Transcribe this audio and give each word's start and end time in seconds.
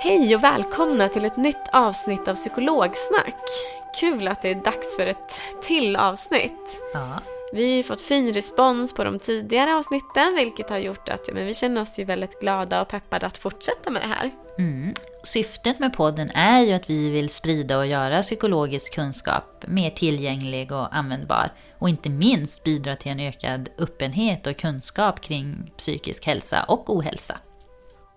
Hej 0.00 0.34
och 0.34 0.44
välkomna 0.44 1.08
till 1.08 1.24
ett 1.24 1.36
nytt 1.36 1.68
avsnitt 1.72 2.28
av 2.28 2.34
Psykologsnack. 2.34 3.44
Kul 4.00 4.28
att 4.28 4.42
det 4.42 4.50
är 4.50 4.54
dags 4.54 4.96
för 4.96 5.06
ett 5.06 5.40
till 5.62 5.96
avsnitt. 5.96 6.80
Ja. 6.94 7.22
Vi 7.52 7.76
har 7.76 7.82
fått 7.82 8.00
fin 8.00 8.32
respons 8.32 8.92
på 8.92 9.04
de 9.04 9.18
tidigare 9.18 9.74
avsnitten 9.74 10.34
vilket 10.36 10.70
har 10.70 10.78
gjort 10.78 11.08
att 11.08 11.28
ja, 11.28 11.34
men 11.34 11.46
vi 11.46 11.54
känner 11.54 11.80
oss 11.80 11.98
ju 11.98 12.04
väldigt 12.04 12.40
glada 12.40 12.82
och 12.82 12.88
peppade 12.88 13.26
att 13.26 13.38
fortsätta 13.38 13.90
med 13.90 14.02
det 14.02 14.08
här. 14.08 14.30
Mm. 14.58 14.94
Syftet 15.24 15.78
med 15.78 15.92
podden 15.92 16.30
är 16.30 16.60
ju 16.60 16.72
att 16.72 16.90
vi 16.90 17.10
vill 17.10 17.28
sprida 17.28 17.78
och 17.78 17.86
göra 17.86 18.22
psykologisk 18.22 18.94
kunskap 18.94 19.64
mer 19.66 19.90
tillgänglig 19.90 20.72
och 20.72 20.96
användbar. 20.96 21.52
Och 21.78 21.88
inte 21.88 22.08
minst 22.08 22.64
bidra 22.64 22.96
till 22.96 23.12
en 23.12 23.20
ökad 23.20 23.68
öppenhet 23.78 24.46
och 24.46 24.56
kunskap 24.56 25.20
kring 25.20 25.72
psykisk 25.76 26.26
hälsa 26.26 26.62
och 26.62 26.96
ohälsa. 26.96 27.38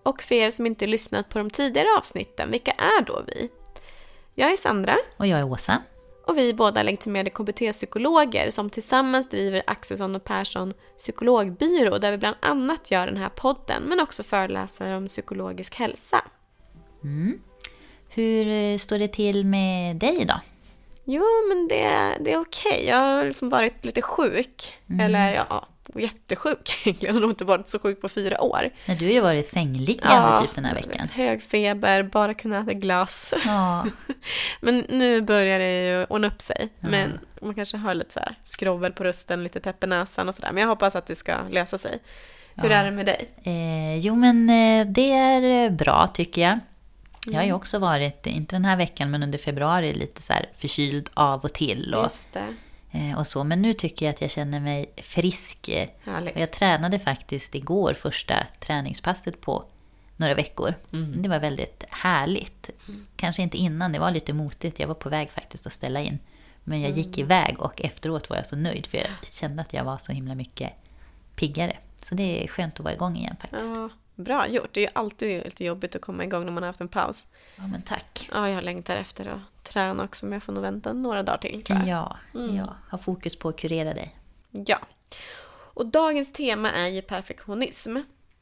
Och 0.03 0.21
för 0.21 0.35
er 0.35 0.51
som 0.51 0.65
inte 0.65 0.87
lyssnat 0.87 1.29
på 1.29 1.37
de 1.37 1.49
tidigare 1.49 1.87
avsnitten, 1.97 2.51
vilka 2.51 2.71
är 2.71 3.01
då 3.05 3.23
vi? 3.27 3.49
Jag 4.35 4.51
är 4.51 4.57
Sandra 4.57 4.95
Och 5.17 5.27
jag 5.27 5.39
är 5.39 5.43
Åsa. 5.43 5.83
och 6.27 6.37
vi 6.37 6.49
är 6.49 6.53
båda 6.53 6.83
legitimerade 6.83 7.29
KBT-psykologer 7.29 8.51
som 8.51 8.69
tillsammans 8.69 9.29
driver 9.29 9.63
Axelsson 9.67 10.15
och 10.15 10.23
Persson 10.23 10.73
psykologbyrå 10.97 11.97
där 11.97 12.11
vi 12.11 12.17
bland 12.17 12.35
annat 12.39 12.91
gör 12.91 13.05
den 13.05 13.17
här 13.17 13.29
podden 13.29 13.83
men 13.83 13.99
också 13.99 14.23
föreläser 14.23 14.91
om 14.91 15.07
psykologisk 15.07 15.75
hälsa. 15.75 16.21
Hur 18.09 18.47
eh, 18.47 18.77
står 18.77 18.99
det 18.99 19.07
till 19.07 19.45
med 19.45 19.95
dig 19.95 20.21
idag? 20.21 20.39
Jo, 21.05 21.23
men 21.49 21.67
det, 21.67 22.17
det 22.19 22.33
är 22.33 22.41
okej. 22.41 22.85
Jag 22.87 22.97
har 22.97 23.25
liksom 23.25 23.49
varit 23.49 23.85
lite 23.85 24.01
sjuk. 24.01 24.77
Eller 25.01 25.33
ja, 25.33 25.67
jättesjuk 25.99 26.73
egentligen. 26.85 27.15
Jag 27.15 27.21
har 27.21 27.29
inte 27.29 27.45
varit 27.45 27.69
så 27.69 27.79
sjuk 27.79 28.01
på 28.01 28.09
fyra 28.09 28.41
år. 28.41 28.69
Men 28.85 28.97
du 28.97 29.05
har 29.05 29.11
ju 29.11 29.19
varit 29.21 29.47
sängliggande 29.47 30.41
typ 30.41 30.55
den 30.55 30.65
här 30.65 30.73
veckan. 30.73 31.07
Hög 31.13 31.41
feber, 31.41 32.03
bara 32.03 32.33
kunna 32.33 32.59
äta 32.59 32.73
glass. 32.73 33.33
Ja, 33.45 33.85
Men 34.61 34.85
nu 34.89 35.21
börjar 35.21 35.59
det 35.59 35.83
ju 35.89 36.05
ordna 36.05 36.27
upp 36.27 36.41
sig. 36.41 36.69
Men 36.79 37.19
man 37.41 37.55
kanske 37.55 37.77
har 37.77 37.93
lite 37.93 38.13
så 38.13 38.19
här 38.19 38.35
skrovel 38.43 38.91
på 38.93 39.03
rösten, 39.03 39.43
lite 39.43 39.59
täpp 39.59 39.83
i 39.83 39.87
näsan 39.87 40.27
och 40.27 40.35
sådär. 40.35 40.51
Men 40.51 40.61
jag 40.61 40.67
hoppas 40.69 40.95
att 40.95 41.05
det 41.05 41.15
ska 41.15 41.37
lösa 41.49 41.77
sig. 41.77 41.99
Hur 42.55 42.69
Ja. 42.69 42.75
är 42.75 42.85
det 42.85 42.91
med 42.91 43.05
dig? 43.05 43.29
eh, 43.43 43.97
jo 43.97 44.15
men 44.15 44.49
eh, 44.49 44.87
det 44.87 45.11
är 45.11 45.65
eh, 45.65 45.71
bra 45.71 46.07
tycker 46.07 46.41
jag. 46.41 46.59
Jag 47.25 47.33
har 47.39 47.43
ju 47.43 47.53
också 47.53 47.79
varit, 47.79 48.27
inte 48.27 48.55
den 48.55 48.65
här 48.65 48.77
veckan 48.77 49.11
men 49.11 49.23
under 49.23 49.37
februari, 49.37 49.93
lite 49.93 50.21
så 50.21 50.33
här 50.33 50.45
förkyld 50.55 51.09
av 51.13 51.41
och 51.43 51.53
till. 51.53 51.93
Och, 51.95 52.03
Just 52.03 52.33
det. 52.33 52.55
Eh, 52.91 53.19
och 53.19 53.27
så. 53.27 53.43
Men 53.43 53.61
nu 53.61 53.73
tycker 53.73 54.05
jag 54.05 54.13
att 54.13 54.21
jag 54.21 54.31
känner 54.31 54.59
mig 54.59 54.93
frisk. 54.97 55.69
Härligt. 56.03 56.35
Och 56.35 56.41
jag 56.41 56.51
tränade 56.51 56.99
faktiskt 56.99 57.55
igår 57.55 57.93
första 57.93 58.47
träningspasset 58.59 59.41
på 59.41 59.65
några 60.17 60.33
veckor. 60.33 60.75
Det 61.21 61.29
var 61.29 61.39
väldigt 61.39 61.83
härligt. 61.89 62.69
Kanske 63.15 63.41
inte 63.41 63.57
innan, 63.57 63.91
det 63.91 63.99
var 63.99 64.11
lite 64.11 64.33
motigt. 64.33 64.79
Jag 64.79 64.87
var 64.87 64.95
på 64.95 65.09
väg 65.09 65.31
faktiskt 65.31 65.67
att 65.67 65.73
ställa 65.73 66.01
in. 66.01 66.19
Men 66.63 66.81
jag 66.81 66.91
gick 66.91 67.17
iväg 67.17 67.55
och 67.59 67.81
efteråt 67.81 68.29
var 68.29 68.37
jag 68.37 68.45
så 68.45 68.55
nöjd 68.55 68.87
för 68.87 68.97
jag 68.97 69.07
kände 69.31 69.61
att 69.61 69.73
jag 69.73 69.83
var 69.83 69.97
så 69.97 70.11
himla 70.11 70.35
mycket 70.35 70.71
piggare. 71.35 71.77
Så 72.01 72.15
det 72.15 72.43
är 72.43 72.47
skönt 72.47 72.73
att 72.73 72.83
vara 72.83 72.93
igång 72.93 73.17
igen 73.17 73.35
faktiskt. 73.41 73.71
Ja, 73.75 73.89
bra 74.15 74.47
gjort. 74.47 74.73
Det 74.73 74.79
är 74.79 74.85
ju 74.85 74.91
alltid 74.93 75.43
lite 75.43 75.65
jobbigt 75.65 75.95
att 75.95 76.01
komma 76.01 76.23
igång 76.23 76.45
när 76.45 76.51
man 76.51 76.63
har 76.63 76.67
haft 76.67 76.81
en 76.81 76.87
paus. 76.87 77.27
Ja, 77.55 77.67
men 77.67 77.81
tack. 77.81 78.29
Ja, 78.33 78.49
jag 78.49 78.63
längtar 78.63 78.95
efter 78.95 79.25
att 79.25 79.63
träna 79.63 80.03
också, 80.03 80.25
men 80.25 80.33
jag 80.33 80.43
får 80.43 80.53
nog 80.53 80.61
vänta 80.61 80.93
några 80.93 81.23
dagar 81.23 81.37
till 81.37 81.63
tror 81.63 81.79
jag. 81.79 81.87
Ja, 81.87 82.17
ja, 82.33 82.75
ha 82.91 82.97
fokus 82.97 83.35
på 83.35 83.49
att 83.49 83.57
kurera 83.57 83.93
dig. 83.93 84.15
Ja. 84.51 84.79
Och 85.73 85.85
dagens 85.85 86.33
tema 86.33 86.71
är 86.71 86.87
ju 86.87 87.01
perfektionism. 87.01 87.97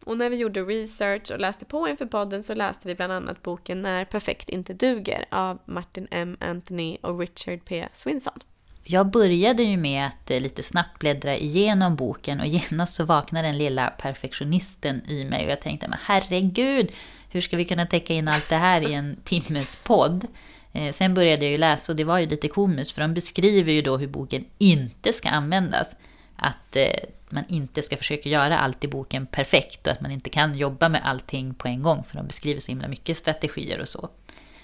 Och 0.06 0.18
när 0.18 0.30
vi 0.30 0.36
gjorde 0.36 0.62
research 0.62 1.32
och 1.32 1.40
läste 1.40 1.66
på 1.66 1.88
inför 1.88 2.06
podden 2.06 2.44
så 2.44 2.56
läste 2.56 2.88
vi 2.88 2.96
bland 2.96 3.14
annat 3.14 3.44
boken 3.44 3.82
När 3.82 4.06
perfekt 4.06 4.50
inte 4.50 4.74
duger 4.74 5.26
av 5.32 5.60
Martin 5.66 6.08
M. 6.12 6.38
Anthony 6.40 6.98
och 7.02 7.20
Richard 7.20 7.66
P. 7.66 7.88
Swinson. 7.94 8.40
Jag 8.92 9.08
började 9.12 9.64
ju 9.64 9.78
med 9.78 10.06
att 10.06 10.32
eh, 10.32 10.42
lite 10.42 10.64
snabbt 10.64 11.00
bläddra 11.00 11.38
igenom 11.38 11.96
boken 11.96 12.40
och 12.40 12.48
genast 12.48 12.94
så 12.94 13.06
vaknade 13.06 13.48
den 13.48 13.58
lilla 13.58 13.88
perfektionisten 13.90 15.02
i 15.10 15.26
mig 15.26 15.46
och 15.46 15.52
jag 15.52 15.62
tänkte, 15.62 15.88
men 15.88 16.00
herregud, 16.02 16.92
hur 17.30 17.42
ska 17.42 17.58
vi 17.58 17.66
kunna 17.66 17.86
täcka 17.86 18.14
in 18.14 18.28
allt 18.28 18.50
det 18.50 18.56
här 18.56 18.90
i 18.90 18.94
en 18.94 19.18
timmes 19.24 19.78
podd? 19.84 20.28
Eh, 20.74 20.92
sen 20.92 21.14
började 21.14 21.46
jag 21.46 21.52
ju 21.52 21.58
läsa 21.58 21.92
och 21.92 21.96
det 21.96 22.04
var 22.04 22.20
ju 22.20 22.26
lite 22.26 22.48
komiskt 22.48 22.92
för 22.92 23.02
de 23.02 23.14
beskriver 23.14 23.72
ju 23.72 23.82
då 23.82 23.98
hur 23.98 24.08
boken 24.08 24.46
inte 24.58 25.14
ska 25.14 25.30
användas. 25.30 25.96
Att 26.36 26.76
eh, 26.76 27.10
man 27.30 27.44
inte 27.48 27.82
ska 27.82 27.98
försöka 27.98 28.30
göra 28.30 28.60
allt 28.60 28.84
i 28.84 28.88
boken 28.88 29.26
perfekt 29.26 29.88
och 29.88 29.94
att 29.94 30.02
man 30.02 30.12
inte 30.12 30.30
kan 30.30 30.56
jobba 30.58 30.90
med 30.90 31.02
allting 31.04 31.54
på 31.54 31.68
en 31.68 31.82
gång 31.82 32.04
för 32.04 32.18
de 32.18 32.28
beskriver 32.28 32.62
så 32.62 32.72
himla 32.72 32.88
mycket 32.88 33.18
strategier 33.18 33.80
och 33.82 33.90
så. 33.90 34.10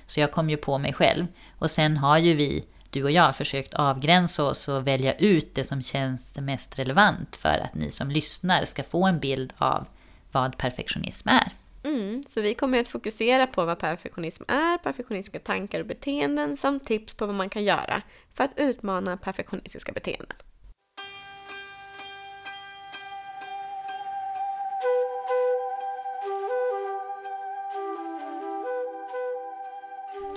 Så 0.08 0.19
jag 0.19 0.31
kom 0.31 0.50
ju 0.50 0.58
på 0.58 0.78
mig 0.78 0.94
själv. 0.94 1.28
Och 1.59 1.72
sen 1.72 1.97
har 1.97 2.18
ju 2.18 2.34
vi, 2.34 2.64
du 2.96 3.04
och 3.04 3.12
jag, 3.12 3.24
har 3.24 3.34
försökt 3.34 3.74
avgränsa 3.74 4.44
oss 4.44 4.68
och 4.68 4.88
välja 4.88 5.14
ut 5.14 5.56
det 5.56 5.64
som 5.64 5.82
känns 5.82 6.38
mest 6.38 6.80
relevant 6.80 7.36
för 7.36 7.59
att 7.64 7.76
ni 7.76 7.92
som 7.92 8.12
lyssnar 8.12 8.66
ska 8.66 8.84
få 8.84 9.06
en 9.06 9.20
bild 9.20 9.53
av 9.58 9.88
vad 10.32 10.58
perfektionism 10.58 11.30
är. 11.30 11.52
Mm, 11.84 12.24
så 12.30 12.42
vi 12.42 12.53
kommer 12.53 12.80
att 12.80 12.88
fokusera 12.88 13.47
på 13.47 13.66
vad 13.66 13.80
perfektionism 13.80 14.44
är, 14.47 14.78
perfektionistiska 14.78 15.40
tankar 15.40 15.80
och 15.80 15.86
beteenden 15.86 16.58
samt 16.58 16.84
tips 16.84 17.14
på 17.14 17.26
vad 17.26 17.36
man 17.36 17.50
kan 17.50 17.64
göra 17.64 18.02
för 18.34 18.44
att 18.44 18.53
utmana 18.58 19.18
perfektionistiska 19.18 19.91
beteenden. 19.91 20.38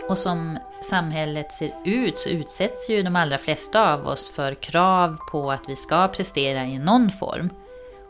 Och 0.08 0.19
som 0.19 0.58
samhället 0.82 1.52
ser 1.52 1.72
ut 1.84 2.19
så 2.19 2.28
utsätts 2.28 2.90
ju 2.90 3.02
de 3.02 3.16
allra 3.16 3.38
flesta 3.38 3.93
av 3.93 4.06
oss 4.06 4.28
för 4.28 4.55
krav 4.55 5.16
på 5.31 5.52
att 5.52 5.69
vi 5.69 5.76
ska 5.76 6.08
prestera 6.08 6.64
i 6.64 6.78
någon 6.78 7.10
form. 7.10 7.50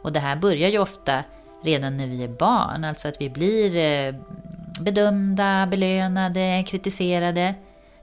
Och 0.02 0.12
det 0.12 0.20
här 0.20 0.36
börjar 0.36 0.68
ju 0.68 0.78
ofta 0.78 1.24
redan 1.62 1.96
när 1.96 2.06
vi 2.06 2.24
är 2.24 2.28
barn, 2.28 2.84
alltså 2.84 3.08
att 3.08 3.20
vi 3.20 3.30
blir 3.30 3.76
eh, 3.76 4.14
bedömda, 4.80 5.66
belönade, 5.66 6.64
kritiserade. 6.66 7.54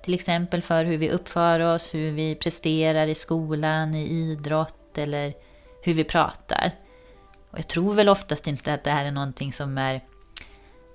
Till 0.03 0.13
exempel 0.13 0.61
för 0.61 0.85
hur 0.85 0.97
vi 0.97 1.11
uppför 1.11 1.59
oss, 1.59 1.93
hur 1.93 2.11
vi 2.11 2.35
presterar 2.35 3.07
i 3.07 3.15
skolan, 3.15 3.95
i 3.95 4.07
idrott 4.07 4.97
eller 4.97 5.33
hur 5.81 5.93
vi 5.93 6.03
pratar. 6.03 6.71
Och 7.51 7.57
jag 7.57 7.67
tror 7.67 7.93
väl 7.93 8.09
oftast 8.09 8.47
inte 8.47 8.73
att 8.73 8.83
det 8.83 8.91
här 8.91 9.05
är 9.05 9.11
någonting 9.11 9.53
som 9.53 9.77
är 9.77 10.01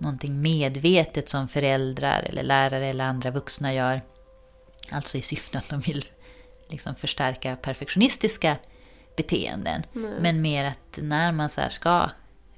någonting 0.01 0.43
medvetet 0.43 1.29
som 1.29 1.49
föräldrar 1.49 2.23
eller 2.23 2.43
lärare 2.43 2.87
eller 2.87 3.05
andra 3.05 3.31
vuxna 3.31 3.75
gör. 3.75 4.03
Alltså 4.91 5.19
i 5.19 5.23
syfte 5.23 5.59
att 5.59 5.71
de 5.71 5.81
vill 5.81 6.05
liksom 6.69 6.95
förstärka 6.95 7.57
perfektionistiska 7.57 8.57
beteenden. 9.17 9.83
Mm. 9.95 10.15
Men 10.15 10.43
mer 10.43 10.65
att 10.65 10.99
när 11.03 11.33
man 11.33 11.49
så 11.49 11.63
ska 11.71 12.11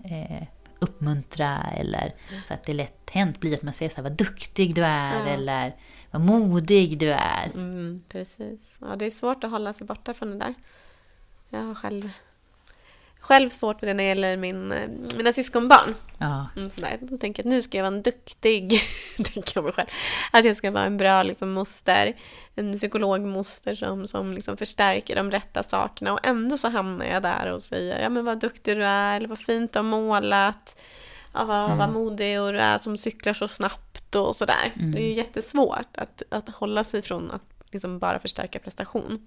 eh, 0.05 0.47
uppmuntra 0.79 1.59
eller 1.77 2.15
mm. 2.31 2.43
så 2.43 2.55
att 2.55 2.65
det 2.65 2.73
lätt 2.73 3.11
hänt 3.11 3.41
blir 3.41 3.55
att 3.55 3.63
man 3.63 3.75
säger 3.75 3.91
så 3.91 3.97
här, 3.97 4.03
vad 4.03 4.13
duktig 4.13 4.75
du 4.75 4.85
är 4.85 5.15
ja. 5.15 5.27
eller 5.27 5.77
vad 6.11 6.23
modig 6.23 6.99
du 6.99 7.13
är. 7.13 7.51
Mm, 7.55 8.03
precis. 8.09 8.61
Ja, 8.81 8.97
det 8.97 9.05
är 9.05 9.11
svårt 9.11 9.45
att 9.45 9.51
hålla 9.51 9.73
sig 9.73 9.87
borta 9.87 10.15
från 10.15 10.31
det 10.31 10.39
där. 10.39 10.55
Jag 11.49 11.63
har 11.63 11.75
själv 11.75 12.11
själv 13.23 13.51
svårt 13.51 13.83
med 13.83 13.89
det 13.89 13.95
när 13.95 14.05
det 14.05 14.09
gäller 14.09 14.37
min, 14.37 14.73
eh, 14.73 14.89
mina 15.17 15.33
syskonbarn. 15.33 15.95
Ja. 16.19 16.47
Mm, 16.57 16.71
sådär. 16.71 16.99
Då 17.01 17.17
tänker 17.17 17.43
jag 17.43 17.49
att 17.49 17.55
nu 17.55 17.63
ska 17.63 17.79
jag 17.79 17.85
vara 17.85 17.95
en 17.95 18.03
duktig, 18.03 18.81
tänker 19.17 19.53
jag 19.55 19.65
mig 19.65 19.73
själv, 19.73 19.89
att 20.33 20.45
jag 20.45 20.57
ska 20.57 20.71
vara 20.71 20.85
en 20.85 20.97
bra 20.97 21.23
liksom, 21.23 21.53
moster, 21.53 22.17
en 22.55 22.73
psykologmoster 22.73 23.75
som, 23.75 24.07
som 24.07 24.33
liksom 24.33 24.57
förstärker 24.57 25.17
de 25.17 25.31
rätta 25.31 25.63
sakerna 25.63 26.13
och 26.13 26.27
ändå 26.27 26.57
så 26.57 26.69
hamnar 26.69 27.07
jag 27.07 27.23
där 27.23 27.53
och 27.53 27.63
säger 27.63 28.03
ja 28.03 28.09
men 28.09 28.25
vad 28.25 28.41
duktig 28.41 28.77
du 28.77 28.85
är, 28.85 29.17
eller 29.17 29.29
vad 29.29 29.39
fint 29.39 29.73
du 29.73 29.79
har 29.79 29.85
målat, 29.85 30.79
ja, 31.33 31.45
vad, 31.45 31.65
mm. 31.65 31.79
vad 31.79 31.93
modig 31.93 32.41
och 32.41 32.53
du 32.53 32.59
är 32.59 32.79
som 32.79 32.97
cyklar 32.97 33.33
så 33.33 33.49
snabbt 33.49 34.15
och 34.15 34.37
sådär. 34.37 34.73
Mm. 34.75 34.93
Det 34.93 35.03
är 35.03 35.07
ju 35.07 35.15
jättesvårt 35.15 35.97
att, 35.97 36.23
att 36.29 36.49
hålla 36.49 36.85
sig 36.85 37.03
från 37.03 37.31
att 37.31 37.43
liksom 37.71 37.99
bara 37.99 38.19
förstärka 38.19 38.59
prestation. 38.59 39.27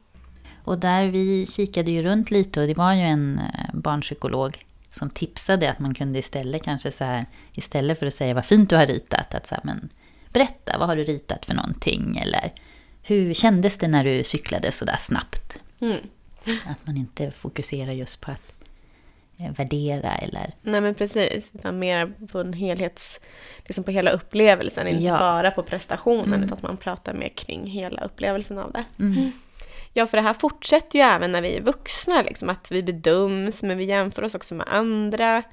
Och 0.66 0.80
där 0.80 1.08
vi 1.08 1.46
kikade 1.46 1.92
ju 1.92 2.04
runt 2.04 2.32
lite 2.32 2.62
och 2.62 2.68
det 2.68 2.74
var 2.74 2.94
ju 2.94 3.02
en 3.02 3.40
eh, 3.40 3.74
barnpsykolog 3.74 4.66
som 4.92 5.10
tipsade 5.10 5.70
att 5.70 5.80
man 5.80 5.94
kunde 5.94 6.20
istället 6.20 6.64
kanske 6.64 6.92
så 6.92 7.04
här, 7.04 7.26
istället 7.54 8.00
för 8.00 8.06
att 8.06 8.14
säga 8.14 8.34
vad 8.34 8.46
fint 8.46 8.70
du 8.70 8.76
har 8.76 8.86
ritat, 8.86 9.36
att 9.36 9.48
så 9.48 9.56
här, 9.56 9.62
men 9.64 9.90
berätta, 10.30 10.78
vad 10.78 10.88
har 10.88 10.96
du 10.96 11.04
ritat 11.04 11.46
för 11.46 11.54
någonting? 11.54 12.18
Eller 12.18 12.54
hur 13.04 13.34
kändes 13.34 13.78
det 13.78 13.88
när 13.88 14.04
du 14.04 14.24
cyklade 14.24 14.72
så 14.72 14.86
där 14.86 14.98
snabbt? 15.00 15.60
Mm. 15.80 15.98
Att 16.66 16.88
man 16.88 16.98
inte 16.98 17.32
fokuserar 17.32 17.92
just 17.92 18.22
på 18.22 18.32
att 18.32 18.54
eh, 19.38 19.52
värdera 19.52 20.16
eller... 20.16 20.54
Nej 20.62 20.82
men 20.82 20.96
precis, 20.96 21.52
utan 21.56 21.80
mer 21.80 22.14
på 22.32 22.40
en 22.40 22.54
helhets... 22.54 23.22
Liksom 23.58 23.84
på 23.84 23.92
hela 23.92 24.12
upplevelsen, 24.12 24.88
inte 24.88 25.04
ja. 25.04 25.18
bara 25.20 25.52
på 25.52 25.64
prestationen, 25.64 26.26
mm. 26.26 26.44
utan 26.44 26.58
att 26.58 26.64
man 26.64 26.78
pratar 26.78 27.14
mer 27.14 27.30
kring 27.30 27.68
hela 27.68 28.02
upplevelsen 28.02 28.58
av 28.58 28.72
det. 28.72 28.86
Mm. 29.00 29.32
Ja, 29.98 30.08
för 30.08 30.18
det 30.18 30.24
här 30.24 30.34
fortsätter 30.34 31.00
ju 31.00 31.06
även 31.06 31.32
när 31.32 31.42
vi 31.42 31.56
är 31.56 31.62
vuxna, 31.62 32.22
liksom, 32.22 32.50
att 32.50 32.72
vi 32.72 32.84
bedöms, 32.84 33.64
men 33.64 33.78
vi 33.78 33.86
jämför 33.86 34.24
oss 34.24 34.36
också 34.36 34.56
med 34.56 34.68
andra. 34.70 35.44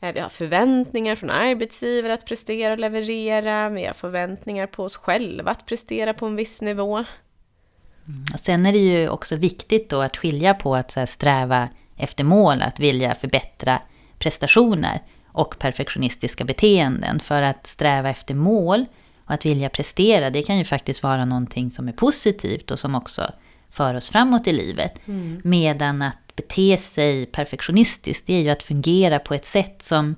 Eh, 0.00 0.12
vi 0.14 0.20
har 0.20 0.28
förväntningar 0.28 1.14
från 1.14 1.30
arbetsgivare 1.30 2.14
att 2.14 2.26
prestera 2.26 2.72
och 2.72 2.78
leverera. 2.78 3.68
Vi 3.68 3.84
har 3.86 3.94
förväntningar 3.94 4.66
på 4.66 4.84
oss 4.84 4.96
själva 4.96 5.50
att 5.50 5.66
prestera 5.66 6.14
på 6.14 6.26
en 6.26 6.36
viss 6.36 6.62
nivå. 6.62 6.96
Mm. 6.96 8.24
Och 8.34 8.40
sen 8.40 8.66
är 8.66 8.72
det 8.72 8.78
ju 8.78 9.08
också 9.08 9.36
viktigt 9.36 9.90
då 9.90 10.02
att 10.02 10.16
skilja 10.16 10.54
på 10.54 10.76
att 10.76 10.90
så 10.90 11.06
sträva 11.06 11.68
efter 11.96 12.24
mål, 12.24 12.62
att 12.62 12.80
vilja 12.80 13.14
förbättra 13.14 13.82
prestationer 14.18 15.02
och 15.26 15.58
perfektionistiska 15.58 16.44
beteenden. 16.44 17.20
För 17.20 17.42
att 17.42 17.66
sträva 17.66 18.10
efter 18.10 18.34
mål 18.34 18.86
och 19.24 19.34
att 19.34 19.46
vilja 19.46 19.68
prestera, 19.68 20.30
det 20.30 20.42
kan 20.42 20.58
ju 20.58 20.64
faktiskt 20.64 21.02
vara 21.02 21.24
någonting 21.24 21.70
som 21.70 21.88
är 21.88 21.92
positivt 21.92 22.70
och 22.70 22.78
som 22.78 22.94
också 22.94 23.32
för 23.72 23.94
oss 23.94 24.10
framåt 24.10 24.46
i 24.46 24.52
livet. 24.52 25.08
Mm. 25.08 25.40
Medan 25.44 26.02
att 26.02 26.36
bete 26.36 26.76
sig 26.76 27.26
perfektionistiskt, 27.26 28.26
det 28.26 28.34
är 28.34 28.40
ju 28.40 28.50
att 28.50 28.62
fungera 28.62 29.18
på 29.18 29.34
ett 29.34 29.44
sätt 29.44 29.82
som 29.82 30.16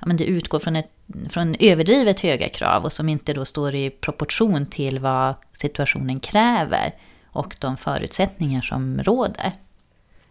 ja, 0.00 0.06
men 0.06 0.16
det 0.16 0.24
utgår 0.24 0.58
från, 0.58 0.76
ett, 0.76 0.90
från 1.30 1.56
överdrivet 1.60 2.20
höga 2.20 2.48
krav 2.48 2.84
och 2.84 2.92
som 2.92 3.08
inte 3.08 3.32
då 3.32 3.44
står 3.44 3.74
i 3.74 3.90
proportion 3.90 4.66
till 4.66 4.98
vad 4.98 5.34
situationen 5.52 6.20
kräver 6.20 6.94
och 7.26 7.56
de 7.60 7.76
förutsättningar 7.76 8.62
som 8.62 9.02
råder. 9.02 9.52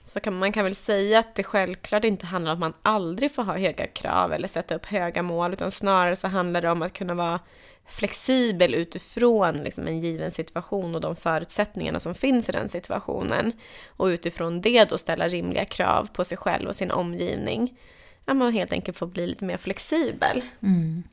Så 0.03 0.19
kan, 0.19 0.39
man 0.39 0.51
kan 0.51 0.63
väl 0.63 0.75
säga 0.75 1.19
att 1.19 1.35
det 1.35 1.43
självklart 1.43 2.03
inte 2.03 2.25
handlar 2.25 2.51
om 2.51 2.55
att 2.55 2.59
man 2.59 2.73
aldrig 2.81 3.35
får 3.35 3.43
ha 3.43 3.57
höga 3.57 3.87
krav 3.87 4.33
eller 4.33 4.47
sätta 4.47 4.75
upp 4.75 4.85
höga 4.85 5.21
mål, 5.21 5.53
utan 5.53 5.71
snarare 5.71 6.15
så 6.15 6.27
handlar 6.27 6.61
det 6.61 6.69
om 6.69 6.81
att 6.81 6.93
kunna 6.93 7.13
vara 7.13 7.39
flexibel 7.87 8.73
utifrån 8.73 9.55
liksom 9.55 9.87
en 9.87 9.99
given 9.99 10.31
situation 10.31 10.95
och 10.95 11.01
de 11.01 11.15
förutsättningarna 11.15 11.99
som 11.99 12.15
finns 12.15 12.49
i 12.49 12.51
den 12.51 12.69
situationen. 12.69 13.51
Och 13.87 14.05
utifrån 14.05 14.61
det 14.61 14.89
då 14.89 14.97
ställa 14.97 15.27
rimliga 15.27 15.65
krav 15.65 16.09
på 16.13 16.23
sig 16.23 16.37
själv 16.37 16.67
och 16.67 16.75
sin 16.75 16.91
omgivning. 16.91 17.77
Att 18.25 18.37
man 18.37 18.53
helt 18.53 18.71
enkelt 18.71 18.97
får 18.97 19.07
bli 19.07 19.27
lite 19.27 19.45
mer 19.45 19.57
flexibel. 19.57 20.41
Mm. 20.61 21.03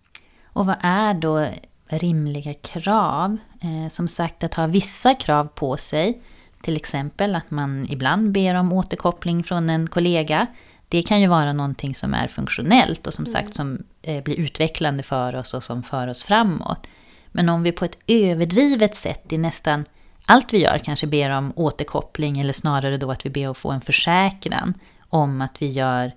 Och 0.45 0.67
vad 0.67 0.77
är 0.83 1.15
då 1.15 1.49
rimliga 1.87 2.55
krav? 2.55 3.37
Eh, 3.63 3.89
som 3.89 4.09
sagt 4.09 4.45
att 4.45 4.55
ha 4.55 4.67
vissa 4.67 5.15
krav 5.15 5.49
på 5.55 5.77
sig. 5.77 6.23
Till 6.63 6.77
exempel 6.77 7.37
att 7.37 7.51
man 7.51 7.87
ibland 7.91 8.33
ber 8.33 8.55
om 8.55 8.73
återkoppling 8.73 9.45
från 9.45 9.71
en 9.71 9.89
kollega. 9.89 10.47
Det 10.93 11.03
kan 11.03 11.21
ju 11.21 11.27
vara 11.27 11.53
någonting 11.53 11.95
som 11.95 12.15
är 12.15 12.29
funktionellt 12.29 13.07
och 13.07 13.15
som 13.15 13.25
mm. 13.25 13.33
sagt 13.33 13.55
som 13.55 13.83
eh, 14.03 14.23
blir 14.23 14.37
utvecklande 14.37 15.03
för 15.03 15.35
oss 15.35 15.55
och 15.55 15.63
som 15.63 15.83
för 15.83 16.09
oss 16.09 16.23
framåt. 16.23 16.87
Men 17.29 17.49
om 17.49 17.63
vi 17.63 17.73
på 17.73 17.85
ett 17.85 17.99
överdrivet 18.07 18.95
sätt 18.95 19.33
i 19.33 19.39
nästan 19.39 19.85
allt 20.27 20.53
vi 20.53 20.59
gör 20.59 20.79
kanske 20.79 21.07
ber 21.07 21.31
om 21.31 21.53
återkoppling 21.57 22.41
eller 22.41 22.53
snarare 22.53 22.97
då 22.97 23.11
att 23.11 23.27
vi 23.27 23.31
ber 23.31 23.51
att 23.51 23.57
få 23.57 23.71
en 23.71 23.81
försäkran 23.81 24.75
om 25.09 25.41
att, 25.41 25.63
vi 25.63 25.67
gör, 25.67 26.13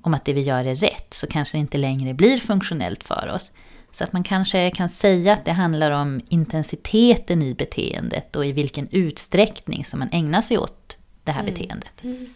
om 0.00 0.14
att 0.14 0.24
det 0.24 0.32
vi 0.32 0.40
gör 0.40 0.64
är 0.64 0.74
rätt 0.74 1.14
så 1.14 1.26
kanske 1.26 1.56
det 1.56 1.60
inte 1.60 1.78
längre 1.78 2.14
blir 2.14 2.38
funktionellt 2.38 3.04
för 3.04 3.30
oss. 3.34 3.52
Så 3.92 4.04
att 4.04 4.12
man 4.12 4.24
kanske 4.24 4.70
kan 4.70 4.88
säga 4.88 5.32
att 5.32 5.44
det 5.44 5.52
handlar 5.52 5.90
om 5.90 6.20
intensiteten 6.28 7.42
i 7.42 7.54
beteendet 7.54 8.36
och 8.36 8.46
i 8.46 8.52
vilken 8.52 8.88
utsträckning 8.90 9.84
som 9.84 9.98
man 9.98 10.08
ägnar 10.12 10.42
sig 10.42 10.58
åt 10.58 10.96
det 11.24 11.32
här 11.32 11.42
mm. 11.42 11.54
beteendet. 11.54 12.04
Mm. 12.04 12.26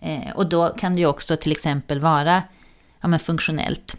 Eh, 0.00 0.30
och 0.34 0.48
då 0.48 0.68
kan 0.68 0.92
det 0.92 1.00
ju 1.00 1.06
också 1.06 1.36
till 1.36 1.52
exempel 1.52 2.00
vara 2.00 2.42
ja, 3.00 3.08
men 3.08 3.18
funktionellt. 3.18 3.96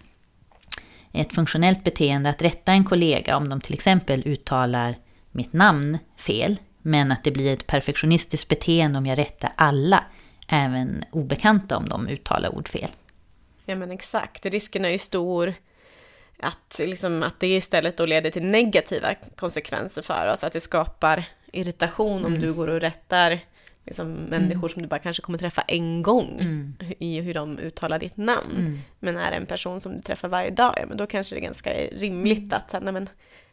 Ett 1.11 1.33
funktionellt 1.33 1.83
beteende 1.83 2.29
att 2.29 2.41
rätta 2.41 2.71
en 2.71 2.83
kollega 2.83 3.37
om 3.37 3.49
de 3.49 3.61
till 3.61 3.73
exempel 3.73 4.23
uttalar 4.27 4.95
mitt 5.31 5.53
namn 5.53 5.97
fel. 6.17 6.57
Men 6.81 7.11
att 7.11 7.23
det 7.23 7.31
blir 7.31 7.53
ett 7.53 7.67
perfektionistiskt 7.67 8.49
beteende 8.49 8.97
om 8.97 9.05
jag 9.05 9.17
rättar 9.17 9.51
alla, 9.55 10.03
även 10.47 11.05
obekanta 11.11 11.77
om 11.77 11.89
de 11.89 12.07
uttalar 12.07 12.55
ord 12.55 12.67
fel. 12.67 12.89
Ja 13.65 13.75
men 13.75 13.91
exakt, 13.91 14.45
risken 14.45 14.85
är 14.85 14.89
ju 14.89 14.97
stor 14.97 15.53
att, 16.39 16.79
liksom, 16.83 17.23
att 17.23 17.39
det 17.39 17.47
istället 17.47 17.97
då 17.97 18.05
leder 18.05 18.31
till 18.31 18.45
negativa 18.45 19.13
konsekvenser 19.35 20.01
för 20.01 20.27
oss. 20.27 20.43
Att 20.43 20.53
det 20.53 20.61
skapar 20.61 21.25
irritation 21.51 22.25
om 22.25 22.33
mm. 22.33 22.41
du 22.41 22.53
går 22.53 22.67
och 22.67 22.81
rättar 22.81 23.39
liksom, 23.89 24.13
människor 24.13 24.59
mm. 24.59 24.69
som 24.69 24.81
du 24.81 24.87
bara 24.87 24.99
kanske 24.99 25.21
kommer 25.21 25.37
träffa 25.37 25.61
en 25.61 26.01
gång 26.01 26.39
mm. 26.39 26.75
i 26.99 27.21
hur 27.21 27.33
de 27.33 27.59
uttalar 27.59 27.99
ditt 27.99 28.17
namn. 28.17 28.57
Mm. 28.57 28.79
Men 28.99 29.17
är 29.17 29.31
det 29.31 29.37
en 29.37 29.45
person 29.45 29.81
som 29.81 29.95
du 29.95 30.01
träffar 30.01 30.27
varje 30.27 30.49
dag, 30.49 30.73
ja, 30.77 30.85
men 30.87 30.97
då 30.97 31.07
kanske 31.07 31.35
det 31.35 31.39
är 31.39 31.43
ganska 31.43 31.73
rimligt 31.73 32.53
att 32.53 32.75
nej, 32.81 32.93
men, 32.93 33.09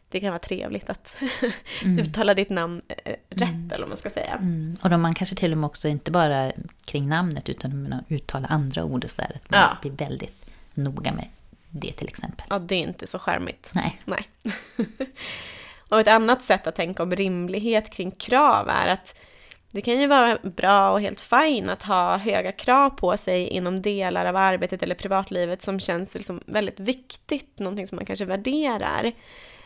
det 0.09 0.19
kan 0.19 0.29
vara 0.29 0.39
trevligt 0.39 0.89
att 0.89 1.17
uttala 1.99 2.33
ditt 2.33 2.49
namn 2.49 2.81
eh, 2.87 3.15
rätt, 3.29 3.41
mm. 3.49 3.69
eller 3.71 3.79
vad 3.79 3.89
man 3.89 3.97
ska 3.97 4.09
säga. 4.09 4.39
Och 4.81 4.89
då 4.89 4.97
man 4.97 5.13
kanske 5.13 5.35
till 5.35 5.51
och 5.51 5.57
med 5.57 5.67
också, 5.67 5.87
inte 5.87 6.11
bara 6.11 6.51
kring 6.85 7.07
namnet, 7.07 7.49
utan 7.49 7.93
att 7.93 8.11
uttala 8.11 8.47
andra 8.47 8.83
ord 8.83 9.03
och 9.03 9.11
sådär. 9.11 9.31
Att 9.35 9.49
man 9.49 9.59
ja. 9.59 9.77
blir 9.81 9.91
väldigt 9.91 10.49
noga 10.73 11.11
med 11.11 11.27
det 11.69 11.91
till 11.91 12.07
exempel. 12.07 12.45
Ja, 12.49 12.57
det 12.57 12.75
är 12.75 12.79
inte 12.79 13.07
så 13.07 13.19
skärmigt. 13.19 13.69
Nej. 13.73 14.01
Nej. 14.05 14.27
och 15.89 15.99
ett 15.99 16.07
annat 16.07 16.43
sätt 16.43 16.67
att 16.67 16.75
tänka 16.75 17.03
om 17.03 17.15
rimlighet 17.15 17.93
kring 17.93 18.11
krav 18.11 18.69
är 18.69 18.87
att 18.87 19.15
det 19.71 19.81
kan 19.81 20.01
ju 20.01 20.07
vara 20.07 20.37
bra 20.43 20.91
och 20.91 21.01
helt 21.01 21.21
fint 21.21 21.69
att 21.69 21.83
ha 21.83 22.17
höga 22.17 22.51
krav 22.51 22.89
på 22.89 23.17
sig 23.17 23.47
inom 23.47 23.81
delar 23.81 24.25
av 24.25 24.35
arbetet 24.35 24.83
eller 24.83 24.95
privatlivet 24.95 25.61
som 25.61 25.79
känns 25.79 26.13
liksom 26.13 26.41
väldigt 26.45 26.79
viktigt, 26.79 27.59
någonting 27.59 27.87
som 27.87 27.95
man 27.95 28.05
kanske 28.05 28.25
värderar. 28.25 29.11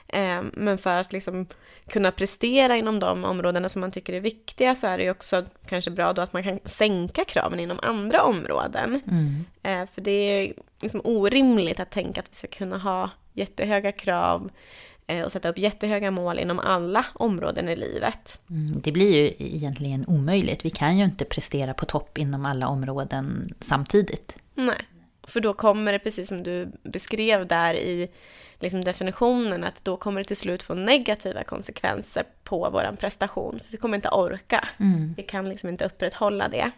Ehm, 0.08 0.52
men 0.54 0.78
för 0.78 0.98
att 0.98 1.14
liksom 1.14 1.48
kunna 1.88 2.12
prestera 2.12 2.78
inom 2.78 3.00
de 3.00 3.24
områdena 3.24 3.70
som 3.70 3.80
man 3.80 3.92
tycker 3.92 4.14
är 4.14 4.20
viktiga 4.20 4.76
så 4.76 4.88
är 4.88 4.98
det 4.98 5.04
ju 5.04 5.12
också 5.12 5.46
kanske 5.66 5.92
bra 5.92 6.14
då 6.14 6.22
att 6.22 6.34
man 6.34 6.44
kan 6.44 6.60
sänka 6.66 7.26
kraven 7.26 7.60
inom 7.60 7.80
andra 7.82 8.24
områden. 8.24 9.02
Mm. 9.08 9.46
Ehm, 9.64 9.88
för 9.88 10.02
det 10.02 10.12
är 10.12 10.54
liksom 10.82 11.02
orimligt 11.04 11.80
att 11.80 11.92
tänka 11.92 12.22
att 12.22 12.30
vi 12.32 12.36
ska 12.36 12.48
kunna 12.48 12.78
ha 12.78 13.10
jättehöga 13.34 13.92
krav 13.92 14.52
Eh, 14.52 14.91
och 15.26 15.32
sätta 15.32 15.50
upp 15.50 15.58
jättehöga 15.58 16.12
mål 16.12 16.40
inom 16.40 16.60
alla 16.60 17.06
områden 17.14 17.70
i 17.70 17.76
livet. 17.76 18.40
Mm, 18.50 18.82
det 18.82 18.92
blir 18.92 19.16
ju 19.16 19.34
egentligen 19.38 20.06
omöjligt. 20.08 20.66
Vi 20.66 20.70
kan 20.70 20.98
ju 20.98 21.04
inte 21.04 21.26
prestera 21.26 21.74
på 21.74 21.86
topp 21.86 22.18
inom 22.18 22.46
alla 22.46 22.68
områden 22.68 23.54
samtidigt. 23.60 24.36
Nej. 24.56 24.82
För 25.24 25.40
då 25.40 25.54
kommer 25.54 25.92
det, 25.92 26.00
precis 26.00 26.28
som 26.28 26.44
du 26.44 26.72
beskrev 26.84 27.48
där 27.48 27.74
i 27.74 28.12
liksom 28.60 28.84
definitionen, 28.84 29.64
att 29.64 29.86
då 29.86 29.98
kommer 29.98 30.22
det 30.22 30.28
till 30.28 30.38
slut 30.38 30.64
få 30.64 30.74
negativa 30.74 31.44
konsekvenser 31.44 32.24
på 32.44 32.70
vår 32.70 32.96
prestation. 33.00 33.60
För 33.66 33.72
vi 33.72 33.78
kommer 33.78 33.96
inte 33.96 34.10
orka. 34.10 34.68
Mm. 34.80 35.14
Vi 35.18 35.24
kan 35.24 35.50
liksom 35.50 35.70
inte 35.70 35.86
upprätthålla 35.86 36.50
det. 36.50 36.72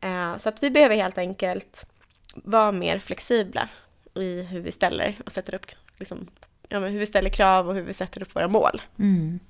Eh, 0.00 0.36
så 0.36 0.48
att 0.48 0.62
vi 0.62 0.70
behöver 0.70 0.96
helt 0.96 1.18
enkelt 1.18 1.86
vara 2.34 2.72
mer 2.72 2.98
flexibla 2.98 3.68
i 4.14 4.42
hur 4.42 4.60
vi 4.60 4.72
ställer 4.72 5.16
och 5.26 5.32
sätter 5.32 5.54
upp, 5.54 5.66
liksom, 5.96 6.26
ja, 6.68 6.80
men 6.80 6.92
hur 6.92 6.98
vi 6.98 7.06
ställer 7.06 7.30
krav 7.30 7.68
och 7.68 7.74
hur 7.74 7.82
vi 7.82 7.94
sätter 7.94 8.22
upp 8.22 8.36
våra 8.36 8.48
mål. 8.48 8.82
Mm. 8.98 9.40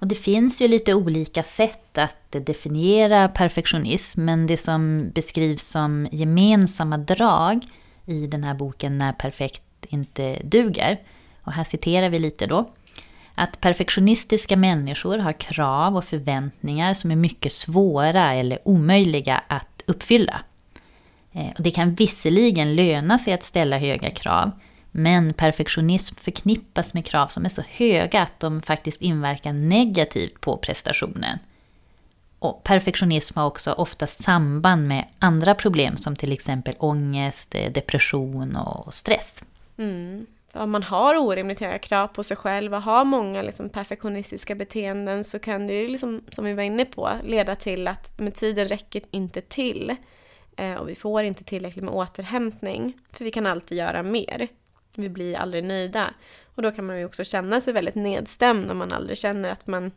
Och 0.00 0.06
det 0.06 0.14
finns 0.14 0.62
ju 0.62 0.68
lite 0.68 0.94
olika 0.94 1.42
sätt 1.42 1.98
att 1.98 2.30
definiera 2.30 3.28
perfektionism, 3.28 4.24
men 4.24 4.46
det 4.46 4.56
som 4.56 5.10
beskrivs 5.14 5.64
som 5.64 6.08
gemensamma 6.12 6.98
drag 6.98 7.66
i 8.06 8.26
den 8.26 8.44
här 8.44 8.54
boken 8.54 8.98
När 8.98 9.12
perfekt 9.12 9.62
inte 9.88 10.42
duger, 10.44 10.96
och 11.42 11.52
här 11.52 11.64
citerar 11.64 12.08
vi 12.08 12.18
lite 12.18 12.46
då, 12.46 12.70
att 13.34 13.60
perfektionistiska 13.60 14.56
människor 14.56 15.18
har 15.18 15.32
krav 15.32 15.96
och 15.96 16.04
förväntningar 16.04 16.94
som 16.94 17.10
är 17.10 17.16
mycket 17.16 17.52
svåra 17.52 18.34
eller 18.34 18.58
omöjliga 18.64 19.42
att 19.48 19.82
uppfylla. 19.86 20.40
Eh, 21.32 21.50
och 21.56 21.62
det 21.62 21.70
kan 21.70 21.94
visserligen 21.94 22.76
löna 22.76 23.18
sig 23.18 23.32
att 23.32 23.42
ställa 23.42 23.78
höga 23.78 24.10
krav, 24.10 24.50
men 24.90 25.32
perfektionism 25.32 26.14
förknippas 26.14 26.94
med 26.94 27.06
krav 27.06 27.26
som 27.26 27.44
är 27.44 27.48
så 27.48 27.62
höga 27.68 28.22
att 28.22 28.40
de 28.40 28.62
faktiskt 28.62 29.02
inverkar 29.02 29.52
negativt 29.52 30.40
på 30.40 30.56
prestationen. 30.56 31.38
Och 32.38 32.64
perfektionism 32.64 33.38
har 33.38 33.46
också 33.46 33.72
ofta 33.72 34.06
samband 34.06 34.88
med 34.88 35.04
andra 35.18 35.54
problem 35.54 35.96
som 35.96 36.16
till 36.16 36.32
exempel 36.32 36.74
ångest, 36.78 37.54
eh, 37.54 37.72
depression 37.72 38.56
och 38.56 38.94
stress. 38.94 39.44
Mm. 39.76 40.26
Om 40.52 40.70
man 40.70 40.82
har 40.82 41.16
orimligt 41.16 41.60
höga 41.60 41.78
krav 41.78 42.06
på 42.06 42.22
sig 42.22 42.36
själv 42.36 42.74
och 42.74 42.82
har 42.82 43.04
många 43.04 43.42
liksom 43.42 43.68
perfektionistiska 43.68 44.54
beteenden 44.54 45.24
så 45.24 45.38
kan 45.38 45.66
det 45.66 45.74
ju, 45.74 45.88
liksom, 45.88 46.22
som 46.30 46.44
vi 46.44 46.52
var 46.52 46.62
inne 46.62 46.84
på, 46.84 47.10
leda 47.24 47.54
till 47.54 47.88
att 47.88 48.18
med 48.18 48.34
tiden 48.34 48.68
räcker 48.68 49.02
inte 49.10 49.40
till. 49.40 49.96
Eh, 50.56 50.74
och 50.74 50.88
vi 50.88 50.94
får 50.94 51.22
inte 51.22 51.44
tillräckligt 51.44 51.84
med 51.84 51.94
återhämtning. 51.94 52.92
För 53.12 53.24
vi 53.24 53.30
kan 53.30 53.46
alltid 53.46 53.78
göra 53.78 54.02
mer. 54.02 54.48
Vi 54.98 55.08
blir 55.08 55.36
aldrig 55.36 55.64
nöjda. 55.64 56.10
Och 56.54 56.62
då 56.62 56.70
kan 56.70 56.86
man 56.86 56.98
ju 56.98 57.04
också 57.04 57.24
känna 57.24 57.60
sig 57.60 57.72
väldigt 57.72 57.94
nedstämd 57.94 58.70
om 58.70 58.78
man 58.78 58.92
aldrig 58.92 59.18
känner 59.18 59.50
att 59.50 59.66
man 59.66 59.90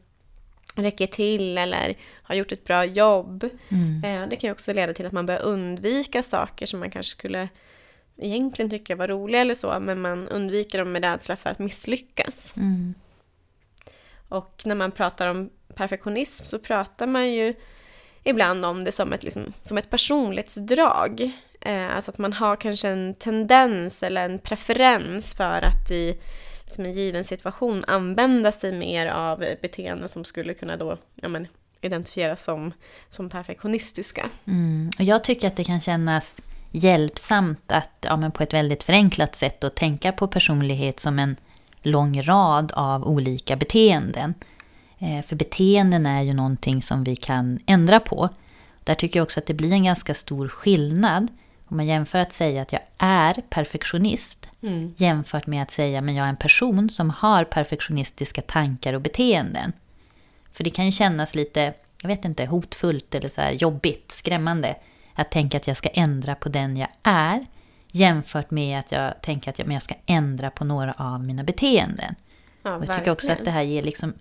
räcker 0.76 1.08
till 1.08 1.58
eller 1.58 1.98
har 2.24 2.36
gjort 2.36 2.52
ett 2.52 2.64
bra 2.64 2.86
jobb. 2.86 3.50
Mm. 3.70 4.04
Eh, 4.04 4.30
det 4.30 4.36
kan 4.36 4.48
ju 4.48 4.52
också 4.52 4.74
leda 4.74 4.94
till 4.94 5.06
att 5.06 5.12
man 5.12 5.26
börjar 5.26 5.42
undvika 5.42 6.24
saker 6.24 6.66
som 6.66 6.80
man 6.80 6.92
kanske 6.92 7.12
skulle 7.12 7.50
egentligen 8.18 8.70
tycka 8.70 8.96
var 8.96 9.08
roliga 9.08 9.42
eller 9.42 9.54
så, 9.54 9.80
men 9.80 10.02
man 10.02 10.28
undviker 10.28 10.80
dem 10.80 10.92
med 10.92 11.04
rädsla 11.04 11.36
för 11.36 11.50
att 11.50 11.60
misslyckas. 11.60 12.54
Mm. 12.58 12.94
Och 14.30 14.62
när 14.66 14.76
man 14.76 14.92
pratar 14.92 15.28
om 15.28 15.50
perfektionism 15.76 16.46
så 16.46 16.60
pratar 16.60 17.08
man 17.08 17.32
ju 17.32 17.54
ibland 18.24 18.66
om 18.66 18.84
det 18.84 18.92
som 18.92 19.14
ett, 19.14 19.24
liksom, 19.24 19.54
som 19.64 19.78
ett 19.78 19.90
personlighetsdrag. 19.90 21.32
Eh, 21.62 21.96
alltså 21.96 22.12
att 22.12 22.18
man 22.18 22.34
har 22.34 22.56
kanske 22.56 22.90
en 22.90 23.14
tendens 23.14 24.04
eller 24.04 24.26
en 24.26 24.40
preferens 24.40 25.34
för 25.34 25.62
att 25.62 25.92
i 25.92 26.18
liksom 26.66 26.86
en 26.86 26.94
given 26.94 27.24
situation 27.24 27.84
använda 27.88 28.52
sig 28.52 28.72
mer 28.72 29.08
av 29.08 29.40
beteenden 29.62 30.10
som 30.10 30.24
skulle 30.24 30.54
kunna 30.54 30.78
då 30.78 30.98
ja, 31.16 31.28
men, 31.28 31.48
identifieras 31.82 32.44
som, 32.44 32.74
som 33.10 33.30
perfektionistiska. 33.30 34.30
Mm. 34.48 34.90
Och 35.00 35.06
jag 35.06 35.24
tycker 35.24 35.48
att 35.48 35.56
det 35.56 35.64
kan 35.64 35.82
kännas 35.82 36.42
hjälpsamt 36.72 37.72
att 37.72 37.92
ja, 38.02 38.18
men 38.18 38.32
på 38.32 38.44
ett 38.44 38.54
väldigt 38.54 38.84
förenklat 38.84 39.36
sätt 39.36 39.64
att 39.64 39.76
tänka 39.76 40.12
på 40.12 40.28
personlighet 40.28 41.00
som 41.00 41.20
en 41.20 41.36
lång 41.82 42.22
rad 42.22 42.72
av 42.76 43.08
olika 43.08 43.56
beteenden. 43.56 44.34
Eh, 45.00 45.26
för 45.26 45.36
beteenden 45.36 46.06
är 46.06 46.22
ju 46.22 46.34
någonting 46.34 46.82
som 46.82 47.04
vi 47.04 47.16
kan 47.16 47.60
ändra 47.66 48.00
på. 48.00 48.30
Där 48.84 48.96
tycker 48.96 49.20
jag 49.20 49.24
också 49.24 49.40
att 49.40 49.46
det 49.46 49.54
blir 49.54 49.72
en 49.72 49.84
ganska 49.84 50.14
stor 50.14 50.48
skillnad 50.48 51.28
om 51.72 51.78
man 51.78 51.86
jämför 51.86 52.20
att 52.20 52.34
säga 52.34 52.62
att 52.62 52.72
jag 52.72 52.82
är 52.98 53.34
perfektionist 53.50 54.50
Mm. 54.64 54.94
jämfört 54.98 55.48
med 55.48 55.62
att 55.62 55.72
säga 55.72 56.00
att 56.00 56.06
jag 56.06 56.26
är 56.26 56.30
en 56.30 56.36
person 56.36 56.90
som 56.90 57.10
har 57.10 57.44
perfektionistiska 57.44 58.42
tankar 58.42 58.94
och 58.94 59.02
beteenden. 59.02 59.74
För 60.54 60.64
det 60.64 60.70
kan 60.70 60.86
ju 60.86 60.92
kännas 60.92 61.36
lite, 61.36 61.74
jag 62.02 62.08
vet 62.08 62.26
inte, 62.26 62.46
hotfullt 62.46 63.16
eller 63.16 63.30
så 63.30 63.42
jobbigt, 63.52 64.12
skrämmande 64.12 64.76
att 65.14 65.32
tänka 65.32 65.58
att 65.58 65.68
jag 65.68 65.78
ska 65.78 65.90
ändra 65.90 66.36
på 66.36 66.50
den 66.50 66.78
jag 66.78 66.90
är 67.04 67.46
jämfört 67.92 68.52
med 68.52 68.80
att 68.80 68.92
jag 68.92 69.22
tänker 69.22 69.52
att 69.52 69.60
jag, 69.60 69.68
men 69.68 69.74
jag 69.74 69.84
ska 69.84 69.96
ändra 70.06 70.52
på 70.52 70.66
några 70.66 70.94
av 70.98 71.24
mina 71.24 71.44
beteenden. 71.44 72.16
Ja, 72.64 72.76
och 72.76 72.86
jag 72.86 72.98
tycker 72.98 73.12
också 73.12 73.32
att 73.32 73.46
det 73.46 73.52
här 73.52 73.62
ger 73.62 73.84
liksom 73.84 74.14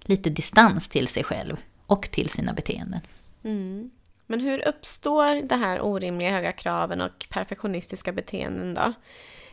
lite 0.00 0.30
distans 0.30 0.88
till 0.88 1.08
sig 1.08 1.24
själv 1.24 1.56
och 1.86 2.08
till 2.10 2.28
sina 2.28 2.52
beteenden. 2.52 3.00
Mm. 3.44 3.90
Men 4.26 4.40
hur 4.40 4.68
uppstår 4.68 5.48
det 5.48 5.56
här 5.56 5.80
orimliga 5.80 6.30
höga 6.30 6.52
kraven 6.52 7.00
och 7.00 7.26
perfektionistiska 7.30 8.12
beteenden 8.12 8.74
då? 8.74 8.92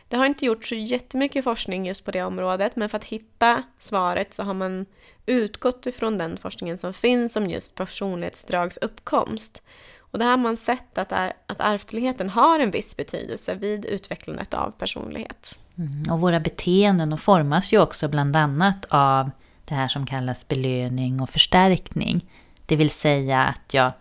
Det 0.08 0.16
har 0.16 0.26
inte 0.26 0.44
gjorts 0.44 0.68
så 0.68 0.74
jättemycket 0.74 1.44
forskning 1.44 1.86
just 1.86 2.04
på 2.04 2.10
det 2.10 2.22
området, 2.22 2.76
men 2.76 2.88
för 2.88 2.96
att 2.96 3.04
hitta 3.04 3.62
svaret 3.78 4.34
så 4.34 4.42
har 4.42 4.54
man 4.54 4.86
utgått 5.26 5.86
ifrån 5.86 6.18
den 6.18 6.36
forskningen 6.36 6.78
som 6.78 6.92
finns 6.92 7.36
om 7.36 7.46
just 7.46 7.74
personlighetsdrags 7.74 8.76
uppkomst. 8.76 9.62
Och 9.98 10.18
det 10.18 10.24
här 10.24 10.30
har 10.30 10.38
man 10.38 10.56
sett 10.56 10.98
att, 10.98 11.12
är, 11.12 11.32
att 11.46 11.60
ärftligheten 11.60 12.30
har 12.30 12.60
en 12.60 12.70
viss 12.70 12.96
betydelse 12.96 13.54
vid 13.54 13.86
utvecklandet 13.86 14.54
av 14.54 14.70
personlighet. 14.70 15.58
Mm, 15.78 16.12
och 16.12 16.20
våra 16.20 16.40
beteenden 16.40 17.18
formas 17.18 17.72
ju 17.72 17.78
också 17.78 18.08
bland 18.08 18.36
annat 18.36 18.84
av 18.88 19.30
det 19.64 19.74
här 19.74 19.88
som 19.88 20.06
kallas 20.06 20.48
belöning 20.48 21.20
och 21.20 21.30
förstärkning. 21.30 22.26
Det 22.66 22.76
vill 22.76 22.90
säga 22.90 23.42
att 23.42 23.74
jag 23.74 23.92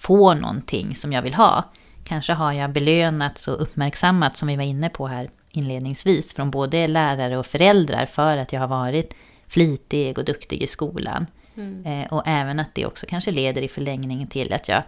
får 0.00 0.34
någonting 0.34 0.94
som 0.94 1.12
jag 1.12 1.22
vill 1.22 1.34
ha. 1.34 1.64
Kanske 2.04 2.32
har 2.32 2.52
jag 2.52 2.70
belönats 2.72 3.48
och 3.48 3.62
uppmärksammat, 3.62 4.36
som 4.36 4.48
vi 4.48 4.56
var 4.56 4.64
inne 4.64 4.88
på 4.88 5.06
här 5.06 5.30
inledningsvis, 5.52 6.34
från 6.34 6.50
både 6.50 6.86
lärare 6.86 7.38
och 7.38 7.46
föräldrar 7.46 8.06
för 8.06 8.36
att 8.36 8.52
jag 8.52 8.60
har 8.60 8.68
varit 8.68 9.14
flitig 9.48 10.18
och 10.18 10.24
duktig 10.24 10.62
i 10.62 10.66
skolan. 10.66 11.26
Mm. 11.56 11.86
Eh, 11.86 12.12
och 12.12 12.22
även 12.26 12.60
att 12.60 12.74
det 12.74 12.86
också 12.86 13.06
kanske 13.08 13.30
leder 13.30 13.62
i 13.62 13.68
förlängningen 13.68 14.28
till 14.28 14.52
att 14.52 14.68
jag 14.68 14.82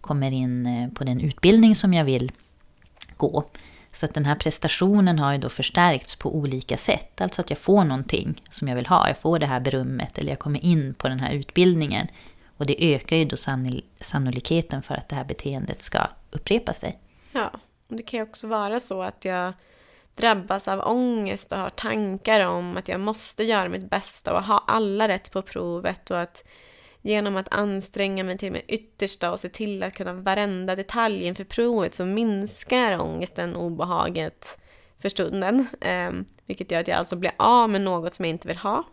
kommer 0.00 0.30
in 0.30 0.66
eh, 0.66 0.88
på 0.88 1.04
den 1.04 1.20
utbildning 1.20 1.76
som 1.76 1.94
jag 1.94 2.04
vill 2.04 2.32
gå. 3.16 3.44
Så 3.92 4.06
att 4.06 4.14
den 4.14 4.24
här 4.24 4.34
prestationen 4.34 5.18
har 5.18 5.32
ju 5.32 5.38
då 5.38 5.48
förstärkts 5.48 6.16
på 6.16 6.36
olika 6.36 6.76
sätt. 6.76 7.20
Alltså 7.20 7.40
att 7.40 7.50
jag 7.50 7.58
får 7.58 7.84
någonting 7.84 8.42
som 8.50 8.68
jag 8.68 8.76
vill 8.76 8.86
ha. 8.86 9.08
Jag 9.08 9.18
får 9.18 9.38
det 9.38 9.46
här 9.46 9.60
berömmet 9.60 10.18
eller 10.18 10.28
jag 10.28 10.38
kommer 10.38 10.64
in 10.64 10.94
på 10.94 11.08
den 11.08 11.20
här 11.20 11.32
utbildningen. 11.32 12.06
Och 12.58 12.66
det 12.66 12.94
ökar 12.94 13.16
ju 13.16 13.24
då 13.24 13.36
sannolikheten 14.00 14.82
för 14.82 14.94
att 14.94 15.08
det 15.08 15.16
här 15.16 15.24
beteendet 15.24 15.82
ska 15.82 15.98
upprepa 16.30 16.72
sig. 16.72 16.98
Ja, 17.32 17.50
och 17.88 17.96
det 17.96 18.02
kan 18.02 18.18
ju 18.18 18.22
också 18.22 18.46
vara 18.46 18.80
så 18.80 19.02
att 19.02 19.24
jag 19.24 19.52
drabbas 20.14 20.68
av 20.68 20.80
ångest 20.80 21.52
och 21.52 21.58
har 21.58 21.68
tankar 21.68 22.40
om 22.40 22.76
att 22.76 22.88
jag 22.88 23.00
måste 23.00 23.44
göra 23.44 23.68
mitt 23.68 23.90
bästa 23.90 24.36
och 24.36 24.44
ha 24.44 24.64
alla 24.66 25.08
rätt 25.08 25.32
på 25.32 25.42
provet 25.42 26.10
och 26.10 26.20
att 26.20 26.44
genom 27.02 27.36
att 27.36 27.54
anstränga 27.54 28.24
mig 28.24 28.38
till 28.38 28.52
mitt 28.52 28.64
yttersta 28.68 29.32
och 29.32 29.40
se 29.40 29.48
till 29.48 29.82
att 29.82 29.94
kunna 29.94 30.12
varenda 30.12 30.76
detalj 30.76 31.24
inför 31.24 31.44
provet 31.44 31.94
så 31.94 32.04
minskar 32.04 33.00
ångesten 33.00 33.56
och 33.56 33.64
obehaget 33.64 34.58
för 34.98 35.08
stunden. 35.08 35.66
Eh, 35.80 36.10
vilket 36.46 36.70
gör 36.70 36.80
att 36.80 36.88
jag 36.88 36.98
alltså 36.98 37.16
blir 37.16 37.32
av 37.36 37.70
med 37.70 37.80
något 37.80 38.14
som 38.14 38.24
jag 38.24 38.30
inte 38.30 38.48
vill 38.48 38.56
ha. 38.56 38.84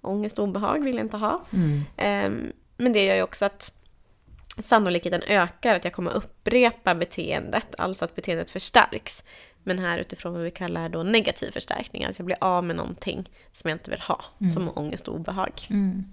Ångest 0.00 0.38
och 0.38 0.44
obehag 0.44 0.84
vill 0.84 0.96
jag 0.96 1.04
inte 1.04 1.16
ha. 1.16 1.44
Mm. 1.50 1.82
Eh, 1.96 2.52
men 2.82 2.92
det 2.92 3.04
gör 3.04 3.14
ju 3.14 3.22
också 3.22 3.44
att 3.44 3.72
sannolikheten 4.58 5.22
ökar 5.22 5.76
att 5.76 5.84
jag 5.84 5.92
kommer 5.92 6.10
upprepa 6.10 6.94
beteendet, 6.94 7.74
alltså 7.78 8.04
att 8.04 8.14
beteendet 8.14 8.50
förstärks. 8.50 9.24
Men 9.62 9.78
här 9.78 9.98
utifrån 9.98 10.32
vad 10.32 10.42
vi 10.42 10.50
kallar 10.50 10.88
då 10.88 11.02
negativ 11.02 11.50
förstärkning, 11.50 12.04
alltså 12.04 12.20
jag 12.20 12.26
blir 12.26 12.36
av 12.40 12.64
med 12.64 12.76
någonting 12.76 13.30
som 13.52 13.70
jag 13.70 13.74
inte 13.74 13.90
vill 13.90 14.00
ha, 14.00 14.24
mm. 14.40 14.52
som 14.52 14.70
ångest 14.74 15.08
och 15.08 15.14
obehag. 15.14 15.52
Mm. 15.70 16.04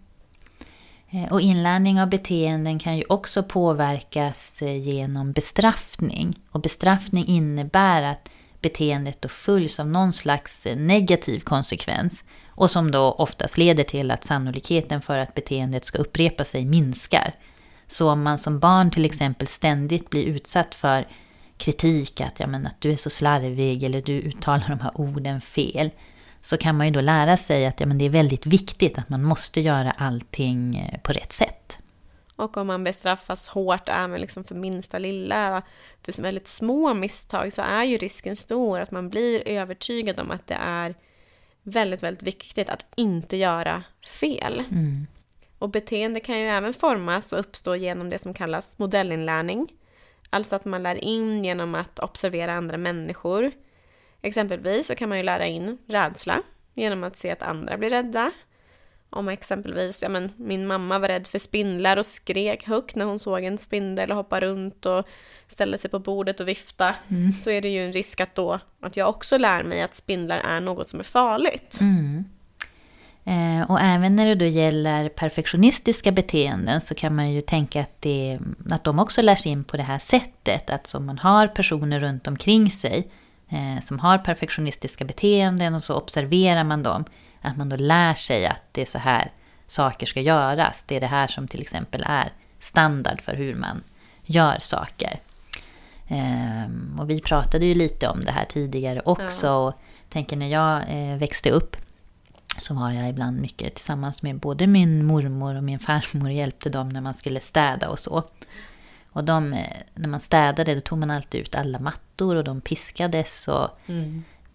Eh, 1.10 1.32
och 1.32 1.42
inlärning 1.42 2.02
av 2.02 2.10
beteenden 2.10 2.80
kan 2.80 2.98
ju 2.98 3.04
också 3.10 3.44
påverkas 3.44 4.62
eh, 4.62 4.78
genom 4.78 5.32
bestraffning. 5.32 6.40
Och 6.52 6.62
bestraffning 6.62 7.26
innebär 7.28 8.04
att 8.04 8.30
beteendet 8.62 9.22
då 9.22 9.30
följs 9.30 9.80
av 9.80 9.88
någon 9.88 10.14
slags 10.14 10.66
eh, 10.66 10.78
negativ 10.78 11.40
konsekvens. 11.40 12.24
Och 12.60 12.72
som 12.72 12.92
då 12.92 13.12
oftast 13.12 13.58
leder 13.58 13.84
till 13.84 14.12
att 14.12 14.24
sannolikheten 14.24 15.02
för 15.02 15.18
att 15.18 15.36
beteendet 15.36 15.86
ska 15.86 15.98
upprepa 15.98 16.46
sig 16.46 16.66
minskar. 16.66 17.34
Så 17.88 18.10
om 18.10 18.24
man 18.24 18.38
som 18.38 18.60
barn 18.60 18.92
till 18.92 19.06
exempel 19.06 19.48
ständigt 19.48 20.10
blir 20.10 20.24
utsatt 20.24 20.76
för 20.76 21.08
kritik, 21.58 22.22
att, 22.22 22.40
ja, 22.40 22.48
men, 22.48 22.68
att 22.68 22.82
du 22.82 22.92
är 22.92 22.96
så 22.96 23.10
slarvig 23.10 23.84
eller 23.84 24.02
du 24.02 24.14
uttalar 24.14 24.70
de 24.70 24.80
här 24.80 24.92
orden 24.96 25.42
fel 25.42 25.92
så 26.42 26.58
kan 26.58 26.78
man 26.78 26.88
ju 26.88 26.94
då 26.94 27.02
lära 27.02 27.38
sig 27.38 27.66
att 27.66 27.80
ja, 27.80 27.86
men 27.86 27.98
det 27.98 28.06
är 28.06 28.10
väldigt 28.10 28.46
viktigt 28.46 28.98
att 28.98 29.10
man 29.10 29.24
måste 29.24 29.62
göra 29.62 29.92
allting 29.92 30.78
eh, 30.78 31.00
på 31.00 31.14
rätt 31.14 31.32
sätt. 31.32 31.78
Och 32.36 32.58
om 32.58 32.68
man 32.68 32.84
bestraffas 32.84 33.48
hårt 33.48 33.90
även 33.90 34.22
liksom 34.22 34.44
för 34.44 34.56
minsta 34.56 35.00
lilla, 35.00 35.62
för 36.02 36.22
väldigt 36.22 36.48
små 36.48 36.94
misstag, 36.94 37.54
så 37.54 37.62
är 37.62 37.84
ju 37.84 37.98
risken 37.98 38.36
stor 38.36 38.80
att 38.80 38.92
man 38.92 39.10
blir 39.10 39.48
övertygad 39.48 40.20
om 40.20 40.32
att 40.32 40.48
det 40.48 40.58
är 40.62 40.96
väldigt, 41.70 42.04
väldigt 42.04 42.24
viktigt 42.24 42.70
att 42.70 42.86
inte 42.96 43.38
göra 43.38 43.84
fel. 44.20 44.64
Mm. 44.72 45.08
Och 45.60 45.70
beteende 45.70 46.20
kan 46.20 46.40
ju 46.40 46.48
även 46.48 46.74
formas 46.74 47.34
och 47.34 47.40
uppstå 47.40 47.76
genom 47.76 48.10
det 48.10 48.20
som 48.20 48.34
kallas 48.34 48.80
modellinlärning. 48.80 49.68
Alltså 50.30 50.56
att 50.56 50.66
man 50.66 50.84
lär 50.84 50.96
in 50.96 51.46
genom 51.46 51.76
att 51.76 52.00
observera 52.00 52.54
andra 52.54 52.78
människor. 52.78 53.52
Exempelvis 54.22 54.88
så 54.88 54.96
kan 54.96 55.10
man 55.10 55.18
ju 55.18 55.24
lära 55.24 55.46
in 55.46 55.78
rädsla 55.88 56.42
genom 56.74 57.04
att 57.04 57.16
se 57.16 57.32
att 57.32 57.44
andra 57.44 57.78
blir 57.78 57.90
rädda. 57.90 58.32
Om 59.10 59.30
exempelvis, 59.30 60.04
ja 60.04 60.10
men 60.10 60.32
min 60.38 60.68
mamma 60.68 61.00
var 61.00 61.08
rädd 61.08 61.28
för 61.28 61.40
spindlar 61.40 61.98
och 61.98 62.06
skrek 62.06 62.68
högt 62.68 62.96
när 62.96 63.06
hon 63.06 63.20
såg 63.20 63.44
en 63.44 63.58
spindel 63.58 64.12
och 64.12 64.18
hoppade 64.18 64.46
runt 64.46 64.86
och 64.86 65.08
ställde 65.48 65.78
sig 65.78 65.90
på 65.90 66.00
bordet 66.00 66.40
och 66.40 66.48
vifta. 66.48 66.96
Mm. 67.08 67.32
Så 67.32 67.50
är 67.50 67.62
det 67.62 67.70
ju 67.70 67.86
en 67.86 67.94
risk 67.94 68.20
att 68.20 68.36
då, 68.36 68.60
att 68.82 68.98
jag 68.98 69.10
också 69.10 69.38
lär 69.38 69.64
mig 69.64 69.82
att 69.82 69.96
spindlar 69.96 70.38
är 70.38 70.60
något 70.60 70.90
som 70.90 71.00
är 71.00 71.04
farligt. 71.04 71.78
Mm. 71.82 72.26
Eh, 73.24 73.72
och 73.72 73.82
även 73.82 74.16
när 74.16 74.26
det 74.26 74.36
då 74.36 74.46
gäller 74.46 75.10
perfektionistiska 75.10 76.12
beteenden 76.12 76.82
så 76.82 76.96
kan 76.96 77.16
man 77.16 77.32
ju 77.32 77.42
tänka 77.42 77.82
att, 77.82 78.02
det, 78.02 78.40
att 78.72 78.84
de 78.84 79.00
också 79.00 79.22
lärs 79.22 79.46
in 79.46 79.64
på 79.64 79.78
det 79.78 79.84
här 79.84 80.00
sättet. 80.00 80.70
Att 80.70 80.94
om 80.96 81.06
man 81.06 81.18
har 81.18 81.48
personer 81.48 82.00
runt 82.00 82.28
omkring 82.28 82.72
sig 82.72 83.12
eh, 83.50 83.86
som 83.86 84.00
har 84.00 84.18
perfektionistiska 84.18 85.06
beteenden 85.06 85.76
och 85.76 85.84
så 85.84 85.96
observerar 85.96 86.64
man 86.64 86.84
dem. 86.84 87.06
Att 87.42 87.58
man 87.58 87.70
då 87.70 87.76
lär 87.76 88.14
sig 88.14 88.46
att 88.46 88.64
det 88.72 88.82
är 88.82 88.86
så 88.86 88.98
här 88.98 89.32
saker 89.68 90.06
ska 90.06 90.22
göras. 90.22 90.84
Det 90.88 90.96
är 90.96 91.00
det 91.00 91.08
här 91.08 91.28
som 91.28 91.48
till 91.48 91.62
exempel 91.62 92.04
är 92.06 92.34
standard 92.60 93.22
för 93.22 93.34
hur 93.34 93.56
man 93.56 93.84
gör 94.24 94.58
saker. 94.60 95.20
Eh, 96.08 97.00
och 97.00 97.10
vi 97.10 97.22
pratade 97.22 97.66
ju 97.66 97.74
lite 97.74 98.08
om 98.08 98.24
det 98.24 98.32
här 98.32 98.46
tidigare 98.46 99.02
också. 99.06 99.48
Ja. 99.48 99.54
Och 99.54 99.74
tänker 100.10 100.38
när 100.38 100.48
jag 100.48 100.84
eh, 100.88 101.18
växte 101.18 101.52
upp 101.52 101.76
så 102.58 102.74
var 102.74 102.92
jag 102.92 103.10
ibland 103.10 103.42
mycket 103.42 103.76
tillsammans 103.76 104.24
med 104.24 104.40
både 104.40 104.68
min 104.68 105.06
mormor 105.06 105.56
och 105.56 105.64
min 105.64 105.80
farmor 105.90 106.26
och 106.28 106.34
hjälpte 106.34 106.70
dem 106.70 106.90
när 106.90 107.02
man 107.02 107.14
skulle 107.14 107.40
städa 107.40 107.90
och 107.90 108.00
så. 108.00 108.24
Och 109.12 109.24
de, 109.24 109.54
eh, 109.54 109.78
när 109.94 110.10
man 110.10 110.20
städade 110.20 110.76
då 110.76 110.82
tog 110.82 111.00
man 111.00 111.12
alltid 111.12 111.42
ut 111.42 111.56
alla 111.56 111.80
mattor 111.80 112.36
och 112.36 112.44
de 112.44 112.62
piskades 112.62 113.48
och 113.48 113.70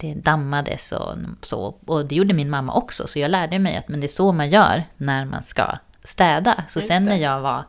det 0.05 0.21
dammades 0.21 0.93
och 0.93 1.17
så. 1.41 1.77
Och 1.87 2.07
det 2.07 2.15
gjorde 2.15 2.35
min 2.35 2.51
mamma 2.51 2.75
också, 2.75 3.07
så 3.07 3.19
jag 3.19 3.31
lärde 3.31 3.59
mig 3.59 3.77
att 3.77 3.89
men 3.89 4.01
det 4.01 4.07
är 4.07 4.09
så 4.09 4.33
man 4.33 4.51
gör 4.51 4.83
när 4.97 5.25
man 5.25 5.43
ska 5.43 5.79
städa. 6.03 6.65
Så 6.69 6.79
Just 6.79 6.89
sen 6.89 7.05
när 7.05 7.17
jag 7.17 7.41
var 7.41 7.65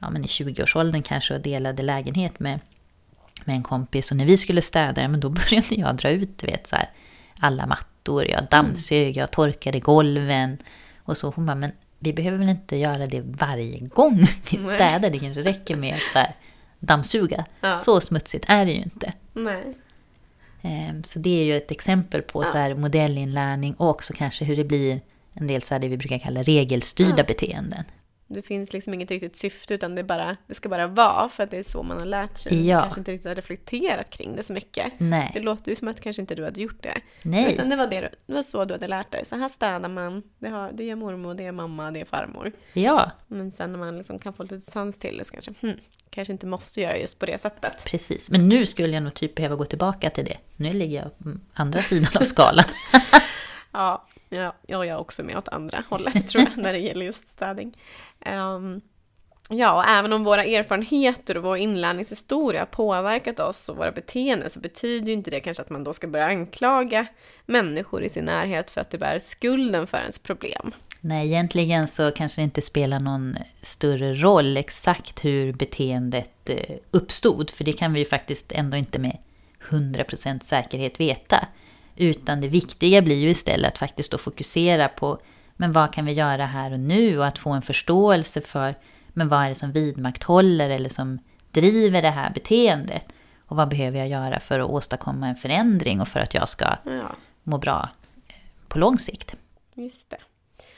ja, 0.00 0.10
men 0.10 0.24
i 0.24 0.26
20-årsåldern 0.26 1.02
kanske 1.02 1.34
och 1.34 1.40
delade 1.40 1.82
lägenhet 1.82 2.40
med, 2.40 2.60
med 3.44 3.56
en 3.56 3.62
kompis 3.62 4.10
och 4.10 4.16
när 4.16 4.26
vi 4.26 4.36
skulle 4.36 4.62
städa, 4.62 5.08
men 5.08 5.20
då 5.20 5.28
började 5.50 5.74
jag 5.74 5.96
dra 5.96 6.10
ut 6.10 6.44
vet, 6.44 6.66
så 6.66 6.76
här, 6.76 6.90
alla 7.40 7.66
mattor, 7.66 8.24
jag 8.24 8.44
dammsög, 8.50 9.16
jag 9.16 9.30
torkade 9.30 9.80
golven 9.80 10.58
och 10.98 11.16
så. 11.16 11.30
Hon 11.30 11.46
bara, 11.46 11.54
men 11.54 11.72
vi 11.98 12.12
behöver 12.12 12.38
väl 12.38 12.48
inte 12.48 12.76
göra 12.76 13.06
det 13.06 13.20
varje 13.20 13.78
gång 13.78 14.20
vi 14.50 14.56
städar, 14.56 15.10
det 15.10 15.18
kanske 15.18 15.42
räcker 15.42 15.76
med 15.76 15.94
att 15.94 16.12
så 16.12 16.18
här, 16.18 16.34
dammsuga. 16.78 17.44
Ja. 17.60 17.80
Så 17.80 18.00
smutsigt 18.00 18.44
är 18.48 18.66
det 18.66 18.72
ju 18.72 18.82
inte. 18.82 19.12
Nej. 19.32 19.74
Ehm, 20.62 21.02
Så 21.04 21.18
det 21.18 21.40
är 21.40 21.44
ju 21.44 21.56
ett 21.56 21.70
exempel 21.70 22.22
på 22.22 22.42
så 22.44 22.58
här 22.58 22.74
modellinlärning 22.74 23.74
och 23.74 23.88
också 23.88 24.12
kanske 24.16 24.44
hur 24.44 24.56
det 24.56 24.64
blir 24.64 25.00
en 25.34 25.46
del 25.46 25.62
så 25.62 25.74
här 25.74 25.80
det 25.80 25.88
vi 25.88 25.96
brukar 25.96 26.18
kalla 26.18 26.42
regelstyrda 26.42 27.24
beteenden. 27.24 27.84
Det 28.30 28.42
finns 28.42 28.72
liksom 28.72 28.94
inget 28.94 29.10
riktigt 29.10 29.36
syfte 29.36 29.74
utan 29.74 29.94
det, 29.94 30.04
bara, 30.04 30.36
det 30.46 30.54
ska 30.54 30.68
bara 30.68 30.86
vara 30.86 31.28
för 31.28 31.42
att 31.44 31.50
det 31.50 31.56
är 31.58 31.62
så 31.62 31.82
man 31.82 31.98
har 31.98 32.06
lärt 32.06 32.38
sig. 32.38 32.66
Ja. 32.68 32.80
kanske 32.80 33.00
inte 33.00 33.12
riktigt 33.12 33.28
har 33.28 33.34
reflekterat 33.34 34.10
kring 34.10 34.36
det 34.36 34.42
så 34.42 34.52
mycket. 34.52 34.84
Det 34.98 35.04
Nej, 35.04 35.32
låter 35.34 35.70
ju 35.72 35.76
som 35.76 35.88
att 35.88 36.00
kanske 36.00 36.22
inte 36.22 36.34
du 36.34 36.44
hade 36.44 36.60
gjort 36.60 36.82
det. 36.82 36.94
nej, 37.22 37.54
Utan 37.54 37.68
det 37.68 37.76
var, 37.76 37.86
det, 37.86 38.00
det 38.26 38.32
var 38.34 38.42
så 38.42 38.64
du 38.64 38.74
hade 38.74 38.88
lärt 38.88 39.10
dig. 39.12 39.24
Så 39.24 39.36
här 39.36 39.48
städar 39.48 39.88
man. 39.88 40.22
Det, 40.38 40.48
har, 40.48 40.72
det 40.72 40.90
är 40.90 40.94
mormor, 40.96 41.34
det 41.34 41.44
är 41.44 41.52
mamma, 41.52 41.90
det 41.90 42.00
är 42.00 42.04
farmor. 42.04 42.52
ja, 42.72 43.10
Men 43.26 43.52
sen 43.52 43.72
när 43.72 43.78
man 43.78 43.98
liksom 43.98 44.18
kan 44.18 44.32
få 44.32 44.42
lite 44.42 44.54
distans 44.54 44.98
till 44.98 45.18
det 45.18 45.24
så 45.24 45.32
kanske, 45.32 45.52
hmm, 45.60 45.76
kanske 46.10 46.32
inte 46.32 46.46
måste 46.46 46.80
göra 46.80 46.98
just 46.98 47.18
på 47.18 47.26
det 47.26 47.38
sättet. 47.38 47.84
precis. 47.84 48.30
Men 48.30 48.48
nu 48.48 48.66
skulle 48.66 48.94
jag 48.94 49.02
nog 49.02 49.14
typ 49.14 49.34
behöva 49.34 49.56
gå 49.56 49.64
tillbaka 49.64 50.10
till 50.10 50.24
det. 50.24 50.36
Nu 50.56 50.72
ligger 50.72 51.02
jag 51.02 51.18
på 51.18 51.36
andra 51.54 51.82
sidan 51.82 52.10
av 52.20 52.24
skalan. 52.24 52.64
Ja, 53.72 54.06
ja, 54.28 54.54
jag 54.66 54.86
är 54.86 54.96
också 54.96 55.22
med 55.22 55.36
åt 55.36 55.48
andra 55.48 55.82
hållet 55.88 56.28
tror 56.28 56.44
jag 56.44 56.64
när 56.64 56.72
det 56.72 56.78
gäller 56.78 57.06
just 57.06 57.28
städning. 57.28 57.76
Um, 58.26 58.80
ja, 59.48 59.72
och 59.72 59.88
även 59.88 60.12
om 60.12 60.24
våra 60.24 60.44
erfarenheter 60.44 61.36
och 61.36 61.42
vår 61.42 61.56
inlärningshistoria 61.56 62.66
påverkat 62.66 63.40
oss 63.40 63.68
och 63.68 63.76
våra 63.76 63.92
beteenden 63.92 64.50
så 64.50 64.60
betyder 64.60 65.06
ju 65.06 65.12
inte 65.12 65.30
det 65.30 65.40
kanske 65.40 65.62
att 65.62 65.70
man 65.70 65.84
då 65.84 65.92
ska 65.92 66.06
börja 66.06 66.26
anklaga 66.26 67.06
människor 67.46 68.02
i 68.02 68.08
sin 68.08 68.24
närhet 68.24 68.70
för 68.70 68.80
att 68.80 68.90
det 68.90 68.98
bär 68.98 69.18
skulden 69.18 69.86
för 69.86 69.98
ens 69.98 70.18
problem. 70.18 70.72
Nej, 71.00 71.26
egentligen 71.26 71.88
så 71.88 72.10
kanske 72.10 72.40
det 72.40 72.44
inte 72.44 72.62
spelar 72.62 73.00
någon 73.00 73.36
större 73.62 74.14
roll 74.14 74.56
exakt 74.56 75.24
hur 75.24 75.52
beteendet 75.52 76.50
eh, 76.50 76.76
uppstod. 76.90 77.50
För 77.50 77.64
det 77.64 77.72
kan 77.72 77.92
vi 77.92 77.98
ju 77.98 78.06
faktiskt 78.06 78.52
ändå 78.52 78.76
inte 78.76 78.98
med 78.98 79.18
100% 79.70 80.40
säkerhet 80.40 81.00
veta. 81.00 81.48
Utan 82.00 82.40
det 82.40 82.48
viktiga 82.48 83.02
blir 83.02 83.16
ju 83.16 83.30
istället 83.30 83.72
att 83.72 83.78
faktiskt 83.78 84.10
då 84.10 84.18
fokusera 84.18 84.88
på 84.88 85.18
men 85.56 85.72
vad 85.72 85.92
kan 85.92 86.04
vi 86.04 86.12
göra 86.12 86.46
här 86.46 86.72
och 86.72 86.80
nu 86.80 87.18
och 87.18 87.26
att 87.26 87.38
få 87.38 87.50
en 87.50 87.62
förståelse 87.62 88.40
för 88.40 88.74
men 89.08 89.28
vad 89.28 89.44
är 89.44 89.48
det 89.48 89.54
som 89.54 89.72
vidmakthåller 89.72 90.70
eller 90.70 90.88
som 90.88 91.18
driver 91.52 92.02
det 92.02 92.10
här 92.10 92.30
beteendet. 92.34 93.02
Och 93.46 93.56
vad 93.56 93.68
behöver 93.68 93.98
jag 93.98 94.08
göra 94.08 94.40
för 94.40 94.60
att 94.60 94.70
åstadkomma 94.70 95.28
en 95.28 95.36
förändring 95.36 96.00
och 96.00 96.08
för 96.08 96.20
att 96.20 96.34
jag 96.34 96.48
ska 96.48 96.66
Ja, 96.84 97.16
må 97.42 97.58
bra 97.58 97.88
eh, 98.28 98.34
på 98.68 98.78
lång 98.78 98.98
sikt. 98.98 99.36
just 99.74 100.10
det. 100.10 100.18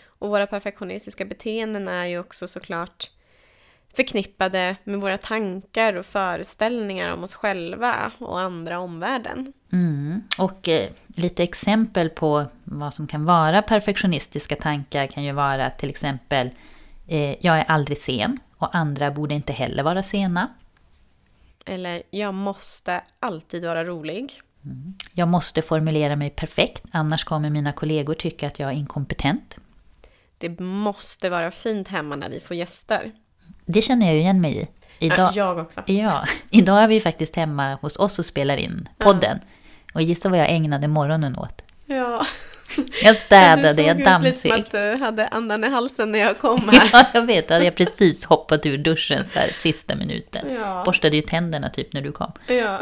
Och 0.05 0.29
våra 0.29 0.47
perfektionistiska 0.47 1.25
beteenden 1.25 1.89
är 1.89 2.07
ju 2.07 2.19
också 2.19 2.49
såklart 2.49 3.11
förknippade 3.97 4.77
med 4.85 5.01
våra 5.01 5.19
tankar 5.19 5.95
och 5.95 6.07
föreställningar 6.07 7.13
om 7.13 7.25
oss 7.25 7.35
själva 7.35 8.13
och 8.19 8.41
andra 8.41 8.79
omvärlden. 8.79 9.53
Mm. 9.73 10.23
Och 10.39 10.69
eh, 10.69 10.91
lite 11.07 11.43
exempel 11.43 12.11
på 12.11 12.45
vad 12.65 12.95
som 12.95 13.07
kan 13.07 13.25
vara 13.25 13.63
perfektionistiska 13.63 14.57
tankar 14.57 15.07
kan 15.07 15.25
ju 15.25 15.33
vara 15.33 15.71
till 15.71 15.91
exempel 15.91 16.51
eh, 17.07 17.47
jag 17.47 17.59
är 17.59 17.65
aldrig 17.65 17.99
sen 17.99 18.39
och 18.57 18.75
andra 18.75 19.11
borde 19.11 19.35
inte 19.35 19.53
heller 19.53 19.83
vara 19.83 20.03
sena. 20.03 20.49
Eller 21.67 22.03
jag 22.11 22.35
måste 22.35 23.01
alltid 23.21 23.65
vara 23.65 23.85
rolig. 23.85 24.41
Jag 25.13 25.29
måste 25.29 25.63
formulera 25.63 26.17
mig 26.17 26.31
perfekt 26.31 26.85
annars 26.91 27.25
kommer 27.25 27.51
mina 27.51 27.73
kollegor 27.73 28.15
tycka 28.15 28.47
att 28.47 28.59
jag 28.59 28.71
är 28.71 28.75
inkompetent. 28.75 29.59
Det 30.39 30.61
måste 30.61 31.31
vara 31.31 31.51
fint 31.51 31.89
hemma 31.89 32.17
när 32.17 32.29
vi 32.29 32.41
får 32.41 32.57
gäster. 32.57 33.13
Det 33.73 33.83
känner 33.83 34.07
jag 34.07 34.15
ju 34.15 34.21
igen 34.21 34.41
mig 34.41 34.57
i. 34.63 34.69
Idag, 35.07 35.19
Ja, 35.19 35.33
jag 35.35 35.59
också. 35.59 35.83
ja, 35.87 36.25
idag 36.51 36.83
är 36.83 36.89
vi 36.89 37.01
faktiskt 37.01 37.37
hemma 37.37 37.75
hos 37.83 37.97
oss 37.99 38.19
och 38.19 38.25
spelar 38.25 38.57
in 38.57 38.89
podden. 38.99 39.39
Och 39.95 40.03
gissa 40.03 40.29
vad 40.29 40.39
jag 40.39 40.51
ägnade 40.51 40.89
morgonen 40.89 41.37
åt? 41.39 41.63
Ja. 41.87 42.27
Jag 43.03 43.17
städade, 43.17 43.75
du 43.75 43.83
jag 43.83 43.97
såg 43.97 44.01
ut 44.27 44.37
som 44.37 44.51
dammsög. 44.51 44.53
att 44.53 44.71
du 44.71 45.05
hade 45.05 45.29
andan 45.29 45.65
i 45.65 45.69
halsen 45.69 46.13
när 46.13 46.19
jag 46.19 46.39
kom 46.39 46.69
här. 46.73 46.91
Ja, 46.93 47.05
jag 47.15 47.23
vet. 47.27 47.51
Hade 47.51 47.65
jag 47.65 47.75
precis 47.75 48.25
hoppat 48.25 48.67
ur 48.67 48.79
duschen 48.79 49.25
så 49.33 49.39
här 49.39 49.51
sista 49.59 49.97
minuten. 49.97 50.47
Ja. 50.61 50.83
Borstade 50.87 51.17
ju 51.17 51.23
tänderna 51.23 51.71
typ 51.71 51.93
när 51.93 52.01
du 52.01 52.13
kom. 52.13 52.33
Ja. 52.47 52.81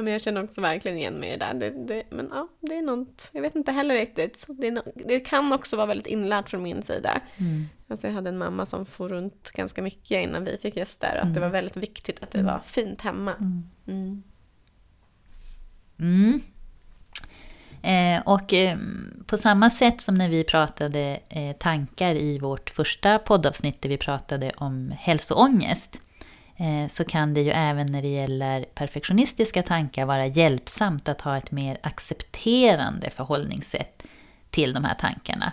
Ja. 0.00 0.04
Men 0.04 0.12
jag 0.12 0.22
känner 0.22 0.44
också 0.44 0.60
verkligen 0.60 0.98
igen 0.98 1.14
mig 1.14 1.28
i 1.28 1.36
det 1.36 1.46
där. 1.46 1.54
Det, 1.54 1.70
det, 1.70 2.02
men 2.10 2.28
ja, 2.30 2.48
det 2.60 2.76
är 2.76 2.82
något, 2.82 3.30
jag 3.34 3.42
vet 3.42 3.56
inte 3.56 3.72
heller 3.72 3.94
riktigt. 3.94 4.46
Det, 4.48 4.70
no, 4.70 4.82
det 4.94 5.20
kan 5.20 5.52
också 5.52 5.76
vara 5.76 5.86
väldigt 5.86 6.06
inlärt 6.06 6.48
från 6.48 6.62
min 6.62 6.82
sida. 6.82 7.20
Mm. 7.36 7.68
Alltså 7.88 8.06
jag 8.06 8.14
hade 8.14 8.28
en 8.28 8.38
mamma 8.38 8.66
som 8.66 8.86
for 8.86 9.08
runt 9.08 9.50
ganska 9.50 9.82
mycket 9.82 10.22
innan 10.22 10.44
vi 10.44 10.56
fick 10.56 10.76
gäster. 10.76 11.18
Och 11.20 11.26
att 11.26 11.34
det 11.34 11.40
var 11.40 11.48
väldigt 11.48 11.76
viktigt 11.76 12.22
att 12.22 12.30
det 12.30 12.42
var 12.42 12.58
fint 12.58 13.00
hemma. 13.00 13.34
Mm. 13.86 14.22
Mm. 15.98 16.40
Eh, 17.82 18.22
och 18.26 18.52
eh, 18.52 18.78
på 19.26 19.36
samma 19.36 19.70
sätt 19.70 20.00
som 20.00 20.14
när 20.14 20.28
vi 20.28 20.44
pratade 20.44 21.20
eh, 21.28 21.56
tankar 21.56 22.14
i 22.14 22.38
vårt 22.38 22.70
första 22.70 23.18
poddavsnitt 23.18 23.82
där 23.82 23.88
vi 23.88 23.96
pratade 23.96 24.52
om 24.56 24.94
hälsoångest. 24.98 26.00
Eh, 26.60 26.88
så 26.88 27.04
kan 27.04 27.34
det 27.34 27.40
ju 27.40 27.50
även 27.50 27.86
när 27.86 28.02
det 28.02 28.08
gäller 28.08 28.64
perfektionistiska 28.64 29.62
tankar 29.62 30.06
vara 30.06 30.26
hjälpsamt 30.26 31.08
att 31.08 31.20
ha 31.20 31.36
ett 31.36 31.50
mer 31.50 31.78
accepterande 31.82 33.10
förhållningssätt 33.10 34.02
till 34.50 34.72
de 34.72 34.84
här 34.84 34.94
tankarna. 34.94 35.52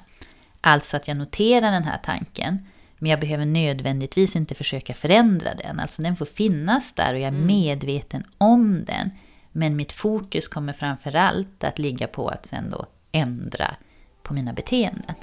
Alltså 0.62 0.98
att 0.98 1.08
jag 1.08 1.18
noterar 1.18 1.72
den 1.72 1.84
här 1.84 2.00
tanken, 2.04 2.68
men 2.98 3.12
jag 3.12 3.20
behöver 3.20 3.46
nödvändigtvis 3.46 4.36
inte 4.36 4.56
försöka 4.56 4.94
förändra 4.94 5.54
den. 5.56 5.80
Alltså 5.80 6.02
den 6.02 6.16
får 6.16 6.26
finnas 6.26 6.94
där 6.94 7.14
och 7.14 7.20
jag 7.20 7.28
är 7.28 7.32
medveten 7.32 8.24
om 8.38 8.86
den. 8.86 9.12
Men 9.52 9.76
mitt 9.76 9.92
fokus 9.92 10.48
kommer 10.48 10.74
framförallt 10.74 11.64
att 11.64 11.80
ligga 11.80 12.08
på 12.08 12.28
att 12.28 12.46
sen 12.46 12.70
då 12.70 12.86
ändra 13.12 13.76
på 14.24 14.34
mina 14.34 14.54
beteenden. 14.54 15.16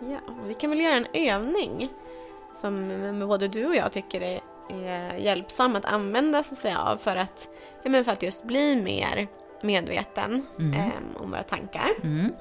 Ja, 0.00 0.20
vi 0.46 0.54
kan 0.54 0.70
väl 0.70 0.80
göra 0.80 0.96
en 0.96 1.28
övning. 1.30 1.88
som 2.54 2.88
både 3.28 3.48
du 3.48 3.66
och 3.66 3.76
jag 3.76 3.92
tycker 3.92 4.20
är, 4.20 4.40
är 4.72 5.14
hjälpsam 5.14 5.76
att 5.76 5.84
använda 5.84 6.42
sig 6.42 6.74
av 6.74 6.96
för 6.96 7.16
att, 7.16 7.48
ja, 7.82 7.90
men 7.90 8.04
för 8.04 8.12
att 8.12 8.22
just 8.22 8.44
bli 8.44 8.76
mer 8.76 9.26
medveten 9.62 10.46
Mm. 10.58 10.80
eh, 10.80 11.22
om 11.22 11.30
våra 11.30 11.42
tankar. 11.42 11.88
Mm. 12.02 12.32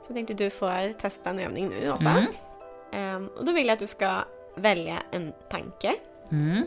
Så 0.00 0.04
jag 0.08 0.14
tänkte 0.14 0.34
du 0.34 0.50
får 0.50 0.92
testa 0.92 1.30
en 1.30 1.38
övning 1.38 1.68
nu 1.68 1.92
Åsa. 1.92 2.10
Mm. 2.10 3.24
Eh, 3.24 3.30
och 3.38 3.44
då 3.44 3.52
vill 3.52 3.66
jag 3.66 3.72
att 3.72 3.78
du 3.78 3.86
ska 3.86 4.18
välja 4.56 4.96
en 5.10 5.32
tanke. 5.50 5.92
Mm. 6.32 6.62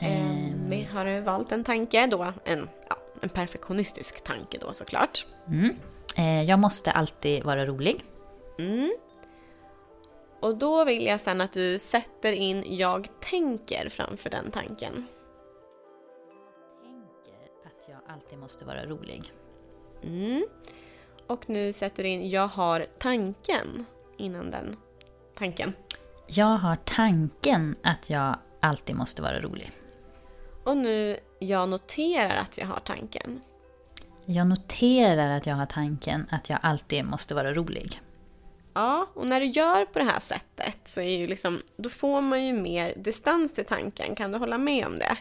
Eh, 0.00 0.54
vi 0.68 0.88
har 0.92 1.20
valt 1.20 1.52
en 1.52 1.64
tanke 1.64 2.06
då, 2.06 2.32
en, 2.44 2.68
ja, 2.88 2.96
en 3.20 3.28
perfektionistisk 3.28 4.24
tanke 4.24 4.58
då 4.58 4.72
såklart. 4.72 5.26
Mm. 5.48 5.76
Eh, 6.16 6.42
jag 6.42 6.58
måste 6.58 6.90
alltid 6.90 7.44
vara 7.44 7.66
rolig. 7.66 8.04
Och 10.42 10.56
då 10.56 10.84
vill 10.84 11.06
jag 11.06 11.20
sen 11.20 11.40
att 11.40 11.52
du 11.52 11.78
sätter 11.78 12.32
in 12.32 12.64
jag 12.66 13.08
tänker 13.20 13.88
framför 13.88 14.30
den 14.30 14.50
tanken. 14.50 15.06
tänker 16.82 17.66
att 17.66 17.88
jag 17.88 17.98
alltid 18.14 18.38
måste 18.38 18.64
vara 18.64 18.86
rolig. 18.86 19.32
Mm. 20.02 20.46
Och 21.26 21.50
nu 21.50 21.72
sätter 21.72 22.02
du 22.02 22.08
in 22.08 22.28
jag 22.28 22.48
har 22.48 22.86
tanken 22.98 23.84
innan 24.16 24.50
den 24.50 24.76
tanken. 25.34 25.72
Jag 26.26 26.56
har 26.56 26.76
tanken 26.76 27.76
att 27.82 28.10
jag 28.10 28.36
alltid 28.60 28.96
måste 28.96 29.22
vara 29.22 29.40
rolig. 29.40 29.70
Och 30.64 30.76
nu 30.76 31.16
jag 31.38 31.68
noterar 31.68 32.36
att 32.36 32.58
jag 32.58 32.66
har 32.66 32.80
tanken. 32.80 33.40
Jag 34.26 34.46
noterar 34.46 35.36
att 35.36 35.46
jag 35.46 35.54
har 35.54 35.66
tanken 35.66 36.26
att 36.30 36.50
jag 36.50 36.58
alltid 36.62 37.04
måste 37.04 37.34
vara 37.34 37.54
rolig. 37.54 38.00
Ja, 38.74 39.06
och 39.14 39.26
när 39.26 39.40
du 39.40 39.46
gör 39.46 39.84
på 39.84 39.98
det 39.98 40.04
här 40.04 40.20
sättet 40.20 40.78
så 40.84 41.00
är 41.00 41.18
ju 41.18 41.26
liksom, 41.26 41.62
då 41.76 41.88
får 41.88 42.20
man 42.20 42.46
ju 42.46 42.52
mer 42.52 42.94
distans 42.96 43.54
till 43.54 43.64
tanken. 43.64 44.14
Kan 44.14 44.32
du 44.32 44.38
hålla 44.38 44.58
med 44.58 44.86
om 44.86 44.98
det? 44.98 45.16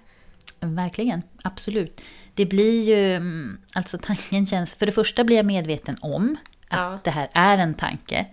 Verkligen, 0.59 1.21
absolut. 1.43 2.01
Det 2.33 2.45
blir 2.45 2.83
ju, 2.83 3.15
mm, 3.15 3.61
alltså 3.73 3.97
tanken 3.97 4.45
känns, 4.45 4.73
för 4.73 4.85
det 4.85 4.91
första 4.91 5.23
blir 5.23 5.37
jag 5.37 5.45
medveten 5.45 5.97
om 6.01 6.37
att 6.67 6.79
Ja. 6.79 6.99
det 7.03 7.11
här 7.11 7.29
är 7.33 7.57
en 7.57 7.73
tanke. 7.73 8.25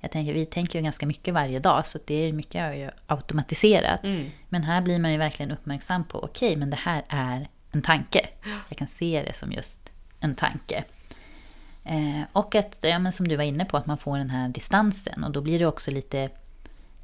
Jag 0.00 0.10
tänker, 0.10 0.32
vi 0.34 0.46
tänker 0.46 0.78
ju 0.78 0.82
ganska 0.84 1.06
mycket 1.06 1.34
varje 1.34 1.58
dag 1.58 1.86
så 1.86 1.98
det 2.06 2.14
är 2.28 2.32
mycket 2.32 2.54
är 2.54 2.72
ju 2.72 2.90
automatiserat. 3.06 4.00
Men 4.48 4.62
här 4.62 4.80
blir 4.82 4.98
man 4.98 5.12
ju 5.12 5.18
verkligen 5.18 5.50
uppmärksam 5.50 6.04
på, 6.04 6.24
okej 6.24 6.56
men 6.56 6.70
det 6.70 6.76
här 6.76 7.02
är 7.08 7.48
en 7.72 7.82
tanke. 7.82 8.26
Jag 8.68 8.78
kan 8.78 8.88
se 8.88 9.22
det 9.26 9.32
som 9.32 9.52
just 9.52 9.80
en 10.20 10.34
tanke. 10.34 10.84
Eh, 11.86 12.22
och 12.32 12.54
att, 12.54 12.78
ja, 12.82 12.98
men 12.98 13.12
som 13.12 13.28
du 13.28 13.36
var 13.36 13.44
inne 13.44 13.64
på, 13.64 13.76
att 13.76 13.86
man 13.86 13.98
får 13.98 14.18
den 14.18 14.30
här 14.30 14.48
distansen. 14.48 15.24
Och 15.24 15.30
då 15.30 15.40
blir 15.40 15.58
det 15.58 15.66
också 15.66 15.90
lite 15.90 16.30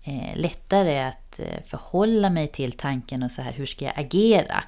eh, 0.05 0.37
lättare 0.37 0.99
att 0.99 1.38
eh, 1.38 1.62
förhålla 1.66 2.31
mig 2.31 2.49
till 2.49 2.73
tanken 2.73 3.23
och 3.23 3.31
så 3.31 3.42
här, 3.42 3.53
hur 3.53 3.66
ska 3.66 3.85
jag 3.85 3.95
agera? 3.97 4.64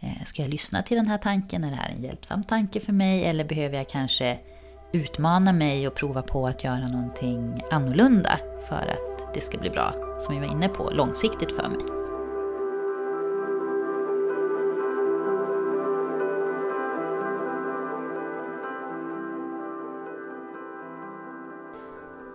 Eh, 0.00 0.24
ska 0.24 0.42
jag 0.42 0.50
lyssna 0.50 0.82
till 0.82 0.96
den 0.96 1.06
här 1.06 1.18
tanken? 1.18 1.64
Är 1.64 1.70
det 1.70 1.76
här 1.76 1.90
en 1.96 2.02
hjälpsam 2.02 2.44
tanke 2.44 2.80
för 2.80 2.92
mig? 2.92 3.24
Eller 3.24 3.44
behöver 3.44 3.76
jag 3.76 3.88
kanske 3.88 4.38
utmana 4.92 5.52
mig 5.52 5.88
och 5.88 5.94
prova 5.94 6.22
på 6.22 6.46
att 6.46 6.64
göra 6.64 6.88
någonting 6.88 7.62
annorlunda 7.70 8.38
för 8.68 8.94
att 8.96 9.34
det 9.34 9.40
ska 9.40 9.58
bli 9.58 9.70
bra, 9.70 9.94
som 10.20 10.34
vi 10.34 10.46
var 10.46 10.52
inne 10.52 10.68
på, 10.68 10.90
långsiktigt 10.90 11.52
för 11.52 11.68
mig? 11.68 11.97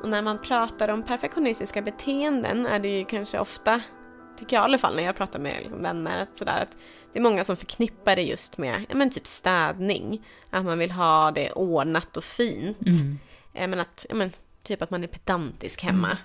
Och 0.03 0.09
när 0.09 0.21
man 0.21 0.41
pratar 0.41 0.87
om 0.87 1.03
perfektionistiska 1.03 1.81
beteenden 1.81 2.65
är 2.65 2.79
det 2.79 2.97
ju 2.97 3.05
kanske 3.05 3.39
ofta, 3.39 3.81
tycker 4.37 4.55
jag 4.55 4.63
i 4.63 4.65
alla 4.65 4.77
fall 4.77 4.95
när 4.95 5.03
jag 5.03 5.15
pratar 5.15 5.39
med 5.39 5.55
liksom 5.61 5.81
vänner, 5.81 6.21
att, 6.21 6.37
sådär, 6.37 6.61
att 6.61 6.77
det 7.13 7.19
är 7.19 7.23
många 7.23 7.43
som 7.43 7.57
förknippar 7.57 8.15
det 8.15 8.21
just 8.21 8.57
med 8.57 8.85
ja, 8.89 8.95
men 8.95 9.09
typ 9.09 9.27
städning. 9.27 10.25
Att 10.49 10.65
man 10.65 10.79
vill 10.79 10.91
ha 10.91 11.31
det 11.31 11.51
ordnat 11.51 12.17
och 12.17 12.23
fint. 12.23 12.77
Eh, 13.53 13.67
men 13.67 13.79
att, 13.79 14.05
ja, 14.09 14.15
men, 14.15 14.31
typ 14.63 14.81
att 14.81 14.89
man 14.89 15.03
är 15.03 15.07
pedantisk 15.07 15.83
hemma. 15.83 16.17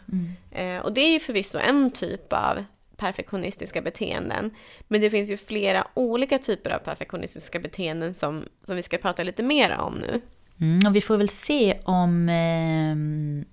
Eh, 0.51 0.79
och 0.79 0.93
det 0.93 1.01
är 1.01 1.13
ju 1.13 1.21
förvisso 1.21 1.59
en 1.59 1.91
typ 1.91 2.33
av 2.33 2.65
perfektionistiska 2.97 3.83
beteenden. 3.83 4.51
Men 4.89 5.01
det 5.01 5.11
finns 5.11 5.31
ju 5.31 5.37
flera 5.37 5.87
olika 5.95 6.39
typer 6.39 6.71
av 6.71 6.79
perfektionistiska 6.79 7.59
beteenden 7.59 8.15
som, 8.15 8.45
som 8.67 8.77
vi 8.77 8.83
ska 8.83 8.99
prata 8.99 9.23
lite 9.23 9.43
mer 9.43 9.77
om 9.79 9.95
nu. 9.95 10.21
Mm, 10.61 10.79
och 10.87 10.97
vi 10.97 11.01
får 11.01 11.17
väl 11.17 11.29
se 11.29 11.79
om 11.85 12.29
eh, 12.29 12.97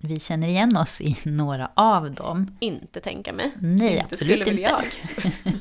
vi 0.10 0.20
känner 0.20 0.48
igen 0.48 0.78
oss 0.78 1.02
i 1.02 1.18
några 1.30 1.72
av 1.74 2.12
dem. 2.12 2.58
Inte 2.60 3.02
tänka 3.02 3.34
mig. 3.34 3.52
Nej, 3.60 3.92
inte 3.92 4.06
absolut 4.12 4.48
inte. 4.48 4.62
jag. 4.62 4.84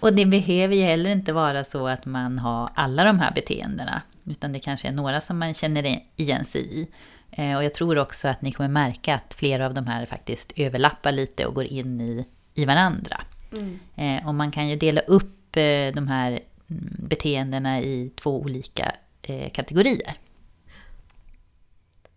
Och 0.00 0.12
det 0.12 0.26
behöver 0.26 0.74
ju 0.76 0.82
heller 0.82 1.10
inte 1.10 1.32
vara 1.32 1.64
så 1.64 1.88
att 1.88 2.06
man 2.06 2.38
har 2.38 2.70
alla 2.74 3.04
de 3.04 3.18
här 3.18 3.32
beteendena. 3.34 4.02
Utan 4.24 4.52
det 4.52 4.58
kanske 4.60 4.88
är 4.88 4.92
några 4.92 5.20
som 5.20 5.38
man 5.38 5.54
känner 5.54 5.98
igen 6.16 6.44
sig 6.44 6.60
i. 6.80 6.88
Eh, 7.30 7.56
Och 7.56 7.64
jag 7.64 7.74
tror 7.74 7.98
också 7.98 8.28
att 8.28 8.42
ni 8.42 8.52
kommer 8.52 8.68
märka 8.68 9.14
att 9.14 9.34
flera 9.34 9.66
av 9.66 9.74
de 9.74 9.86
här 9.86 10.06
faktiskt 10.06 10.52
överlappar 10.56 11.12
lite 11.12 11.46
och 11.46 11.54
går 11.54 11.64
in 11.64 12.00
i, 12.00 12.26
i 12.54 12.64
varandra. 12.64 13.20
Eh, 13.96 14.28
Och 14.28 14.34
man 14.34 14.50
kan 14.50 14.68
ju 14.68 14.76
dela 14.76 15.00
upp 15.00 15.56
eh, 15.56 15.94
de 15.94 16.08
här 16.08 16.30
mm, 16.30 16.94
beteendena 16.98 17.80
i 17.80 18.10
två 18.16 18.40
olika 18.40 18.92
eh, 19.26 19.50
kategorier. 19.50 20.18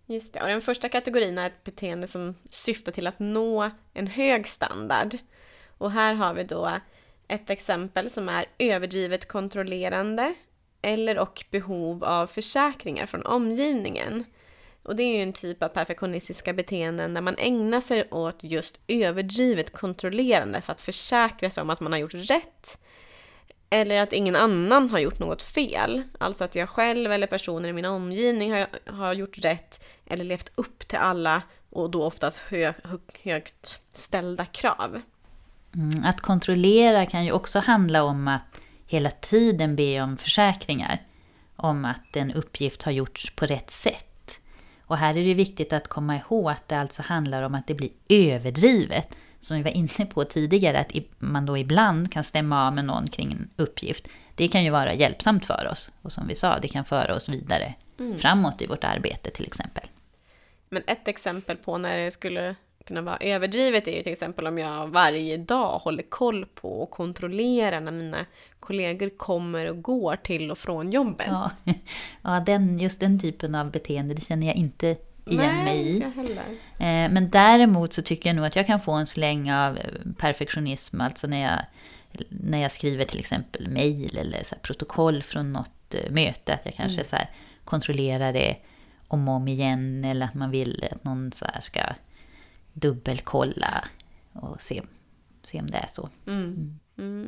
Just 0.06 0.34
det, 0.34 0.42
och 0.42 0.48
den 0.48 0.62
första 0.62 0.90
kategorin 0.90 1.38
är 1.38 1.48
ett 1.48 1.64
beteende 1.64 2.08
som 2.08 2.36
syftar 2.50 2.92
till 2.92 3.08
att 3.08 3.20
nå 3.20 3.72
en 3.94 4.08
hög 4.08 4.48
standard. 4.48 5.18
Och 5.78 5.92
här 5.92 6.14
har 6.14 6.34
vi 6.34 6.44
då 6.44 6.72
ett 7.28 7.50
exempel 7.50 8.10
som 8.10 8.30
är 8.30 8.46
överdrivet 8.58 9.28
kontrollerande 9.28 10.34
eller 10.82 11.20
och 11.20 11.46
behov 11.52 12.04
av 12.04 12.28
försäkringar 12.28 13.06
från 13.06 13.26
omgivningen. 13.26 14.24
Och 14.84 14.96
det 14.96 15.04
är 15.04 15.16
ju 15.16 15.24
en 15.24 15.34
typ 15.34 15.64
av 15.64 15.70
perfektionistiska 15.70 16.54
beteenden 16.54 17.14
där 17.14 17.22
man 17.22 17.36
ägnar 17.38 17.82
sig 17.82 18.08
åt 18.12 18.44
just 18.44 18.80
överdrivet 18.88 19.74
kontrollerande 19.74 20.62
för 20.62 20.72
att 20.72 20.82
försäkra 20.82 21.50
sig 21.50 21.62
om 21.62 21.70
att 21.70 21.80
man 21.80 21.92
har 21.92 22.00
gjort 22.00 22.14
rätt 22.14 22.80
eller 23.70 24.02
att 24.02 24.14
ingen 24.14 24.36
annan 24.36 24.90
har 24.90 25.00
gjort 25.00 25.20
något 25.20 25.42
fel. 25.42 26.04
Alltså 26.18 26.44
att 26.44 26.56
jag 26.56 26.70
själv 26.70 27.12
eller 27.12 27.28
personer 27.28 27.70
i 27.70 27.74
min 27.74 27.86
omgivning 27.86 28.52
har, 28.54 28.68
har 28.86 29.14
gjort 29.14 29.46
rätt 29.46 29.86
eller 30.06 30.24
levt 30.26 30.52
upp 30.56 30.88
till 30.88 30.98
alla 30.98 31.42
och 31.70 31.90
då 31.90 32.04
oftast 32.04 32.38
hö, 32.38 32.74
hö, 32.84 32.98
högt 33.24 33.82
ställda 33.94 34.46
krav. 34.46 35.02
Mm, 35.76 36.06
Att 36.06 36.22
kontrollera 36.22 37.06
kan 37.06 37.26
ju 37.26 37.32
också 37.32 37.60
handla 37.60 38.04
om 38.04 38.28
att 38.28 38.62
hela 38.86 39.12
tiden 39.12 39.76
be 39.76 40.02
om 40.02 40.18
försäkringar. 40.18 41.02
Om 41.56 41.86
att 41.86 42.16
en 42.16 42.32
uppgift 42.32 42.84
har 42.84 42.92
gjorts 42.92 43.36
på 43.36 43.46
rätt 43.46 43.72
sätt. 43.72 44.40
Och 44.82 44.98
här 44.98 45.18
är 45.18 45.24
det 45.24 45.34
viktigt 45.34 45.74
att 45.74 45.88
komma 45.88 46.18
ihåg 46.18 46.50
att 46.50 46.68
det 46.68 46.80
alltså 46.80 47.02
handlar 47.02 47.44
om 47.44 47.56
att 47.56 47.68
det 47.68 47.74
blir 47.74 47.90
överdrivet. 48.10 49.16
Som 49.42 49.58
vi 49.58 49.64
var 49.64 49.72
inne 49.72 50.06
på 50.14 50.24
tidigare, 50.24 50.80
att 50.80 50.92
man 51.18 51.46
då 51.46 51.58
ibland 51.58 52.12
kan 52.12 52.24
stämma 52.24 52.68
av 52.68 52.74
med 52.74 52.86
någon 52.86 53.08
kring 53.08 53.32
en 53.32 53.50
uppgift. 53.56 54.08
Det 54.36 54.48
kan 54.48 54.64
ju 54.64 54.70
vara 54.70 54.94
hjälpsamt 54.94 55.46
för 55.46 55.68
oss. 55.72 55.92
Och 56.02 56.12
som 56.12 56.28
vi 56.28 56.36
sa, 56.36 56.60
det 56.60 56.68
kan 56.68 56.86
föra 56.86 57.16
oss 57.16 57.30
vidare 57.30 57.74
framåt 58.18 58.62
i 58.62 58.68
vårt 58.68 58.84
arbete 58.84 59.30
till 59.30 59.46
exempel. 59.46 59.84
Men 60.70 60.84
ett 60.88 61.08
exempel 61.08 61.58
på 61.58 61.78
när 61.78 61.98
det 61.98 62.12
skulle 62.12 62.56
kunna 62.86 63.02
vara 63.02 63.18
överdrivet 63.18 63.88
är 63.88 63.92
ju 63.92 64.04
till 64.04 64.12
exempel 64.12 64.48
om 64.48 64.58
jag 64.58 64.88
varje 64.88 65.38
dag 65.38 65.80
håller 65.80 66.04
koll 66.04 66.46
på 66.46 66.82
och 66.82 66.90
kontrollerar 66.90 67.82
när 67.82 67.92
mina 67.92 68.26
kollegor 68.60 69.10
kommer 69.10 69.70
och 69.70 69.82
går 69.82 70.16
till 70.16 70.52
och 70.52 70.58
från 70.58 70.92
jobbet. 70.92 71.28
Ja, 71.28 71.52
ja 72.22 72.44
den, 72.46 72.80
just 72.80 73.00
den 73.00 73.20
typen 73.20 73.56
av 73.56 73.72
beteende, 73.72 74.14
det 74.14 74.22
känner 74.22 74.48
jag 74.48 74.56
inte 74.56 74.96
igen 75.26 75.56
Nej, 75.56 75.64
mig 75.64 75.98
i. 75.98 76.02
Eh, 76.78 77.12
Men 77.12 77.30
däremot 77.30 77.94
så 77.94 78.02
tycker 78.02 78.30
jag 78.30 78.36
nog 78.36 78.46
att 78.46 78.56
jag 78.56 78.68
kan 78.68 78.80
få 78.80 78.92
en 78.92 79.06
släng 79.06 79.52
av 79.52 79.78
eh, 79.78 79.84
perfektionism. 80.18 81.02
Alltså 81.02 81.28
när 81.28 81.42
jag, 81.42 81.60
när 82.30 82.62
jag 82.62 82.72
skriver 82.72 83.06
till 83.06 83.20
exempel 83.20 83.70
mejl 83.70 84.18
eller 84.18 84.44
så 84.44 84.56
protokoll 84.56 85.24
från 85.24 85.54
något 85.54 85.96
eh, 85.96 86.12
möte. 86.12 86.54
Att 86.54 86.66
jag 86.66 86.74
kanske 86.74 87.04
så 87.04 87.16
här 87.16 87.30
kontrollerar 87.66 88.34
det 88.34 88.56
om 89.08 89.28
och 89.28 89.36
om 89.36 89.48
igen. 89.48 90.06
Eller 90.06 90.26
att 90.26 90.34
man 90.34 90.52
vill 90.52 90.88
att 90.92 91.04
någon 91.04 91.32
så 91.32 91.46
ska 91.62 91.82
dubbelkolla 92.74 93.88
och 94.34 94.62
se, 94.62 94.82
se 95.44 95.60
om 95.60 95.68
det 95.68 95.78
är 95.78 95.88
så. 95.88 96.10
Mm, 96.28 96.80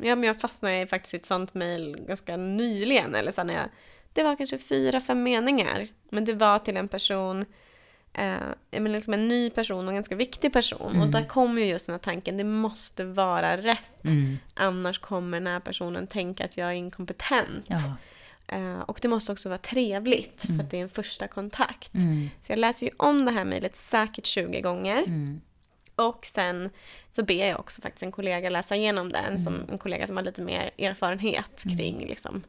ja, 0.04 0.16
men 0.16 0.22
jag 0.22 0.40
fastnade 0.40 0.86
faktiskt 0.86 1.14
i 1.14 1.16
ett 1.16 1.26
sånt 1.26 1.54
mejl 1.54 1.96
ganska 2.06 2.36
nyligen. 2.36 3.14
Eller 3.14 3.32
så 3.32 3.44
när 3.44 3.54
jag, 3.54 3.68
det 4.12 4.22
var 4.22 4.36
kanske 4.36 4.58
fyra, 4.58 5.00
fem 5.00 5.22
meningar. 5.22 5.88
Men 6.10 6.24
det 6.24 6.34
var 6.34 6.58
till 6.58 6.76
en 6.76 6.88
person, 6.88 7.44
eh, 8.12 8.80
menar 8.80 8.90
liksom 8.90 9.14
en 9.14 9.28
ny 9.28 9.50
person 9.50 9.84
och 9.84 9.88
en 9.88 9.94
ganska 9.94 10.14
viktig 10.14 10.52
person. 10.52 11.00
Och 11.00 11.08
där 11.08 11.24
kom 11.24 11.58
ju 11.58 11.64
just 11.64 11.86
den 11.86 11.94
här 11.94 11.98
tanken, 11.98 12.36
det 12.36 12.44
måste 12.44 13.04
vara 13.04 13.56
rätt. 13.56 14.02
Annars 14.54 14.98
kommer 14.98 15.40
den 15.40 15.46
här 15.46 15.60
personen 15.60 16.06
tänka 16.06 16.44
att 16.44 16.56
jag 16.56 16.68
är 16.68 16.72
inkompetent. 16.72 17.66
Ja. 17.68 17.96
Eh, 18.56 18.80
och 18.80 18.98
det 19.02 19.08
måste 19.08 19.32
också 19.32 19.48
vara 19.48 19.58
trevligt, 19.58 20.46
för 20.46 20.64
att 20.64 20.70
det 20.70 20.76
är 20.76 20.82
en 20.82 20.88
första 20.88 21.28
kontakt. 21.28 21.94
Mm. 21.94 22.30
Så 22.40 22.52
jag 22.52 22.58
läser 22.58 22.86
ju 22.86 22.92
om 22.96 23.24
det 23.24 23.30
här 23.30 23.44
mejlet 23.44 23.76
säkert 23.76 24.26
20 24.26 24.60
gånger. 24.60 25.04
Och 25.96 26.26
sen 26.26 26.70
så 27.10 27.22
ber 27.22 27.46
jag 27.48 27.60
också 27.60 27.82
faktiskt 27.82 28.02
en 28.02 28.12
kollega 28.12 28.50
läsa 28.50 28.76
igenom 28.76 29.12
den, 29.12 29.38
som 29.38 29.54
Mm. 29.54 29.66
en 29.72 29.78
kollega 29.78 30.06
som 30.06 30.16
har 30.16 30.24
lite 30.24 30.42
mer 30.42 30.70
erfarenhet 30.78 31.64
kring 31.76 31.98
liksom, 31.98 32.42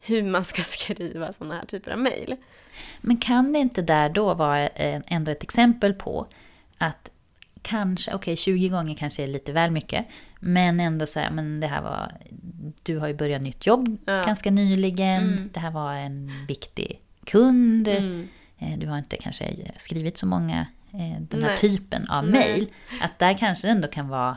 hur 0.00 0.22
man 0.22 0.44
ska 0.44 0.62
skriva 0.64 1.32
sådana 1.32 1.54
här 1.54 1.64
typer 1.66 1.90
av 1.90 1.98
mejl. 1.98 2.36
Men 3.00 3.16
kan 3.16 3.52
det 3.52 3.58
inte 3.58 3.82
där 3.82 4.08
då 4.08 4.34
vara 4.34 4.68
eh, 4.68 5.02
ändå 5.06 5.30
ett 5.30 5.42
exempel 5.42 5.94
på 5.94 6.26
att 6.78 7.10
kanske, 7.62 8.14
okej 8.14 8.36
20 8.36 8.68
gånger 8.68 8.94
kanske 8.94 9.22
är 9.22 9.26
lite 9.26 9.52
väl 9.52 9.70
mycket, 9.70 10.06
men 10.40 10.80
ändå 10.80 11.06
så 11.06 11.20
här, 11.20 11.30
men 11.30 11.60
det 11.60 11.66
här 11.66 11.82
var, 11.82 12.12
du 12.82 12.98
har 12.98 13.08
ju 13.08 13.14
börjat 13.14 13.42
nytt 13.42 13.66
jobb 13.66 13.98
Ja. 14.06 14.22
ganska 14.22 14.50
nyligen, 14.50 15.50
det 15.52 15.60
här 15.60 15.70
var 15.70 15.94
en 15.94 16.46
viktig 16.48 17.00
kund, 17.24 17.88
Mm. 17.88 18.28
eh, 18.58 18.78
du 18.78 18.86
har 18.86 18.98
inte 18.98 19.16
kanske 19.16 19.70
skrivit 19.76 20.18
så 20.18 20.26
många 20.26 20.66
den 20.92 21.42
här 21.42 21.48
Nej. 21.48 21.56
typen 21.56 22.08
av 22.10 22.24
mejl, 22.26 22.72
att 23.00 23.18
där 23.18 23.38
kanske 23.38 23.66
det 23.66 23.70
ändå 23.72 23.88
kan 23.88 24.08
vara 24.08 24.36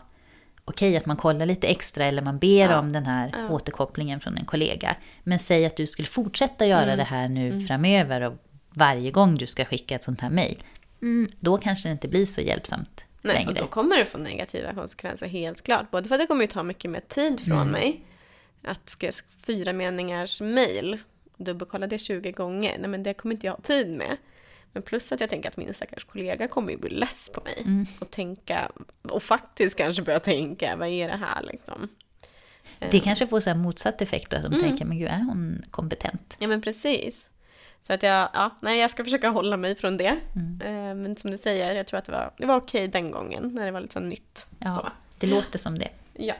okej 0.65 0.97
att 0.97 1.05
man 1.05 1.17
kollar 1.17 1.45
lite 1.45 1.67
extra 1.67 2.05
eller 2.05 2.21
man 2.21 2.39
ber 2.39 2.47
Ja. 2.69 2.79
om 2.79 2.91
den 2.93 3.05
här 3.05 3.29
Ja. 3.33 3.49
återkopplingen 3.49 4.19
från 4.19 4.37
en 4.37 4.45
kollega. 4.45 4.95
Men 5.23 5.39
säg 5.39 5.65
att 5.65 5.77
du 5.77 5.87
skulle 5.87 6.07
fortsätta 6.07 6.65
göra 6.65 6.83
Mm. 6.83 6.97
det 6.97 7.03
här 7.03 7.29
nu 7.29 7.59
framöver 7.67 8.21
och 8.21 8.33
varje 8.69 9.11
gång 9.11 9.35
du 9.35 9.47
ska 9.47 9.65
skicka 9.65 9.95
ett 9.95 10.03
sånt 10.03 10.21
här 10.21 10.29
mejl. 10.29 10.63
Mm, 11.01 11.27
då 11.39 11.57
kanske 11.57 11.87
det 11.89 11.91
inte 11.91 12.07
blir 12.07 12.25
så 12.25 12.41
hjälpsamt 12.41 13.05
Nej, 13.21 13.35
längre. 13.35 13.49
och 13.49 13.55
då 13.55 13.67
kommer 13.67 13.97
det 13.97 14.05
få 14.05 14.17
negativa 14.17 14.73
konsekvenser 14.73 15.27
helt 15.27 15.61
klart. 15.61 15.91
Både 15.91 16.07
för 16.07 16.15
att 16.15 16.21
det 16.21 16.27
kommer 16.27 16.41
ju 16.41 16.47
ta 16.47 16.63
mycket 16.63 16.91
mer 16.91 16.99
tid 17.07 17.39
från 17.39 17.57
Mm. 17.57 17.67
mig. 17.71 18.01
Att 18.63 18.89
ska 18.89 19.09
fyra 19.45 19.73
meningars 19.73 20.41
mejl, 20.41 20.97
dubbelkolla 21.37 21.87
det 21.87 21.97
20 21.97 22.31
gånger, 22.31 22.77
nej 22.79 22.89
men 22.89 23.03
det 23.03 23.13
kommer 23.13 23.35
inte 23.35 23.47
jag 23.47 23.53
ha 23.53 23.61
tid 23.61 23.89
med. 23.89 24.17
Men 24.73 24.83
plus 24.83 25.11
att 25.11 25.21
jag 25.21 25.29
tänker 25.29 25.49
att 25.49 25.57
min 25.57 25.73
stackars 25.73 26.03
kollega 26.03 26.47
kommer 26.47 26.71
ju 26.71 26.77
bli 26.77 26.89
less 26.89 27.29
på 27.33 27.41
mig. 27.41 27.55
Mm. 27.65 27.85
Och 28.01 28.11
tänka, 28.11 28.71
och 29.01 29.23
faktiskt 29.23 29.77
kanske 29.77 30.01
börja 30.01 30.19
tänka, 30.19 30.75
vad 30.75 30.87
är 30.87 31.07
det 31.07 31.17
här 31.17 31.43
liksom? 31.43 31.87
Det 32.91 32.99
kanske 32.99 33.27
får 33.27 33.39
så 33.39 33.49
här 33.49 33.57
motsatt 33.57 34.01
effekt 34.01 34.29
då, 34.31 34.37
att 34.37 34.45
Mm. 34.45 34.59
de 34.59 34.67
tänker, 34.67 34.85
men 34.85 34.99
gud, 34.99 35.07
är 35.07 35.17
hon 35.23 35.61
kompetent? 35.71 36.35
Ja 36.39 36.47
men 36.47 36.61
precis. 36.61 37.29
Så 37.81 37.93
att 37.93 38.03
jag, 38.03 38.29
ja, 38.33 38.57
nej 38.61 38.79
jag 38.79 38.89
ska 38.91 39.03
försöka 39.03 39.29
hålla 39.29 39.57
mig 39.57 39.75
från 39.75 39.97
det. 39.97 40.15
Mm. 40.35 40.61
Eh, 40.61 40.95
Men 41.03 41.15
som 41.15 41.31
du 41.31 41.37
säger, 41.37 41.75
jag 41.75 41.87
tror 41.87 41.97
att 41.99 42.05
det 42.05 42.11
var, 42.11 42.33
det 42.37 42.45
var 42.45 42.55
okej 42.55 42.87
den 42.87 43.11
gången, 43.11 43.51
när 43.55 43.65
det 43.65 43.71
var 43.71 43.81
lite 43.81 43.93
så 43.93 43.99
nytt. 43.99 44.47
Ja, 44.59 44.71
Så. 44.73 44.87
det 45.19 45.27
låter 45.27 45.59
som 45.59 45.79
det. 45.79 45.89
Ja. 46.13 46.35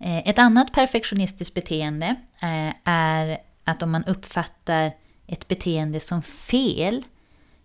Eh, 0.00 0.28
Ett 0.28 0.38
annat 0.38 0.72
perfektionistiskt 0.72 1.54
beteende 1.54 2.06
eh, 2.42 2.74
är 2.84 3.38
att 3.64 3.82
om 3.82 3.90
man 3.90 4.04
uppfattar 4.04 4.92
ett 5.30 5.48
beteende 5.48 6.00
som 6.00 6.22
fel 6.22 7.04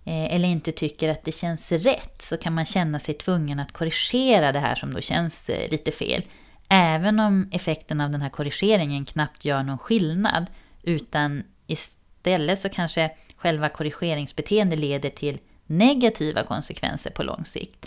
eh, 0.04 0.36
eller 0.36 0.48
inte 0.48 0.72
tycker 0.72 1.10
att 1.10 1.24
det 1.24 1.32
känns 1.32 1.72
rätt 1.72 2.22
så 2.22 2.38
kan 2.38 2.54
man 2.54 2.66
känna 2.66 3.00
sig 3.00 3.16
tvungen 3.16 3.60
att 3.60 3.72
korrigera 3.72 4.52
det 4.52 4.60
här 4.60 4.76
som 4.76 4.94
då 4.94 5.02
känns 5.02 5.50
eh, 5.50 5.70
lite 5.72 5.92
fel. 5.92 6.24
Även 6.70 7.20
om 7.20 7.50
effekten 7.52 8.02
av 8.02 8.10
den 8.12 8.22
här 8.22 8.30
korrigeringen 8.30 9.06
knappt 9.06 9.46
gör 9.46 9.64
någon 9.64 9.78
skillnad 9.78 10.46
utan 10.84 11.44
istället 11.68 12.60
så 12.60 12.70
kanske 12.70 13.12
själva 13.36 13.70
korrigeringsbeteende 13.70 14.76
leder 14.76 15.10
till 15.10 15.38
negativa 15.66 16.44
konsekvenser 16.44 17.10
på 17.10 17.24
lång 17.24 17.46
sikt. 17.46 17.86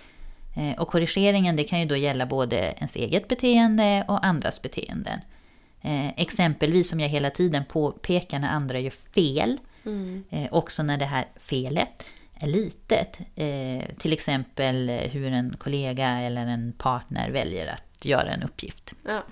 Eh, 0.56 0.80
och 0.80 0.88
korrigeringen 0.88 1.56
det 1.56 1.64
kan 1.64 1.80
ju 1.80 1.86
då 1.86 1.96
gälla 1.96 2.26
både 2.26 2.56
ens 2.56 2.96
eget 2.96 3.28
beteende 3.28 4.04
och 4.08 4.26
andras 4.26 4.62
beteenden. 4.62 5.20
Exempelvis 6.16 6.90
som 6.90 7.00
jag 7.00 7.08
hela 7.08 7.30
tiden 7.30 7.64
påpekar 7.64 8.38
när 8.38 8.48
andra 8.48 8.78
gör 8.78 8.90
fel. 8.90 9.58
Eh, 10.30 10.52
också 10.52 10.82
när 10.82 10.96
det 10.98 11.04
här 11.04 11.28
felet 11.36 12.04
är 12.34 12.46
litet. 12.46 13.20
Eh, 13.34 13.96
till 13.98 14.12
exempel 14.12 14.88
eh, 14.88 14.96
hur 14.96 15.32
en 15.32 15.56
kollega 15.58 16.08
eller 16.08 16.46
en 16.46 16.72
partner 16.72 17.30
väljer 17.30 17.66
att 17.66 18.04
göra 18.04 18.30
en 18.30 18.42
uppgift. 18.42 18.94
Ja, 19.04 19.22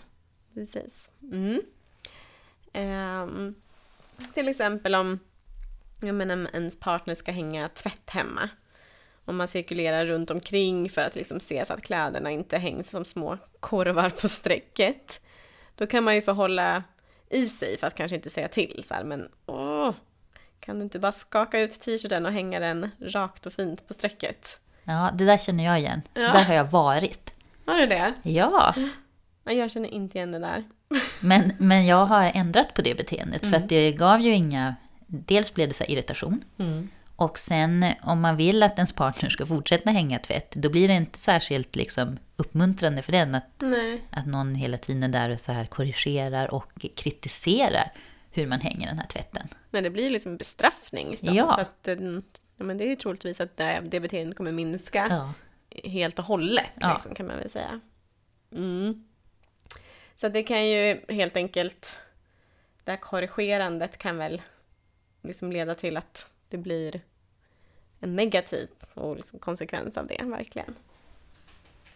precis. 0.54 1.10
Mm. 1.22 1.62
Ehm, 2.72 3.54
till 4.34 4.48
exempel 4.48 4.94
om 4.94 5.18
jag 6.00 6.14
menar, 6.14 6.48
ens 6.52 6.80
partner 6.80 7.14
ska 7.14 7.32
hänga 7.32 7.68
tvätt 7.68 8.10
hemma. 8.10 8.48
Om 9.24 9.36
man 9.36 9.48
cirkulerar 9.48 10.06
runt 10.06 10.30
omkring 10.30 10.90
för 10.90 11.02
att 11.02 11.16
liksom 11.16 11.40
se 11.40 11.64
så 11.64 11.74
att 11.74 11.82
kläderna 11.82 12.30
inte 12.30 12.58
hängs 12.58 12.90
som 12.90 13.04
små 13.04 13.38
korvar 13.60 14.10
på 14.10 14.28
strecket. 14.28 15.20
Då 15.74 15.86
kan 15.86 16.04
man 16.04 16.14
ju 16.14 16.22
få 16.22 16.32
hålla 16.32 16.84
i 17.30 17.46
sig 17.46 17.78
för 17.78 17.86
att 17.86 17.94
kanske 17.94 18.16
inte 18.16 18.30
säga 18.30 18.48
till 18.48 18.84
så 18.86 18.94
här, 18.94 19.04
men 19.04 19.28
åh, 19.46 19.94
kan 20.66 20.78
du 20.78 20.84
inte 20.84 20.98
bara 20.98 21.12
skaka 21.12 21.60
ut 21.60 21.80
t-shirten 21.80 22.26
och 22.26 22.32
hänga 22.32 22.60
den 22.60 22.90
rakt 23.00 23.46
och 23.46 23.52
fint 23.52 23.88
på 23.88 23.94
strecket? 23.94 24.60
Ja, 24.84 25.10
det 25.14 25.24
där 25.24 25.38
känner 25.38 25.64
jag 25.64 25.78
igen. 25.78 26.02
Så 26.14 26.20
Ja. 26.20 26.32
där 26.32 26.44
har 26.44 26.54
jag 26.54 26.64
varit. 26.64 27.34
Har 27.66 27.74
du 27.74 27.86
det? 27.86 28.14
Ja, 28.22 28.74
Ja, 29.44 29.52
Jag 29.52 29.70
känner 29.70 29.94
inte 29.94 30.18
igen 30.18 30.32
det 30.32 30.38
där. 30.38 30.64
men, 31.20 31.52
men 31.58 31.86
jag 31.86 32.06
har 32.06 32.30
ändrat 32.34 32.74
på 32.74 32.82
det 32.82 32.94
beteendet 32.96 33.46
för 33.46 33.56
att 33.56 33.68
det 33.68 33.92
gav 33.92 34.20
ju 34.20 34.34
inga... 34.34 34.74
Dels 35.06 35.54
blev 35.54 35.68
det 35.68 35.74
så 35.74 35.84
irritation. 35.84 36.44
Och 37.16 37.38
sen 37.38 37.86
om 38.02 38.20
man 38.20 38.36
vill 38.36 38.62
att 38.62 38.78
ens 38.78 38.92
partner 38.92 39.30
ska 39.30 39.46
fortsätta 39.46 39.90
hänga 39.90 40.18
tvätt, 40.18 40.52
då 40.52 40.68
blir 40.70 40.88
det 40.88 40.94
inte 40.94 41.18
särskilt 41.18 41.76
liksom, 41.76 42.18
uppmuntrande 42.36 43.02
för 43.02 43.12
den 43.12 43.34
att, 43.34 43.50
Nej. 43.58 44.00
att 44.10 44.26
någon 44.26 44.54
hela 44.54 44.78
tiden 44.78 45.02
är 45.02 45.08
där 45.08 45.30
och 45.30 45.40
så 45.40 45.52
här 45.52 45.66
korrigerar 45.66 46.54
och 46.54 46.72
kritiserar 46.96 47.92
hur 48.36 48.46
man 48.46 48.60
hänger 48.60 48.86
den 48.86 48.98
här 48.98 49.06
tvätten. 49.06 49.48
Nej, 49.70 49.82
det 49.82 49.90
blir 49.90 50.04
ju 50.04 50.10
liksom 50.10 50.36
bestraffning 50.36 51.12
istället. 51.12 51.36
Ja. 51.36 51.54
Så 51.54 51.60
att, 51.60 51.88
eh, 51.88 51.94
ja, 52.56 52.64
men 52.64 52.78
det 52.78 52.84
är 52.84 52.88
ju 52.88 52.96
troligtvis 52.96 53.40
att 53.40 53.56
det, 53.56 53.82
det 53.84 54.00
beteendet 54.00 54.36
kommer 54.36 54.52
minska 54.52 55.06
Ja. 55.10 55.32
helt 55.90 56.18
och 56.18 56.24
hållet, 56.24 56.72
liksom, 56.92 57.14
kan 57.14 57.26
man 57.26 57.38
väl 57.38 57.50
säga. 57.50 57.80
Mm. 58.52 59.06
Så 60.14 60.28
det 60.28 60.42
kan 60.42 60.66
ju 60.66 61.00
helt 61.08 61.36
enkelt, 61.36 61.98
det 62.84 62.90
här 62.90 62.98
korrigerandet 62.98 63.98
kan 63.98 64.16
väl 64.16 64.42
liksom 65.22 65.52
leda 65.52 65.74
till 65.74 65.96
att 65.96 66.30
det 66.48 66.56
blir 66.56 67.00
en 68.00 68.16
negativ 68.16 68.68
och 68.94 69.16
liksom 69.16 69.38
konsekvens 69.38 69.98
av 69.98 70.06
det, 70.06 70.22
verkligen. 70.22 70.74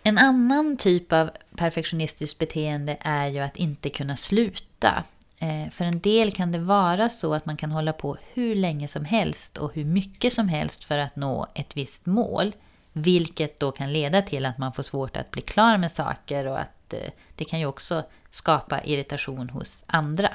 En 0.03 0.18
annan 0.18 0.76
typ 0.76 1.12
av 1.12 1.31
perfektionistiskt 1.57 2.38
beteende 2.38 2.96
är 3.00 3.26
ju 3.26 3.38
att 3.38 3.57
inte 3.57 3.90
kunna 3.90 4.16
sluta. 4.16 5.05
Eh, 5.42 5.70
för 5.70 5.85
en 5.85 6.00
del 6.00 6.33
kan 6.33 6.53
det 6.53 6.59
vara 6.59 7.09
så 7.09 7.35
att 7.35 7.46
man 7.46 7.57
kan 7.57 7.72
hålla 7.72 7.92
på 7.92 8.16
hur 8.33 8.55
länge 8.55 8.88
som 8.88 9.05
helst 9.05 9.59
och 9.59 9.74
hur 9.74 9.85
mycket 9.85 10.33
som 10.33 10.48
helst 10.48 10.85
för 10.85 10.98
att 10.98 11.16
nå 11.16 11.46
ett 11.55 11.76
visst 11.76 12.07
mål. 12.07 12.55
Vilket 12.92 13.61
då 13.61 13.72
kan 13.72 13.92
leda 13.92 14.22
till 14.22 14.46
att 14.46 14.59
man 14.59 14.72
får 14.72 14.83
svårt 14.83 15.16
att 15.16 15.31
bli 15.31 15.42
klar 15.42 15.79
med 15.79 15.92
saker 15.92 16.46
och 16.46 16.61
att 16.61 16.94
eh, 16.94 17.11
det 17.37 17.44
kan 17.44 17.61
ju 17.61 17.66
också 17.66 18.03
skapa 18.31 18.83
irritation 18.83 19.50
hos 19.50 19.85
andra. 19.87 20.29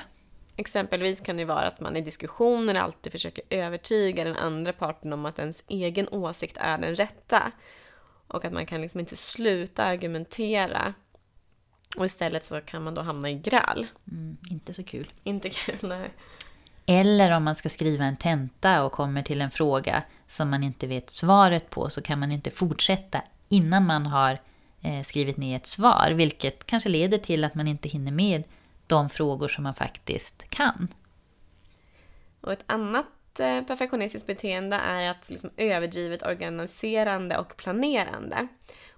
Exempelvis 0.56 1.22
kan 1.22 1.38
det 1.38 1.46
vara 1.46 1.68
att 1.68 1.80
man 1.80 1.96
i 1.96 2.02
diskussioner 2.02 2.80
alltid 2.80 3.12
försöker 3.12 3.44
övertyga 3.50 4.24
den 4.24 4.36
andra 4.36 4.74
parten 4.74 5.14
om 5.14 5.26
att 5.26 5.40
ens 5.40 5.64
egen 5.68 6.10
åsikt 6.10 6.58
är 6.60 6.78
den 6.78 6.96
rätta. 6.96 7.52
Och 8.28 8.46
att 8.46 8.54
man 8.54 8.66
kan 8.66 8.82
liksom 8.82 9.00
inte 9.00 9.16
sluta 9.16 9.84
argumentera. 9.84 10.94
Och 11.98 12.06
istället 12.06 12.46
så 12.46 12.62
kan 12.62 12.84
man 12.84 12.94
då 12.94 13.02
hamna 13.02 13.30
i 13.30 13.34
gräl. 13.34 13.88
Mm, 14.12 14.38
inte 14.50 14.74
så 14.74 14.84
kul. 14.84 15.12
Inte 15.24 15.50
kul, 15.50 15.78
nej. 15.82 16.14
Eller 16.86 17.32
om 17.32 17.44
man 17.44 17.56
ska 17.56 17.70
skriva 17.70 18.06
en 18.06 18.18
tenta 18.18 18.84
och 18.84 18.92
kommer 18.92 19.24
till 19.24 19.42
en 19.42 19.52
fråga 19.52 20.04
som 20.28 20.50
man 20.50 20.64
inte 20.64 20.88
vet 20.88 21.10
svaret 21.10 21.70
på 21.70 21.90
så 21.90 22.02
kan 22.02 22.20
man 22.20 22.32
inte 22.32 22.52
fortsätta 22.52 23.22
innan 23.50 23.86
man 23.86 24.06
har 24.06 24.42
eh, 24.82 25.04
skrivit 25.04 25.38
ner 25.38 25.56
ett 25.56 25.68
svar. 25.68 26.12
Vilket 26.12 26.66
kanske 26.66 26.90
leder 26.90 27.18
till 27.18 27.44
att 27.44 27.56
man 27.56 27.68
inte 27.68 27.90
hinner 27.90 28.12
med 28.12 28.44
de 28.88 29.10
frågor 29.10 29.48
som 29.48 29.64
man 29.64 29.74
faktiskt 29.74 30.50
kan. 30.50 30.88
Och 32.42 32.52
ett 32.52 32.64
annat 32.66 33.40
eh, 33.40 33.62
perfektionistiskt 33.62 34.28
beteende 34.28 34.76
är 34.76 35.10
att 35.10 35.30
liksom 35.30 35.50
överdrivet 35.58 36.24
organiserande 36.24 37.38
och 37.38 37.58
planerande. 37.58 38.48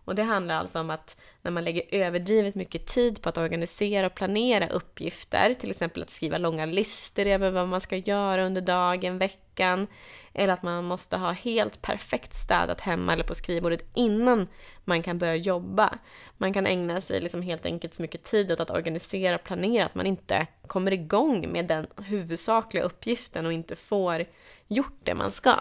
Och 0.08 0.16
det 0.16 0.24
handlar 0.24 0.56
alltså 0.56 0.80
om 0.80 0.90
att 0.90 1.18
när 1.42 1.52
man 1.52 1.64
lägger 1.64 1.84
överdrivet 1.92 2.56
mycket 2.56 2.86
tid 2.86 3.22
på 3.22 3.30
att 3.30 3.38
organisera 3.38 4.08
och 4.08 4.16
planera 4.16 4.68
uppgifter, 4.68 5.54
till 5.54 5.70
exempel 5.70 6.04
att 6.04 6.10
skriva 6.10 6.38
långa 6.38 6.66
listor 6.66 7.26
över 7.26 7.52
vad 7.52 7.68
man 7.68 7.82
ska 7.82 7.96
göra 7.96 8.46
under 8.46 8.62
dagen, 8.62 9.18
veckan, 9.18 9.88
eller 10.34 10.54
att 10.54 10.64
man 10.64 10.86
måste 10.86 11.18
ha 11.18 11.32
helt 11.32 11.82
perfekt 11.82 12.34
städat 12.34 12.82
hemma 12.82 13.14
eller 13.14 13.24
på 13.24 13.36
skrivbordet 13.36 13.86
innan 13.94 14.48
man 14.86 15.04
kan 15.04 15.18
börja 15.18 15.36
jobba. 15.36 15.98
Man 16.38 16.54
kan 16.54 16.68
ägna 16.68 17.02
sig 17.02 17.22
liksom 17.22 17.42
helt 17.42 17.66
enkelt 17.66 17.94
så 17.94 18.02
mycket 18.02 18.24
tid 18.24 18.52
åt 18.52 18.60
att 18.60 18.72
organisera 18.72 19.36
och 19.36 19.44
planera 19.44 19.86
att 19.86 19.96
man 19.96 20.08
inte 20.08 20.48
kommer 20.68 20.94
igång 20.94 21.52
med 21.52 21.68
den 21.68 21.88
huvudsakliga 21.98 22.84
uppgiften 22.84 23.46
och 23.46 23.54
inte 23.54 23.76
får 23.76 24.26
gjort 24.68 25.00
det 25.04 25.16
man 25.16 25.32
ska. 25.32 25.56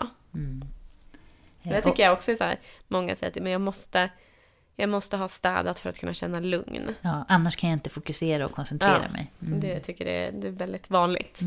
Det 1.62 1.82
tycker 1.82 2.02
jag 2.02 2.12
också 2.12 2.32
är 2.32 2.36
så 2.36 2.44
här, 2.44 2.60
många 2.88 3.16
säger 3.16 3.30
att 3.30 3.42
men 3.42 3.52
jag 3.52 3.60
måste, 3.60 4.10
jag 4.76 4.88
måste 4.88 5.16
ha 5.16 5.28
städat 5.28 5.78
för 5.78 5.88
att 5.90 5.98
kunna 5.98 6.14
känna 6.14 6.40
lugn. 6.40 6.94
Ja, 7.00 7.24
annars 7.28 7.56
kan 7.56 7.70
jag 7.70 7.76
inte 7.76 7.90
fokusera 7.90 8.44
och 8.44 8.52
koncentrera 8.52 9.02
Ja, 9.06 9.12
mig. 9.12 9.30
Mm. 9.42 9.60
Det 9.60 9.66
jag 9.68 9.82
tycker 9.82 10.04
det 10.04 10.26
är, 10.26 10.32
det 10.32 10.46
är 10.48 10.52
väldigt 10.52 10.90
vanligt. 10.90 11.40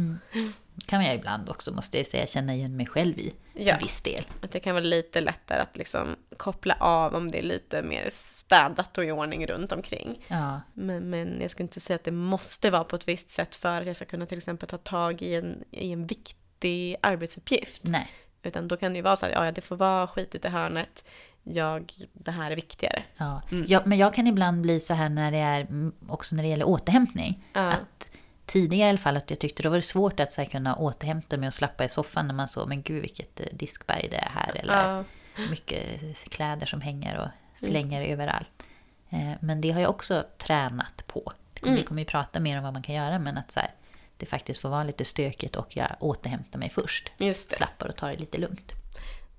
kan 0.86 1.06
jag 1.06 1.16
ibland 1.16 1.50
också, 1.50 1.72
måste 1.74 1.98
jag 1.98 2.08
säga, 2.08 2.28
känna 2.28 2.56
igen 2.56 2.78
mig 2.78 2.86
själv 2.86 3.20
i. 3.20 3.34
Ja. 3.54 3.76
Till 3.78 3.88
viss 3.88 4.02
del. 4.02 4.24
Att 4.42 4.52
det 4.52 4.60
kan 4.60 4.76
vara 4.76 4.84
lite 4.86 5.22
lättare 5.22 5.62
att 5.62 5.78
liksom 5.78 6.16
koppla 6.38 6.74
av 6.80 7.16
om 7.16 7.32
det 7.32 7.38
är 7.40 7.44
lite 7.44 7.82
mer 7.82 8.08
städat 8.12 8.98
och 8.98 9.06
i 9.06 9.12
ordning 9.12 9.48
runt 9.48 9.72
omkring. 9.72 10.26
Ja, 10.28 10.62
Men, 10.74 11.10
men 11.10 11.42
jag 11.42 11.52
skulle 11.52 11.64
inte 11.66 11.80
säga 11.80 11.96
att 11.96 12.04
det 12.04 12.12
måste 12.12 12.70
vara 12.70 12.84
på 12.84 12.96
ett 12.96 13.08
visst 13.08 13.30
sätt 13.30 13.56
för 13.56 13.82
att 13.82 13.88
jag 13.88 13.96
ska 13.96 14.06
kunna 14.06 14.26
till 14.26 14.38
exempel 14.38 14.70
ta 14.70 14.78
tag 14.78 15.22
i 15.22 15.36
en, 15.36 15.64
i 15.72 15.92
en 15.92 16.08
viktig 16.08 16.96
arbetsuppgift. 17.02 17.82
nej. 17.84 18.08
Utan 18.44 18.68
då 18.68 18.78
kan 18.78 18.92
det 18.94 18.98
ju 18.98 19.02
vara 19.04 19.16
så 19.16 19.26
här, 19.26 19.34
ja 19.46 19.52
det 19.52 19.62
får 19.62 19.76
vara 19.76 20.08
skitigt 20.08 20.46
i 20.46 20.48
hörnet. 20.48 21.04
Jag, 21.44 21.94
det 22.14 22.32
här 22.32 22.52
är 22.52 22.56
viktigare. 22.56 23.04
Ja. 23.18 23.42
Mm. 23.52 23.66
Ja, 23.68 23.82
men 23.86 23.98
jag 23.98 24.14
kan 24.14 24.28
ibland 24.28 24.62
bli 24.62 24.80
så 24.80 24.94
här 24.94 25.10
när 25.10 25.32
det 25.32 25.38
är, 25.38 25.62
mm, 25.62 25.94
också 26.08 26.36
när 26.36 26.44
det 26.44 26.50
gäller 26.50 26.68
återhämtning. 26.68 27.46
Ja. 27.54 27.62
Att 27.72 28.10
tidigare 28.46 28.88
i 28.88 28.90
alla 28.90 28.98
fall, 28.98 29.18
att 29.18 29.30
jag 29.30 29.40
tyckte 29.40 29.64
då 29.64 29.70
var 29.70 29.76
det 29.76 29.82
svårt 29.82 30.20
att 30.20 30.34
så 30.34 30.42
här, 30.42 30.50
kunna 30.50 30.76
återhämta 30.76 31.38
mig 31.38 31.48
och 31.48 31.54
slappa 31.54 31.86
i 31.86 31.90
soffan 31.90 32.28
när 32.28 32.34
man 32.34 32.48
såg, 32.48 32.68
men 32.68 32.82
gud 32.82 33.02
vilket 33.02 33.40
eh, 33.40 33.46
diskberg 33.54 34.08
det 34.12 34.18
är 34.18 34.30
här. 34.30 34.56
Eller 34.56 34.90
Ja. 34.90 35.04
mycket 35.50 35.84
kläder 36.30 36.66
som 36.66 36.82
hänger 36.82 37.18
och 37.18 37.28
slänger 37.68 38.04
överallt. 38.04 38.64
Eh, 39.10 39.32
Men 39.40 39.62
det 39.62 39.72
har 39.72 39.82
jag 39.82 39.90
också 39.90 40.24
tränat 40.38 41.08
på. 41.08 41.34
Kommer- 41.62 41.76
Vi 41.78 41.84
kommer 41.84 42.02
ju 42.02 42.06
prata 42.06 42.40
mer 42.40 42.58
om 42.58 42.64
vad 42.64 42.74
man 42.74 42.82
kan 42.82 42.96
göra, 42.96 43.20
men 43.20 43.38
att 43.38 43.52
så 43.52 43.60
här, 43.60 43.70
det 44.18 44.26
faktiskt 44.26 44.62
får 44.62 44.70
vara 44.70 44.84
lite 44.84 45.06
stökigt 45.06 45.56
och 45.56 45.78
jag 45.78 45.88
återhämtar 46.00 46.60
mig 46.60 46.70
först. 46.70 47.12
Just 47.18 47.50
det. 47.50 47.56
Slappar 47.56 47.88
och 47.88 47.96
tar 47.96 48.10
det 48.10 48.18
lite 48.18 48.38
lugnt. 48.38 48.72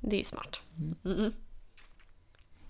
Det 0.00 0.16
är 0.16 0.18
ju 0.18 0.24
smart. 0.24 0.60
Mm. 1.04 1.32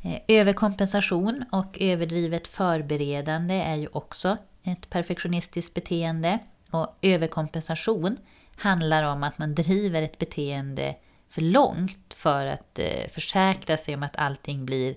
Eh, 0.02 0.18
överkompensation 0.28 1.44
och 1.52 1.76
överdrivet 1.80 2.48
förberedande 2.48 3.54
är 3.54 3.76
ju 3.76 3.88
också 3.92 4.36
ett 4.62 4.90
perfektionistiskt 4.90 5.74
beteende. 5.74 6.38
Och 6.70 6.98
överkompensation 7.02 8.16
handlar 8.56 9.04
om 9.04 9.22
att 9.22 9.38
man 9.38 9.54
driver 9.54 10.02
ett 10.02 10.18
beteende 10.18 10.96
för 11.28 11.40
långt 11.40 12.14
för 12.14 12.46
att 12.46 12.78
eh, 12.78 13.08
försäkra 13.10 13.76
sig 13.76 13.94
om 13.94 14.02
att 14.02 14.16
allting 14.16 14.66
blir 14.66 14.94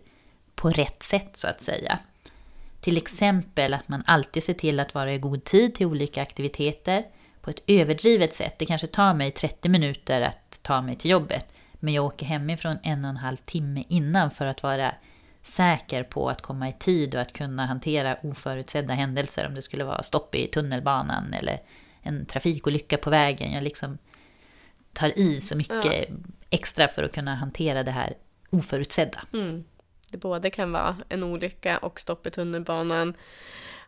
på 0.56 0.70
rätt 0.70 1.04
sätt 1.04 1.38
så 1.38 1.48
att 1.48 1.62
säga. 1.62 2.00
Till 2.82 2.98
exempel 2.98 3.74
att 3.74 3.88
man 3.88 4.04
alltid 4.08 4.44
ser 4.44 4.54
till 4.54 4.80
att 4.80 4.94
vara 4.94 5.14
i 5.14 5.18
god 5.18 5.44
tid 5.44 5.76
till 5.76 5.86
olika 5.86 6.22
aktiviteter 6.22 7.06
på 7.42 7.50
ett 7.50 7.64
överdrivet 7.68 8.34
sätt. 8.34 8.60
Det 8.60 8.66
kanske 8.66 8.88
tar 8.88 9.14
mig 9.14 9.32
30 9.32 9.70
minuter 9.70 10.22
att 10.22 10.60
ta 10.62 10.82
mig 10.82 10.96
till 10.96 11.12
jobbet, 11.12 11.46
men 11.84 11.94
jag 11.94 12.06
åker 12.06 12.26
hemifrån 12.26 12.78
en 12.84 13.06
och 13.06 13.10
en 13.10 13.18
halv 13.18 13.38
timme 13.38 13.84
innan 13.88 14.32
för 14.32 14.46
att 14.46 14.64
vara 14.64 14.96
säker 15.42 16.04
på 16.04 16.30
att 16.30 16.42
komma 16.42 16.70
i 16.70 16.74
tid 16.74 17.16
och 17.16 17.22
att 17.22 17.34
kunna 17.34 17.66
hantera 17.66 18.18
oförutsedda 18.24 18.94
händelser 18.94 19.48
om 19.48 19.56
det 19.56 19.62
skulle 19.62 19.84
vara 19.84 20.04
stopp 20.04 20.36
i 20.36 20.48
tunnelbanan 20.48 21.34
eller 21.34 21.62
en 22.02 22.26
trafikolycka 22.26 22.98
på 22.98 23.10
vägen. 23.10 23.52
Jag 23.52 23.64
liksom 23.64 23.98
tar 24.94 25.20
i 25.20 25.40
så 25.40 25.58
mycket 25.58 26.10
extra 26.50 26.88
för 26.88 27.04
att 27.04 27.14
kunna 27.14 27.36
hantera 27.36 27.84
det 27.84 27.92
här 27.92 28.14
oförutsedda. 28.50 29.24
Mm. 29.34 29.64
Det 30.12 30.18
både 30.18 30.50
kan 30.50 30.72
vara 30.72 30.96
en 31.10 31.24
olycka 31.24 31.78
och 31.78 32.00
stopp 32.00 32.28
i 32.28 32.32
tunnelbanan. 32.32 33.14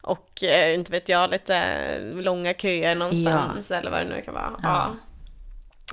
Och 0.01 0.43
eh, 0.43 0.75
inte 0.75 0.91
vet 0.91 1.09
jag, 1.09 1.31
lite 1.31 1.99
långa 1.99 2.53
köer 2.53 2.95
någonstans 2.95 3.71
eller 3.71 3.91
vad 3.91 3.99
det 3.99 4.09
nu 4.15 4.21
kan 4.21 4.33
vara. 4.33 4.59
Ja. 4.63 4.95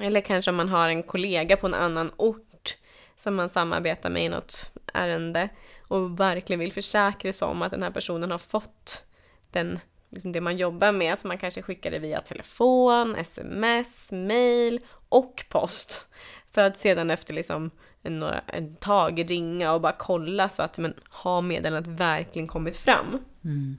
Eller 0.00 0.20
kanske 0.20 0.50
om 0.50 0.56
man 0.56 0.68
har 0.68 0.88
en 0.88 1.02
kollega 1.02 1.56
på 1.56 1.66
en 1.66 1.74
annan 1.74 2.12
ort 2.16 2.76
som 3.16 3.34
man 3.34 3.48
samarbetar 3.48 4.10
med 4.10 4.24
i 4.24 4.28
något 4.28 4.72
ärende 4.94 5.48
och 5.88 6.20
verkligen 6.20 6.60
vill 6.60 6.72
försäkra 6.72 7.32
sig 7.32 7.48
om 7.48 7.62
att 7.62 7.70
den 7.70 7.82
här 7.82 7.90
personen 7.90 8.30
har 8.30 8.38
fått 8.38 9.04
den, 9.50 9.78
liksom 10.10 10.32
det 10.32 10.40
man 10.40 10.56
jobbar 10.56 10.92
med. 10.92 11.18
Så 11.18 11.28
man 11.28 11.38
kanske 11.38 11.62
skickar 11.62 11.90
det 11.90 11.98
via 11.98 12.20
telefon, 12.20 13.16
sms, 13.16 14.12
mail 14.12 14.80
och 15.08 15.44
post. 15.48 16.08
För 16.52 16.62
att 16.62 16.78
sedan 16.78 17.10
efter 17.10 17.34
liksom 17.34 17.70
en, 18.02 18.20
några, 18.20 18.40
en 18.40 18.76
tag 18.76 19.30
ringa 19.30 19.72
och 19.72 19.80
bara 19.80 19.96
kolla 19.98 20.48
så 20.48 20.62
att 20.62 20.78
men, 20.78 20.94
har 21.08 21.42
meddelandet 21.42 22.00
verkligen 22.00 22.48
kommit 22.48 22.76
fram. 22.76 23.24
Mm. 23.44 23.78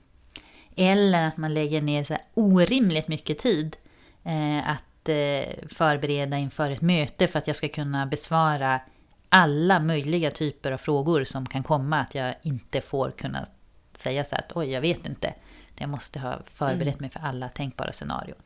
Eller 0.76 1.26
att 1.26 1.36
man 1.36 1.54
lägger 1.54 1.82
ner 1.82 2.04
så 2.04 2.12
här 2.12 2.22
orimligt 2.34 3.08
mycket 3.08 3.38
tid 3.38 3.76
eh, 4.24 4.70
att 4.70 4.84
eh, 5.08 5.54
förbereda 5.68 6.36
inför 6.38 6.70
ett 6.70 6.80
möte 6.80 7.26
för 7.28 7.38
att 7.38 7.46
jag 7.46 7.56
ska 7.56 7.68
kunna 7.68 8.06
besvara 8.06 8.80
alla 9.28 9.80
möjliga 9.80 10.30
typer 10.30 10.72
av 10.72 10.78
frågor 10.78 11.24
som 11.24 11.46
kan 11.46 11.62
komma. 11.62 12.00
Att 12.00 12.14
jag 12.14 12.34
inte 12.42 12.80
får 12.80 13.10
kunna 13.10 13.44
säga 13.92 14.24
så 14.24 14.34
här 14.34 14.42
att 14.42 14.56
oj, 14.56 14.70
jag 14.70 14.80
vet 14.80 15.06
inte. 15.06 15.34
Jag 15.78 15.88
måste 15.88 16.18
ha 16.18 16.38
förberett 16.54 17.00
mig 17.00 17.10
för 17.10 17.20
alla 17.20 17.48
tänkbara 17.48 17.92
scenarion. 17.92 18.38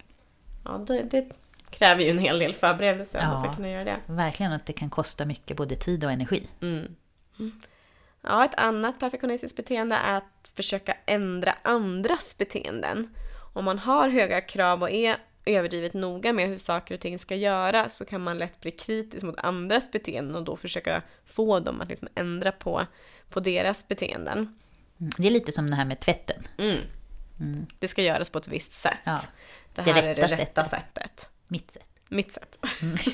Ja, 0.64 0.78
det, 0.86 1.02
det 1.02 1.28
kräver 1.70 2.02
ju 2.02 2.10
en 2.10 2.18
hel 2.18 2.38
del 2.38 2.54
förberedelse 2.54 3.18
om 3.20 3.28
man 3.28 3.38
ska 3.38 3.48
Ja. 3.48 3.54
kunna 3.54 3.70
göra 3.70 3.84
det. 3.84 3.96
Verkligen 4.06 4.52
att 4.52 4.66
det 4.66 4.72
kan 4.72 4.90
kosta 4.90 5.24
mycket 5.24 5.56
både 5.56 5.76
tid 5.76 6.04
och 6.04 6.12
energi. 6.12 6.46
Ja, 8.22 8.44
ett 8.44 8.54
annat 8.54 9.00
perfektionistiskt 9.00 9.56
beteende 9.56 9.96
är 9.96 10.16
att 10.16 10.50
försöka 10.54 10.94
ändra 11.06 11.54
andras 11.62 12.38
beteenden. 12.38 13.14
Om 13.52 13.64
man 13.64 13.78
har 13.78 14.08
höga 14.08 14.40
krav 14.40 14.82
och 14.82 14.90
är 14.90 15.16
överdrivet 15.48 15.94
noga 15.94 16.32
med 16.32 16.48
hur 16.48 16.56
saker 16.56 16.94
och 16.94 17.00
ting 17.00 17.18
ska 17.18 17.34
göras 17.34 17.96
så 17.96 18.04
kan 18.04 18.20
man 18.20 18.38
lätt 18.38 18.60
bli 18.60 18.70
kritisk 18.70 19.26
mot 19.26 19.38
andras 19.38 19.90
beteenden 19.90 20.36
och 20.36 20.44
då 20.44 20.56
försöka 20.56 21.02
få 21.26 21.60
dem 21.60 21.80
att 21.80 21.88
liksom 21.88 22.08
ändra 22.14 22.52
på, 22.52 22.86
på 23.30 23.40
deras 23.40 23.88
beteenden. 23.88 24.38
Mm. 25.00 25.12
Det 25.18 25.26
är 25.26 25.30
lite 25.30 25.52
som 25.52 25.70
det 25.70 25.76
här 25.76 25.84
med 25.84 26.00
tvätten. 26.00 26.42
Det 27.78 27.88
ska 27.88 28.02
göras 28.02 28.30
på 28.30 28.38
ett 28.38 28.48
visst 28.48 28.72
sätt. 28.72 29.00
Ja, 29.04 29.20
det 29.74 29.82
det 29.82 29.92
här 29.92 30.02
är 30.02 30.14
det 30.14 30.22
rätta 30.22 30.64
sättet. 30.64 30.70
sättet. 30.70 31.30
Mitt 31.48 31.70
sätt. 31.70 31.88
Mitt 32.08 32.32
sätt. 32.32 32.58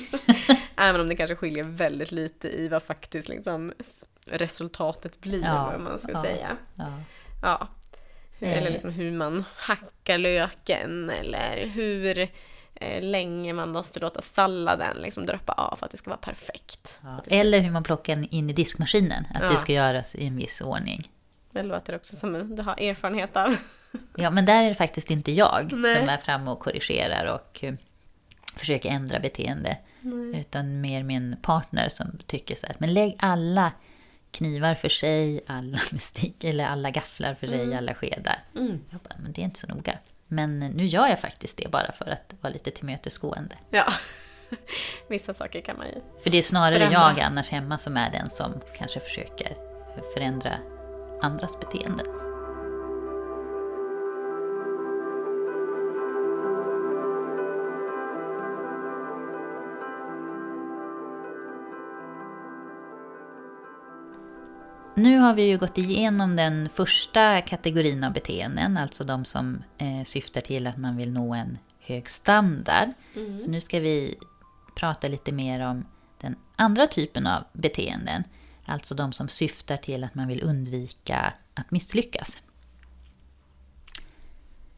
Även 0.77 1.01
om 1.01 1.09
det 1.09 1.15
kanske 1.15 1.35
skiljer 1.35 1.63
väldigt 1.63 2.11
lite 2.11 2.49
i 2.49 2.67
vad 2.67 2.83
faktiskt 2.83 3.29
liksom 3.29 3.73
resultatet 4.25 5.21
blir, 5.21 5.43
Ja, 5.43 5.71
vad 5.71 5.81
man 5.81 5.99
ska 5.99 6.11
ja, 6.11 6.21
säga. 6.21 6.57
Ja. 7.41 7.67
Hur, 8.45 8.51
Eh. 8.51 8.57
Eller 8.57 8.71
liksom 8.71 8.91
hur 8.91 9.11
man 9.11 9.43
hackar 9.55 10.17
löken 10.17 11.09
eller 11.09 11.65
hur 11.67 12.17
eh, 12.75 13.01
länge 13.03 13.53
man 13.53 13.71
måste 13.71 13.99
låta 13.99 14.21
salladen 14.21 14.97
liksom 14.97 15.25
droppa 15.25 15.53
av 15.53 15.75
för 15.75 15.85
att 15.85 15.91
det 15.91 15.97
ska 15.97 16.09
vara 16.09 16.19
perfekt. 16.19 16.99
Ja. 17.03 17.21
Ska, 17.25 17.35
Eller 17.35 17.59
hur 17.59 17.71
man 17.71 17.83
plockar 17.83 18.33
in 18.33 18.49
i 18.49 18.53
diskmaskinen. 18.53 19.25
Att 19.35 19.41
Ja. 19.43 19.49
det 19.51 19.57
ska 19.57 19.73
göras 19.73 20.15
i 20.15 20.27
en 20.27 20.35
viss 20.37 20.61
ordning. 20.61 21.09
det 21.51 21.63
låter 21.63 21.95
också 21.95 22.15
som 22.15 22.55
du 22.55 22.63
har 22.63 22.79
erfarenhet 22.81 23.37
av. 23.37 23.55
Ja, 24.15 24.31
men 24.31 24.45
där 24.45 24.63
är 24.63 24.69
det 24.69 24.75
faktiskt 24.75 25.11
inte 25.11 25.31
jag 25.31 25.73
Nej. 25.73 25.95
som 25.99 26.09
är 26.09 26.17
framme 26.17 26.51
och 26.51 26.59
korrigerar 26.59 27.25
och 27.25 27.63
eh, 27.63 27.73
försöker 28.55 28.89
ändra 28.89 29.19
beteende. 29.19 29.77
Utan 30.35 30.81
mer 30.81 31.03
min 31.03 31.35
partner 31.41 31.89
som 31.89 32.17
tycker 32.27 32.55
så 32.55 32.67
här, 32.67 32.75
men 32.79 32.93
lägg 32.93 33.15
alla 33.19 33.71
knivar 34.35 34.75
för 34.75 34.89
sig, 34.89 35.43
alla 35.47 35.77
bestick 35.91 36.43
eller 36.43 36.65
alla 36.65 36.91
gafflar 36.91 37.35
för 37.35 37.47
sig, 37.47 37.75
alla 37.75 37.93
skedar. 37.93 38.39
Jag 38.89 38.99
bara, 39.03 39.15
men 39.17 39.31
det 39.31 39.41
är 39.41 39.45
inte 39.45 39.59
så 39.59 39.67
noga. 39.67 39.97
Men 40.27 40.59
nu 40.59 40.85
gör 40.85 41.07
jag 41.07 41.19
faktiskt 41.19 41.57
det 41.57 41.71
bara 41.71 41.91
för 41.91 42.09
att 42.09 42.33
vara 42.41 42.53
lite 42.53 42.71
tillmötesgående. 42.71 43.55
Ja. 43.69 43.93
Vissa 45.09 45.33
saker 45.33 45.61
kan 45.61 45.77
man 45.77 45.87
ju. 45.87 46.01
För 46.23 46.29
det 46.29 46.37
är 46.37 46.41
snarare 46.41 46.75
Förändra. 46.75 46.99
jag 46.99 47.19
annars 47.19 47.49
hemma 47.49 47.77
som 47.77 47.97
är 47.97 48.11
den 48.11 48.29
som 48.29 48.61
kanske 48.77 48.99
försöker 48.99 49.53
förändra 50.13 50.57
andras 51.21 51.59
beteenden. 51.59 52.05
Nu 64.97 65.17
har 65.17 65.33
vi 65.33 65.41
ju 65.41 65.57
gått 65.57 65.77
igenom 65.77 66.35
den 66.35 66.69
första 66.69 67.41
kategorin 67.41 68.03
av 68.03 68.13
beteenden, 68.13 68.77
alltså 68.77 69.03
de 69.03 69.25
som 69.25 69.63
eh, 69.77 70.03
syftar 70.03 70.41
till 70.41 70.67
att 70.67 70.77
man 70.77 70.97
vill 70.97 71.11
nå 71.11 71.33
en 71.33 71.57
hög 71.79 72.09
standard. 72.09 72.89
Så 73.43 73.49
nu 73.49 73.61
ska 73.61 73.79
vi 73.79 74.15
prata 74.75 75.07
lite 75.07 75.31
mer 75.31 75.59
om 75.59 75.85
den 76.21 76.35
andra 76.55 76.87
typen 76.87 77.27
av 77.27 77.43
beteenden, 77.53 78.23
alltså 78.65 78.95
de 78.95 79.13
som 79.13 79.27
syftar 79.27 79.77
till 79.77 80.03
att 80.03 80.15
man 80.15 80.27
vill 80.27 80.43
undvika 80.43 81.33
att 81.53 81.71
misslyckas. 81.71 82.41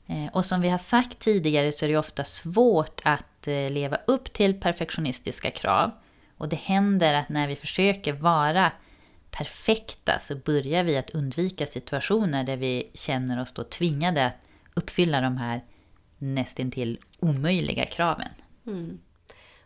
Eh, 0.08 0.28
Och 0.34 0.46
som 0.46 0.62
vi 0.62 0.70
har 0.70 0.78
sagt 0.78 1.20
tidigare 1.20 1.72
så 1.72 1.86
är 1.86 1.90
det 1.90 1.98
ofta 1.98 2.24
svårt 2.24 3.02
att 3.04 3.48
eh, 3.48 3.70
leva 3.70 3.98
upp 4.08 4.34
till 4.34 4.60
perfektionistiska 4.60 5.52
krav. 5.52 5.92
Och 6.38 6.50
det 6.50 6.56
händer 6.56 7.14
att 7.14 7.30
när 7.30 7.48
vi 7.48 7.56
försöker 7.56 8.14
vara 8.14 8.72
perfekta 9.38 10.20
så 10.20 10.36
börjar 10.36 10.84
vi 10.84 10.98
att 10.98 11.10
undvika 11.10 11.68
situationer 11.68 12.44
där 12.44 12.58
vi 12.58 12.92
känner 12.94 13.42
oss 13.42 13.54
då 13.54 13.64
tvingade 13.64 14.26
att 14.26 14.34
uppfylla 14.74 15.22
de 15.22 15.38
här 15.38 15.64
nästintill 16.18 17.00
omöjliga 17.20 17.86
kraven. 17.86 18.30
Mm. 18.68 19.00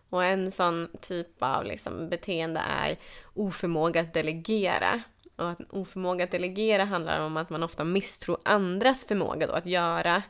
Och 0.10 0.24
en 0.24 0.52
sån 0.52 0.90
typ 1.02 1.28
av 1.40 1.66
liksom 1.66 2.10
beteende 2.10 2.60
är 2.60 2.98
oförmåga 3.34 4.02
att 4.02 4.14
delegera. 4.14 5.02
Och 5.36 5.50
att 5.50 5.60
oförmåga 5.70 6.24
att 6.24 6.32
delegera 6.32 6.86
handlar 6.86 7.20
om 7.20 7.38
att 7.38 7.50
man 7.50 7.64
ofta 7.64 7.84
misstror 7.84 8.38
andras 8.46 9.06
förmåga 9.06 9.48
då 9.48 9.54
att 9.54 9.66
göra 9.66 10.24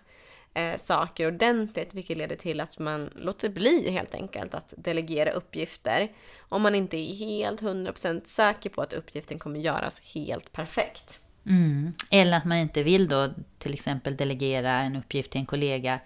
eh, 0.54 0.78
saker 0.78 1.28
ordentligt, 1.28 1.94
vilket 1.94 2.18
leder 2.18 2.36
till 2.36 2.60
att 2.60 2.80
man 2.80 3.10
låter 3.16 3.50
bli 3.50 3.92
helt 3.92 4.16
enkelt 4.16 4.54
att 4.54 4.74
delegera 4.78 5.32
uppgifter 5.32 6.12
om 6.40 6.62
man 6.62 6.76
inte 6.76 6.98
är 6.98 7.16
helt 7.16 7.62
100% 7.62 8.26
säker 8.26 8.70
på 8.70 8.82
att 8.82 8.94
uppgiften 8.94 9.40
kommer 9.40 9.60
göras 9.60 10.00
helt 10.00 10.52
perfekt. 10.52 11.22
Mm. 11.46 11.94
Eller 12.12 12.38
att 12.38 12.46
man 12.46 12.58
inte 12.58 12.84
vill 12.84 13.08
då 13.08 13.30
till 13.58 13.74
exempel 13.74 14.18
delegera 14.18 14.72
en 14.72 14.96
uppgift 14.96 15.32
till 15.32 15.40
en 15.40 15.46
kollega 15.46 16.00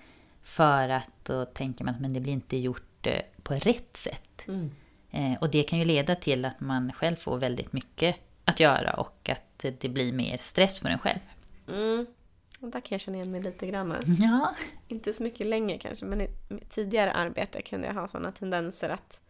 för 0.43 0.89
att 0.89 1.09
då 1.23 1.45
tänker 1.45 1.85
man 1.85 1.95
att 1.95 2.01
men 2.01 2.13
det 2.13 2.19
blir 2.19 2.33
inte 2.33 2.57
gjort 2.57 3.07
eh, 3.07 3.21
på 3.43 3.53
rätt 3.53 3.97
sätt. 3.97 4.47
Mm. 4.47 4.71
Eh, 5.11 5.33
och 5.41 5.49
det 5.49 5.63
kan 5.63 5.79
ju 5.79 5.85
leda 5.85 6.15
till 6.15 6.45
att 6.45 6.59
man 6.59 6.91
själv 6.91 7.15
får 7.15 7.37
väldigt 7.37 7.73
mycket 7.73 8.15
att 8.45 8.59
göra 8.59 8.93
och 8.93 9.29
att 9.29 9.65
det 9.79 9.89
blir 9.89 10.13
mer 10.13 10.37
stress 10.37 10.79
för 10.79 10.89
en 10.89 10.99
själv. 10.99 11.19
Mm. 11.67 12.05
Och 12.65 12.71
där 12.71 12.79
kan 12.81 12.87
jag 12.95 13.01
känna 13.01 13.17
igen 13.17 13.31
mig 13.31 13.41
lite 13.41 13.67
grann. 13.67 13.95
Ja. 14.19 14.55
Inte 14.87 15.13
så 15.13 15.23
mycket 15.23 15.47
länge 15.47 15.77
kanske, 15.77 16.05
men 16.05 16.21
i 16.21 16.29
tidigare 16.69 17.11
arbete 17.11 17.61
kunde 17.61 17.87
jag 17.87 17.93
ha 17.93 18.07
sådana 18.07 18.31
tendenser 18.31 18.89
att 18.89 19.21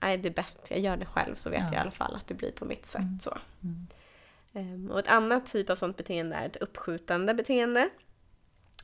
nej, 0.00 0.18
det 0.18 0.28
är 0.28 0.34
bäst, 0.34 0.68
jag 0.70 0.80
gör 0.80 0.96
det 0.96 1.06
själv 1.06 1.34
så 1.34 1.50
vet 1.50 1.60
Ja. 1.60 1.66
jag 1.66 1.74
i 1.74 1.78
alla 1.78 1.90
fall 1.90 2.14
att 2.14 2.26
det 2.26 2.34
blir 2.34 2.52
på 2.52 2.64
mitt 2.64 2.86
sätt. 2.86 3.00
Mm. 3.00 3.20
Så. 3.20 3.38
Ehm, 4.52 4.90
och 4.90 4.98
ett 4.98 5.08
annat 5.08 5.46
typ 5.46 5.70
av 5.70 5.74
sånt 5.76 5.96
beteende 5.96 6.36
är 6.36 6.46
ett 6.46 6.56
uppskjutande 6.56 7.34
beteende. 7.34 7.90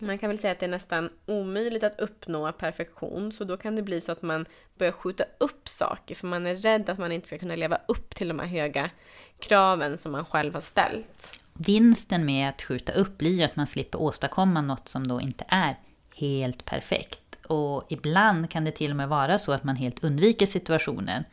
Man 0.01 0.19
kan 0.19 0.31
väl 0.31 0.39
säga 0.39 0.53
att 0.53 0.59
det 0.59 0.67
är 0.67 0.71
nästan 0.71 1.11
omöjligt 1.27 1.85
att 1.85 2.01
uppnå 2.01 2.53
perfektion, 2.53 3.33
så 3.33 3.45
då 3.45 3.57
kan 3.57 3.77
det 3.77 3.83
bli 3.83 4.01
så 4.01 4.13
att 4.13 4.23
man 4.23 4.47
börjar 4.75 4.93
skjuta 4.93 5.25
upp 5.39 5.69
saker, 5.69 6.15
för 6.15 6.27
man 6.27 6.47
är 6.47 6.55
rädd 6.55 6.91
att 6.91 6.99
man 6.99 7.13
inte 7.13 7.29
ska 7.29 7.39
kunna 7.39 7.55
leva 7.55 7.79
upp 7.89 8.15
till 8.15 8.29
de 8.29 8.39
här 8.39 8.47
höga 8.47 8.91
kraven 9.39 9.99
som 9.99 10.13
man 10.13 10.25
själv 10.25 10.55
har 10.55 10.61
ställt. 10.61 11.43
Vinsten 11.63 12.25
med 12.25 12.49
att 12.49 12.63
skjuta 12.63 12.93
upp 12.93 13.19
blir 13.19 13.35
ju 13.35 13.43
att 13.43 13.57
man 13.57 13.67
slipper 13.67 14.01
åstadkomma 14.01 14.61
något 14.61 14.89
som 14.89 15.09
då 15.09 15.21
inte 15.21 15.45
är 15.49 15.77
helt 16.15 16.65
perfekt. 16.65 17.37
Och 17.47 17.87
ibland 17.89 18.51
kan 18.51 18.65
det 18.65 18.73
till 18.73 18.91
och 18.91 18.97
med 18.97 19.09
vara 19.09 19.39
så 19.39 19.53
att 19.53 19.65
man 19.65 19.77
helt 19.77 20.05
undviker 20.05 20.47
situationen 20.47 21.25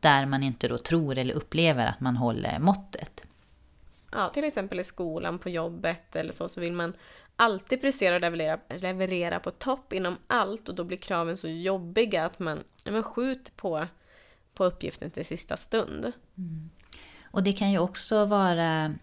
där 0.00 0.26
man 0.26 0.42
inte 0.42 0.68
då 0.68 0.78
tror 0.78 1.18
eller 1.18 1.34
upplever 1.34 1.86
att 1.86 2.00
man 2.00 2.16
håller 2.16 2.58
måttet. 2.58 3.24
Ja, 4.12 4.28
till 4.28 4.44
exempel 4.44 4.80
i 4.80 4.84
skolan, 4.84 5.38
på 5.38 5.48
jobbet 5.50 6.16
eller 6.16 6.32
så, 6.32 6.48
så 6.48 6.60
vill 6.60 6.72
man 6.72 6.92
alltid 7.36 7.80
prestera 7.80 8.14
och 8.14 8.20
leverera, 8.20 8.58
leverera 8.68 9.40
på 9.40 9.50
topp 9.50 9.92
inom 9.92 10.16
allt 10.26 10.68
och 10.68 10.74
då 10.74 10.84
blir 10.84 10.98
kraven 10.98 11.36
så 11.36 11.48
jobbiga 11.48 12.24
att 12.24 12.38
man, 12.38 12.64
man 12.90 13.02
skjuter 13.02 13.52
på, 13.52 13.86
på 14.54 14.64
uppgiften 14.64 15.10
till 15.10 15.24
sista 15.24 15.56
stund. 15.56 16.12
Och 17.24 17.42
det 17.42 17.52
kan 17.52 17.70
ju 17.70 17.78
också 17.78 18.24
vara 18.24 18.94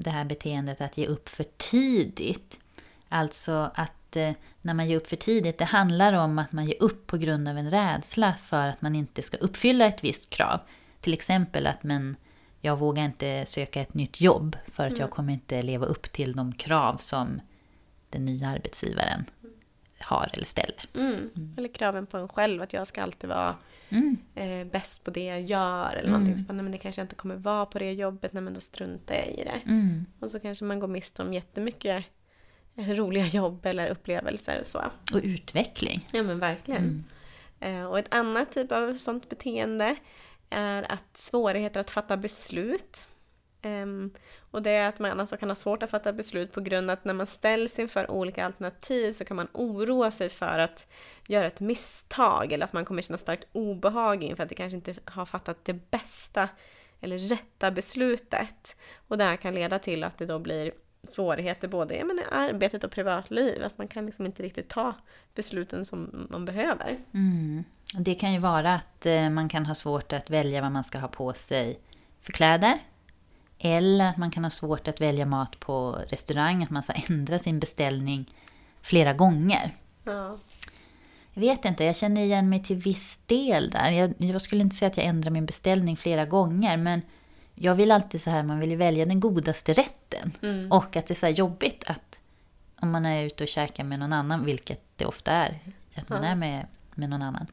det 0.00 0.10
här 0.10 0.24
beteendet 0.24 0.80
att 0.80 0.98
ge 0.98 1.06
upp 1.06 1.28
för 1.28 1.44
tidigt. 1.56 2.60
Alltså 3.08 3.70
att 3.74 4.16
eh, 4.16 4.32
när 4.62 4.74
man 4.74 4.88
ger 4.88 4.96
upp 4.96 5.06
för 5.06 5.16
tidigt, 5.16 5.58
det 5.58 5.64
handlar 5.64 6.12
om 6.12 6.38
att 6.38 6.52
man 6.52 6.66
ger 6.66 6.82
upp 6.82 7.06
på 7.06 7.16
grund 7.16 7.48
av 7.48 7.58
en 7.58 7.70
rädsla 7.70 8.32
för 8.32 8.66
att 8.66 8.82
man 8.82 8.94
inte 8.94 9.22
ska 9.22 9.36
uppfylla 9.36 9.86
ett 9.86 10.04
visst 10.04 10.30
krav. 10.30 10.60
Till 11.00 11.12
exempel 11.12 11.66
att 11.66 11.82
men, 11.82 12.16
jag 12.60 12.78
vågar 12.78 13.04
inte 13.04 13.46
söka 13.46 13.80
ett 13.80 13.94
nytt 13.94 14.20
jobb 14.20 14.56
för 14.66 14.86
att 14.86 14.98
jag 14.98 15.10
kommer 15.10 15.32
inte 15.32 15.62
leva 15.62 15.86
upp 15.86 16.12
till 16.12 16.36
de 16.36 16.52
krav 16.52 16.96
som 16.96 17.40
den 18.10 18.24
nya 18.24 18.48
arbetsgivaren 18.48 19.24
har 20.04 20.30
eller 20.32 20.44
ställer. 20.44 20.84
Mm. 20.94 21.30
Eller 21.56 21.68
kraven 21.68 22.06
på 22.06 22.16
en 22.18 22.28
själv, 22.28 22.62
att 22.62 22.72
jag 22.72 22.86
ska 22.86 23.02
alltid 23.02 23.30
vara 23.30 23.56
Mm. 23.88 24.16
eh, 24.34 24.66
bäst 24.72 25.04
på 25.04 25.10
det 25.10 25.24
jag 25.24 25.40
gör 25.42 25.92
eller 25.96 26.10
någonting. 26.10 26.34
Så 26.34 26.52
nej 26.52 26.62
men 26.62 26.72
det 26.72 26.78
kanske 26.78 27.00
jag 27.00 27.04
inte 27.04 27.14
kommer 27.14 27.36
vara 27.36 27.66
på 27.66 27.78
det 27.78 27.92
jobbet, 27.92 28.32
nej 28.32 28.42
men 28.42 28.54
då 28.54 28.60
struntar 28.60 29.14
jag 29.14 29.26
i 29.26 29.44
det. 29.44 29.60
Mm. 29.66 30.06
Och 30.20 30.30
så 30.30 30.40
kanske 30.40 30.64
man 30.64 30.80
går 30.80 30.88
miste 30.88 31.22
om 31.22 31.32
jättemycket 31.34 32.04
eh, 32.76 32.88
roliga 32.88 33.26
jobb 33.26 33.66
eller 33.66 33.88
upplevelser 33.88 34.58
och 34.60 34.66
så. 34.66 34.78
Och 35.14 35.20
utveckling. 35.22 36.06
Ja 36.12 36.22
men 36.22 36.38
verkligen. 36.38 37.04
Eh, 37.60 37.84
Och 37.84 37.98
ett 37.98 38.14
annat 38.14 38.52
typ 38.52 38.72
av 38.72 38.94
sånt 38.94 39.28
beteende 39.28 39.96
är 40.50 40.92
att 40.92 41.16
svårigheter 41.16 41.80
att 41.80 41.90
fatta 41.90 42.16
beslut. 42.16 43.08
Um, 43.64 44.10
och 44.50 44.62
det 44.62 44.70
är 44.70 44.88
att 44.88 44.98
man 44.98 45.20
alltså 45.20 45.36
kan 45.36 45.50
ha 45.50 45.54
svårt 45.54 45.82
att 45.82 45.90
fatta 45.90 46.12
beslut 46.12 46.52
på 46.52 46.60
grund 46.60 46.90
av 46.90 46.94
att 46.94 47.04
när 47.04 47.14
man 47.14 47.26
ställs 47.26 47.78
inför 47.78 48.10
olika 48.10 48.46
alternativ 48.46 49.12
så 49.12 49.24
kan 49.24 49.36
man 49.36 49.48
oroa 49.52 50.10
sig 50.10 50.28
för 50.28 50.58
att 50.58 50.86
göra 51.28 51.46
ett 51.46 51.60
misstag 51.60 52.52
eller 52.52 52.64
att 52.64 52.72
man 52.72 52.84
kommer 52.84 53.02
känna 53.02 53.18
starkt 53.18 53.46
obehag 53.52 54.24
inför 54.24 54.42
att 54.42 54.48
det 54.48 54.54
kanske 54.54 54.76
inte 54.76 54.94
har 55.04 55.26
fattat 55.26 55.64
det 55.64 55.90
bästa 55.90 56.48
eller 57.00 57.18
rätta 57.18 57.70
beslutet. 57.70 58.76
Och 59.08 59.18
det 59.18 59.24
här 59.24 59.36
kan 59.36 59.54
leda 59.54 59.78
till 59.78 60.04
att 60.04 60.18
det 60.18 60.26
då 60.26 60.38
blir 60.38 60.72
svårigheter 61.08 61.68
både 61.68 61.98
i 61.98 62.04
men, 62.04 62.18
i 62.18 62.22
arbetet 62.30 62.84
och 62.84 62.90
privatliv. 62.90 63.64
Att 63.64 63.78
man 63.78 63.88
kan 63.88 64.06
liksom 64.06 64.26
inte 64.26 64.42
riktigt 64.42 64.68
ta 64.68 64.94
besluten 65.34 65.84
som 65.84 66.26
man 66.30 66.44
behöver. 66.44 66.98
Mm. 67.14 67.64
Det 67.98 68.14
kan 68.14 68.32
ju 68.32 68.38
vara 68.38 68.74
att 68.74 69.06
eh, 69.06 69.30
man 69.30 69.48
kan 69.48 69.66
ha 69.66 69.74
svårt 69.74 70.12
att 70.12 70.30
välja 70.30 70.60
vad 70.60 70.72
man 70.72 70.84
ska 70.84 70.98
ha 70.98 71.08
på 71.08 71.32
sig 71.32 71.80
för 72.20 72.32
kläder. 72.32 72.78
Eller 73.64 74.08
att 74.08 74.16
man 74.16 74.30
kan 74.30 74.44
ha 74.44 74.50
svårt 74.50 74.88
att 74.88 75.00
välja 75.00 75.26
mat 75.26 75.60
på 75.60 75.98
restaurang, 76.08 76.62
att 76.62 76.70
man 76.70 76.82
ska 76.82 76.92
ändra 77.08 77.38
sin 77.38 77.60
beställning 77.60 78.34
flera 78.82 79.12
gånger. 79.12 79.72
Ja. 80.04 80.38
Jag 81.34 81.40
vet 81.40 81.64
inte, 81.64 81.84
jag 81.84 81.96
känner 81.96 82.22
igen 82.22 82.48
mig 82.48 82.62
till 82.62 82.76
viss 82.76 83.20
del 83.26 83.70
där. 83.70 83.90
Jag, 83.90 84.14
jag 84.18 84.42
skulle 84.42 84.62
inte 84.62 84.76
säga 84.76 84.90
att 84.90 84.96
jag 84.96 85.06
ändrar 85.06 85.30
min 85.30 85.46
beställning 85.46 85.96
flera 85.96 86.24
gånger, 86.24 86.76
men 86.76 87.02
jag 87.54 87.74
vill 87.74 87.90
alltid 87.92 88.20
så 88.22 88.30
här, 88.30 88.42
man 88.42 88.58
vill 88.60 88.70
ju 88.70 88.76
välja 88.76 89.04
den 89.06 89.20
godaste 89.20 89.72
rätten. 89.72 90.32
Mm. 90.42 90.72
Och 90.72 90.96
att 90.96 91.06
det 91.06 91.12
är 91.12 91.14
så 91.14 91.26
här 91.26 91.32
jobbigt 91.32 91.84
att 91.86 92.20
om 92.80 92.90
man 92.90 93.06
är 93.06 93.22
ute 93.22 93.44
och 93.44 93.48
käkar 93.48 93.84
med 93.84 93.98
någon 93.98 94.12
annan, 94.12 94.44
vilket 94.44 94.82
det 94.96 95.04
ofta 95.06 95.32
är, 95.32 95.58
att 95.94 96.08
man 96.08 96.22
Ja. 96.22 96.28
är 96.28 96.34
med, 96.34 96.66
med 96.94 97.10
någon 97.10 97.22
annan, 97.22 97.46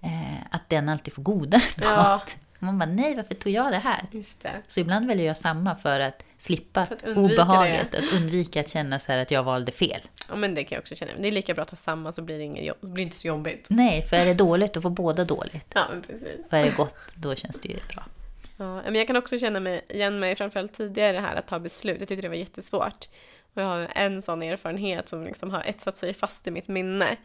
eh, 0.00 0.42
att 0.50 0.68
den 0.68 0.88
alltid 0.88 1.14
får 1.14 1.22
godare 1.22 1.62
Ja. 1.80 1.96
mat. 1.96 2.36
Man 2.62 2.78
bara, 2.78 2.86
nej 2.86 3.16
varför 3.16 3.34
tog 3.34 3.52
jag 3.52 3.72
det 3.72 3.78
här? 3.78 4.06
Det. 4.12 4.62
Så 4.66 4.80
ibland 4.80 5.06
väljer 5.06 5.26
jag 5.26 5.36
samma 5.38 5.74
för 5.76 6.00
att 6.00 6.24
slippa 6.38 6.86
För 6.86 6.94
att 6.94 7.16
obehaget, 7.16 7.92
det. 7.92 7.98
att 7.98 8.12
undvika 8.12 8.60
att 8.60 8.68
känna 8.68 8.98
så 8.98 9.12
att 9.12 9.30
jag 9.30 9.42
valde 9.42 9.72
fel. 9.72 10.00
Ja 10.28 10.36
men 10.36 10.54
det 10.54 10.64
kan 10.64 10.76
jag 10.76 10.80
också 10.80 10.94
känna. 10.94 11.12
Det 11.18 11.28
är 11.28 11.32
lika 11.32 11.54
bra 11.54 11.62
att 11.62 11.70
ha 11.70 11.76
samma 11.76 12.12
så 12.12 12.22
blir 12.22 12.38
det, 12.38 12.74
så 12.80 12.86
blir 12.86 12.96
det 12.96 13.02
inte 13.02 13.16
så 13.16 13.28
jobbigt. 13.28 13.66
Nej, 13.68 14.02
för 14.02 14.16
är 14.16 14.26
det 14.26 14.34
dåligt 14.34 14.72
då 14.72 14.80
får 14.80 14.90
båda 14.90 15.24
dåligt. 15.24 15.66
Ja 15.74 15.86
men 15.90 16.02
precis. 16.02 16.46
Och 16.46 16.52
är 16.52 16.64
det 16.64 16.76
gott, 16.76 17.14
då 17.16 17.34
känns 17.34 17.58
det 17.58 17.68
ju 17.68 17.78
bra. 17.94 18.04
Ja, 18.56 18.82
men 18.82 18.94
jag 18.94 19.06
kan 19.06 19.16
också 19.16 19.38
känna 19.38 19.60
mig, 19.60 19.84
igen 19.88 20.20
mig 20.20 20.36
framförallt 20.36 20.72
tidigare 20.72 21.18
här 21.18 21.36
att 21.36 21.46
ta 21.46 21.58
beslut. 21.58 22.00
Jag 22.00 22.08
tyckte 22.08 22.22
det 22.22 22.28
var 22.28 22.36
jättesvårt. 22.36 23.08
Och 23.54 23.62
jag 23.62 23.66
har 23.66 23.88
en 23.94 24.22
sån 24.22 24.42
erfarenhet 24.42 25.08
som 25.08 25.24
liksom 25.24 25.50
har 25.50 25.62
etsat 25.62 25.96
sig 25.96 26.14
fast 26.14 26.46
i 26.46 26.50
mitt 26.50 26.68
minne. 26.68 27.16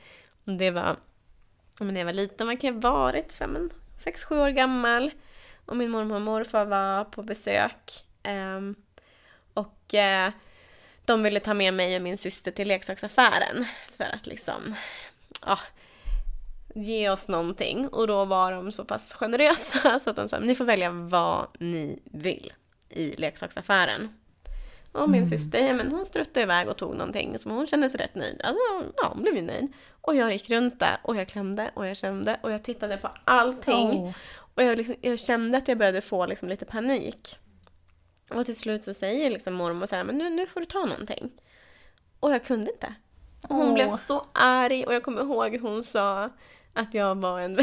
Och 0.46 0.54
Det 0.54 0.72
var 0.72 0.96
men 1.80 1.94
när 1.94 2.02
jag 2.02 2.06
var 2.06 2.14
liten, 2.14 2.48
vad 2.48 2.62
kan 2.62 2.74
ha 2.74 2.92
varit? 2.92 3.32
Så 3.32 3.44
här, 3.44 3.52
men, 3.52 3.70
sex, 3.98 4.24
sju 4.24 4.40
år 4.40 4.50
gammal. 4.50 5.12
Och 5.68 5.78
min 5.78 5.92
mormor 5.92 6.16
och 6.16 6.22
morfar 6.22 6.66
var 6.66 7.04
på 7.04 7.24
besök. 7.24 8.04
Ehm, 8.24 8.76
och 9.54 9.94
eh, 9.94 10.32
de 11.06 11.24
ville 11.24 11.40
ta 11.40 11.54
med 11.54 11.74
mig 11.74 11.96
och 11.96 12.02
min 12.02 12.18
syster 12.18 12.52
till 12.52 12.68
leksaksaffären. 12.68 13.66
För 13.98 14.04
att 14.04 14.28
liksom, 14.28 14.76
ja, 15.46 15.60
ge 16.76 17.10
oss 17.10 17.28
någonting. 17.28 17.88
Och 17.88 18.08
då 18.08 18.26
var 18.26 18.52
de 18.52 18.72
så 18.72 18.86
pass 18.86 19.14
generösa 19.14 20.00
så 20.04 20.10
att 20.10 20.16
de 20.16 20.28
sa 20.28 20.40
ni 20.40 20.56
får 20.56 20.66
välja 20.66 20.92
vad 20.92 21.48
ni 21.60 22.00
vill 22.06 22.54
i 22.90 23.16
leksaksaffären. 23.16 24.10
Och 24.92 25.10
min 25.10 25.28
syster, 25.28 25.68
ja, 25.68 25.74
men 25.74 25.92
hon 25.92 26.06
struttade 26.06 26.42
iväg 26.42 26.68
och 26.68 26.78
tog 26.78 26.96
någonting 26.96 27.40
som 27.40 27.52
hon 27.52 27.68
kände 27.68 27.90
sig 27.90 28.00
rätt 28.00 28.16
nöjd. 28.16 28.42
Alltså, 28.44 28.92
ja, 28.96 29.12
hon 29.14 29.22
blev 29.22 29.36
ju 29.36 29.42
nöjd. 29.42 29.74
Och 30.02 30.16
jag 30.16 30.32
gick 30.32 30.50
runt 30.50 30.80
där 30.80 30.98
och 31.02 31.16
jag 31.16 31.28
klämde 31.28 31.72
och 31.74 31.88
jag 31.88 31.98
kände 31.98 32.40
och 32.44 32.52
jag 32.52 32.64
tittade 32.64 32.98
på 32.98 33.10
allting. 33.24 33.88
Åh. 33.88 34.12
Och 34.58 34.64
jag, 34.64 34.78
liksom, 34.78 34.96
jag 35.02 35.20
kände 35.20 35.58
att 35.58 35.68
jag 35.68 35.78
började 35.78 36.02
få 36.02 36.26
liksom 36.26 36.50
lite 36.50 36.66
panik. 36.66 37.40
Och 38.30 38.46
till 38.46 38.56
slut 38.56 38.84
så 38.84 38.94
säger 38.94 39.30
liksom 39.30 39.54
mormor 39.54 39.86
så 39.86 39.96
här, 39.96 40.04
men 40.04 40.18
nu, 40.18 40.30
nu 40.30 40.46
får 40.46 40.60
du 40.60 40.66
ta 40.66 40.86
någonting. 40.86 41.32
Och 42.20 42.32
jag 42.34 42.44
kunde 42.44 42.72
inte. 42.72 42.94
Och 43.50 43.56
hon 43.56 43.68
Åh. 43.68 43.74
blev 43.74 43.90
så 43.90 44.26
arg 44.34 44.84
och 44.86 44.94
jag 44.94 45.04
kommer 45.04 45.22
ihåg 45.22 45.58
hon 45.62 45.84
sa 45.84 46.30
att 46.74 46.94
jag 46.94 47.16
var 47.22 47.40
en 47.40 47.60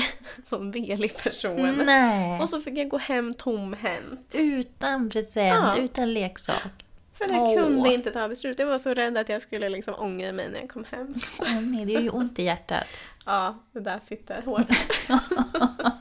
sån 0.47 0.71
velig 0.73 1.17
person. 1.17 1.83
Nej, 1.87 2.41
Och 2.41 2.49
så 2.49 2.61
fick 2.61 2.79
jag 2.79 2.89
gå 2.89 2.99
hem 2.99 3.35
tomhänt. 3.35 4.35
utan 4.39 5.11
present, 5.11 5.75
Ja. 5.77 5.83
utan 5.83 6.13
leksak. 6.15 6.85
För 7.15 7.25
att 7.25 7.31
jag 7.33 7.43
Åh. 7.43 7.55
kunde 7.55 7.95
inte 7.95 8.11
ta 8.11 8.29
beslut. 8.29 8.59
Jag 8.59 8.67
var 8.67 8.79
så 8.79 8.95
rädd 8.95 9.17
att 9.19 9.29
jag 9.29 9.43
skulle 9.43 9.69
liksom 9.69 9.95
ångra 9.95 10.33
mig 10.33 10.49
när 10.51 10.61
jag 10.61 10.71
kom 10.71 10.85
hem. 10.85 11.15
Åh 11.41 11.61
nej, 11.61 11.85
det 11.85 11.93
gör 11.93 12.01
ju 12.01 12.11
ont 12.11 12.39
i 12.39 12.43
hjärtat. 12.43 12.85
Ja, 13.27 13.59
det 13.73 13.81
där 13.81 14.01
sitter 14.03 14.43
hårt. 14.43 14.69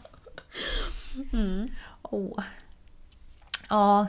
Åh. 2.01 2.43
Ja, 3.69 4.07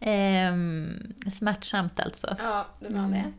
ehm, 0.00 1.14
smärtsamt 1.32 2.00
alltså. 2.00 2.36
Ja, 2.38 2.66
det 2.80 2.88
var 2.88 3.08
det. 3.08 3.32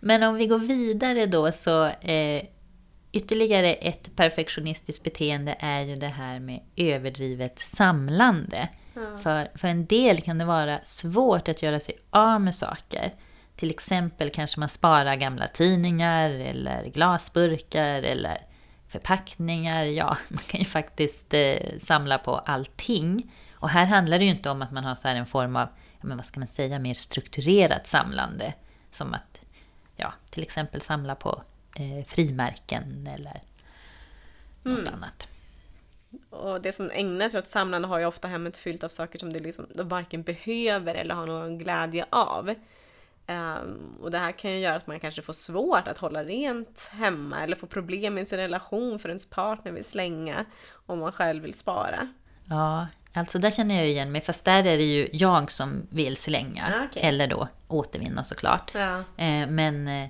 Men 0.00 0.22
om 0.22 0.34
vi 0.34 0.46
går 0.46 0.58
vidare 0.58 1.26
då 1.26 1.52
så 1.52 1.86
eh, 1.86 2.44
ytterligare 3.12 3.74
ett 3.74 4.16
perfektionistiskt 4.16 5.04
beteende 5.04 5.56
är 5.58 5.80
ju 5.80 5.94
det 5.94 6.08
här 6.08 6.40
med 6.40 6.60
överdrivet 6.76 7.58
samlande. 7.58 8.68
För, 9.22 9.58
för 9.58 9.68
en 9.68 9.86
del 9.86 10.20
kan 10.20 10.38
det 10.38 10.44
vara 10.44 10.80
svårt 10.84 11.48
att 11.48 11.62
göra 11.62 11.80
sig 11.80 11.98
av 12.10 12.40
med 12.40 12.54
saker. 12.54 13.14
Till 13.56 13.70
exempel 13.70 14.30
kanske 14.30 14.60
man 14.60 14.68
sparar 14.68 15.14
gamla 15.14 15.48
tidningar 15.48 16.30
eller 16.30 16.84
glasburkar 16.84 18.02
eller 18.02 18.38
förpackningar. 18.92 19.84
Ja, 19.84 20.16
man 20.28 20.38
kan 20.38 20.60
ju 20.60 20.66
faktiskt 20.66 21.34
eh, 21.34 21.78
samla 21.82 22.18
på 22.18 22.36
allting. 22.36 23.32
Och 23.54 23.68
här 23.68 23.84
handlar 23.84 24.18
det 24.18 24.24
ju 24.24 24.30
inte 24.30 24.50
om 24.50 24.62
att 24.62 24.72
man 24.72 24.84
har 24.84 24.94
så 24.94 25.08
en 25.08 25.26
form 25.26 25.56
av, 25.56 25.68
ja, 26.00 26.06
men 26.06 26.16
vad 26.16 26.26
ska 26.26 26.40
man 26.40 26.48
säga, 26.48 26.78
mer 26.78 26.94
strukturerat 26.94 27.86
samlande. 27.86 28.54
Som 28.90 29.14
att, 29.14 29.40
ja, 29.96 30.12
till 30.30 30.42
exempel 30.42 30.80
samla 30.80 31.14
på 31.14 31.42
eh, 31.76 32.06
frimärken 32.06 33.06
eller 33.06 33.40
något 34.62 34.78
Mm. 34.78 34.94
annat. 34.94 35.26
Och 36.30 36.62
det 36.62 36.72
som 36.72 36.90
ägnar 36.90 37.28
sig 37.28 37.38
åt 37.38 37.48
samlande 37.48 37.88
har 37.88 37.98
ju 37.98 38.04
ofta 38.06 38.28
hemmet 38.28 38.56
fyllt 38.58 38.84
av 38.84 38.88
saker 38.88 39.18
som 39.18 39.32
det 39.32 39.38
liksom, 39.38 39.66
de 39.74 39.88
varken 39.88 40.22
behöver 40.22 40.94
eller 40.94 41.14
har 41.14 41.26
någon 41.26 41.58
glädje 41.58 42.06
av. 42.10 42.54
Ehm, 43.26 43.96
och 44.00 44.10
det 44.10 44.18
här 44.18 44.32
kan 44.32 44.50
ju 44.50 44.58
göra 44.58 44.76
att 44.76 44.86
man 44.86 45.00
kanske 45.00 45.22
får 45.22 45.32
svårt 45.32 45.88
att 45.88 45.98
hålla 45.98 46.24
rent 46.24 46.90
hemma 46.92 47.42
eller 47.42 47.56
får 47.56 47.66
problem 47.66 48.18
i 48.18 48.26
sin 48.26 48.38
relation 48.38 48.98
för 48.98 49.08
ens 49.08 49.26
partner 49.26 49.72
vill 49.72 49.84
slänga 49.84 50.44
om 50.86 50.98
man 50.98 51.12
själv 51.12 51.42
vill 51.42 51.54
spara. 51.54 52.08
Ja, 52.48 52.86
alltså 53.14 53.38
där 53.38 53.50
känner 53.50 53.74
jag 53.74 53.86
igen 53.86 54.12
mig. 54.12 54.20
Fast 54.20 54.44
där 54.44 54.58
är 54.66 54.76
det 54.76 54.84
ju 54.84 55.08
jag 55.12 55.50
som 55.50 55.86
vill 55.90 56.16
slänga. 56.16 56.64
Ah, 56.66 56.84
okej. 56.84 57.02
Eller 57.02 57.26
då 57.26 57.48
återvinna 57.68 58.24
såklart. 58.24 58.70
Ja. 58.74 58.98
Eh, 58.98 59.46
men 59.48 59.88
eh, 59.88 60.08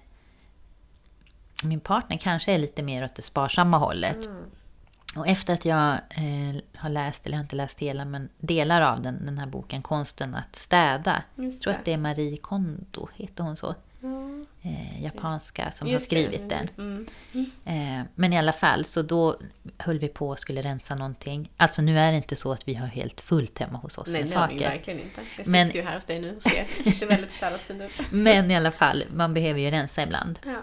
min 1.65 1.81
partner 1.81 2.17
kanske 2.17 2.53
är 2.53 2.59
lite 2.59 2.83
mer 2.83 3.05
åt 3.05 3.15
det 3.15 3.23
sparsamma 3.23 3.79
hållet. 3.79 4.27
Mm. 4.27 4.45
Och 5.17 5.29
efter 5.29 5.55
att 5.55 5.65
jag 5.65 5.93
eh, 5.93 6.61
har 6.77 6.89
läst, 6.89 7.27
eller 7.27 7.35
jag 7.35 7.39
har 7.39 7.45
inte 7.45 7.57
läst 7.57 7.79
hela, 7.79 8.05
men 8.05 8.29
delar 8.39 8.81
av 8.83 9.03
den, 9.03 9.27
den 9.27 9.39
här 9.39 9.47
boken 9.47 9.83
Konsten 9.83 10.35
att 10.35 10.57
städa. 10.57 11.23
Jag 11.35 11.61
tror 11.61 11.73
det. 11.73 11.79
att 11.79 11.85
det 11.85 11.93
är 11.93 11.99
Marie 11.99 12.37
Kondo, 12.37 13.09
heter 13.15 13.45
hon 13.45 13.57
så? 13.57 13.75
Ja. 14.01 14.09
Eh, 14.63 15.03
japanska 15.03 15.71
som 15.71 15.89
Just 15.89 16.11
har 16.13 16.17
det. 16.19 16.23
skrivit 16.25 16.49
den. 16.49 16.69
Mm. 16.79 17.07
Eh, 17.65 18.07
men 18.15 18.33
i 18.33 18.39
alla 18.39 18.53
fall, 18.53 18.85
så 18.85 19.03
då 19.03 19.37
höll 19.79 19.99
vi 19.99 20.09
på 20.09 20.29
och 20.29 20.39
skulle 20.39 20.63
rensa 20.63 20.95
någonting. 20.95 21.51
Alltså 21.57 21.83
nu 21.83 21.99
är 21.99 22.11
det 22.11 22.17
inte 22.17 22.37
så 22.37 22.53
att 22.53 22.69
vi 22.69 22.75
har 22.75 22.87
helt 22.87 23.21
fullt 23.21 23.59
hemma 23.59 23.79
hos 23.79 23.99
oss 23.99 24.07
Nej, 24.07 24.13
med 24.13 24.23
det 24.23 24.27
ju 24.29 24.33
saker. 24.35 24.59
verkligen 24.59 25.01
inte. 25.01 25.21
Det 25.37 25.47
Men- 25.47 25.67
sitter 25.69 25.79
ju 25.79 25.87
här 25.89 25.95
hos 25.95 26.05
dig 26.05 26.21
nu 26.21 26.37
och 26.37 26.43
ser, 26.43 26.67
det 26.85 26.91
ser 26.93 27.07
väldigt 27.07 27.33
städat 27.33 27.61
fint 27.65 27.83
ut. 27.83 27.91
Men 28.11 28.51
i 28.51 28.57
alla 28.57 28.71
fall, 28.71 29.05
man 29.15 29.35
behöver 29.35 29.61
ju 29.61 29.71
rensa 29.71 30.03
ibland. 30.03 30.39
Ja. 30.45 30.63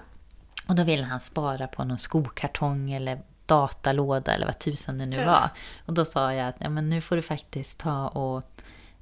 Och 0.67 0.75
då 0.75 0.83
ville 0.83 1.03
han 1.03 1.19
spara 1.19 1.67
på 1.67 1.83
någon 1.83 1.99
skokartong 1.99 2.91
eller 2.91 3.19
datalåda 3.49 4.33
eller 4.33 4.45
vad 4.45 4.59
tusan 4.59 4.97
det 4.97 5.05
nu 5.05 5.17
Ja. 5.17 5.25
var. 5.25 5.49
Och 5.85 5.93
då 5.93 6.05
sa 6.05 6.33
jag 6.33 6.47
att 6.47 6.55
ja, 6.59 6.69
men 6.69 6.89
nu 6.89 7.01
får 7.01 7.15
du 7.15 7.21
faktiskt 7.21 7.77
ta 7.77 8.07
och 8.07 8.43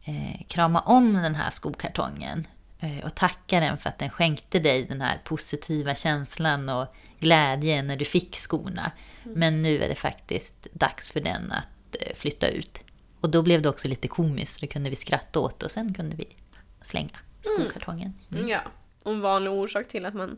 eh, 0.06 0.46
krama 0.48 0.80
om 0.80 1.14
den 1.14 1.36
här 1.36 1.50
skokartongen. 1.50 2.48
Eh, 2.80 3.06
och 3.06 3.16
tacka 3.16 3.60
den 3.60 3.78
för 3.78 3.90
att 3.90 4.00
den 4.00 4.10
skänkte 4.10 4.60
dig 4.60 4.84
den 4.84 5.02
här 5.02 5.22
positiva 5.24 5.96
känslan 5.96 6.70
och 6.70 6.96
glädjen 7.20 7.88
när 7.88 7.96
du 7.96 8.06
fick 8.06 8.36
skorna. 8.36 8.92
Mm. 9.24 9.40
Men 9.40 9.62
nu 9.62 9.84
är 9.84 9.90
det 9.90 9.96
faktiskt 9.96 10.68
dags 10.74 11.12
för 11.12 11.20
den 11.20 11.52
att 11.52 11.96
eh, 12.02 12.16
flytta 12.16 12.48
ut. 12.48 12.80
Och 13.22 13.30
då 13.30 13.42
blev 13.42 13.62
det 13.62 13.70
också 13.70 13.88
lite 13.88 14.08
komiskt, 14.08 14.54
så 14.54 14.60
det 14.62 14.68
kunde 14.68 14.90
vi 14.90 14.96
skratta 14.96 15.40
åt 15.40 15.64
och 15.64 15.72
sen 15.72 15.94
kunde 15.94 16.16
vi 16.16 16.36
slänga 16.82 17.18
skokartongen. 17.42 18.14
Mm. 18.32 18.48
Ja, 18.48 18.60
och 19.04 19.12
en 19.12 19.22
vanlig 19.22 19.54
orsak 19.54 19.88
till 19.88 20.06
att 20.06 20.14
man 20.14 20.38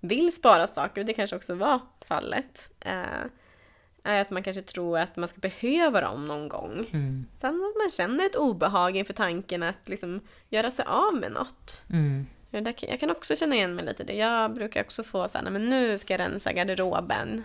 vill 0.00 0.32
spara 0.34 0.66
saker, 0.66 1.00
och 1.00 1.06
det 1.06 1.14
kanske 1.14 1.36
också 1.36 1.54
var 1.54 1.80
fallet, 2.08 2.70
eh, 2.80 3.02
är 4.04 4.20
att 4.20 4.30
man 4.30 4.42
kanske 4.42 4.62
tror 4.62 4.98
att 4.98 5.16
man 5.16 5.28
ska 5.28 5.40
behöva 5.40 6.00
dem 6.00 6.26
någon 6.26 6.48
gång. 6.48 6.86
Mm. 6.92 7.26
Sen 7.40 7.54
att 7.54 7.82
man 7.82 7.90
känner 7.90 8.26
ett 8.26 8.36
obehag 8.36 8.96
inför 8.96 9.12
tanken 9.12 9.62
att 9.62 9.88
liksom 9.88 10.20
göra 10.48 10.70
sig 10.70 10.84
av 10.88 11.14
med 11.14 11.32
något. 11.32 11.82
Mm. 11.90 12.26
Jag 12.80 13.00
kan 13.00 13.10
också 13.10 13.36
känna 13.36 13.54
igen 13.54 13.74
mig 13.74 13.84
lite 13.84 14.02
i 14.02 14.06
det. 14.06 14.14
Jag 14.14 14.54
brukar 14.54 14.80
också 14.80 15.02
få 15.02 15.28
så 15.28 15.38
här, 15.38 15.42
"Nej, 15.42 15.52
men 15.52 15.68
nu 15.68 15.98
ska 15.98 16.12
jag 16.12 16.20
rensa 16.20 16.52
garderoben. 16.52 17.44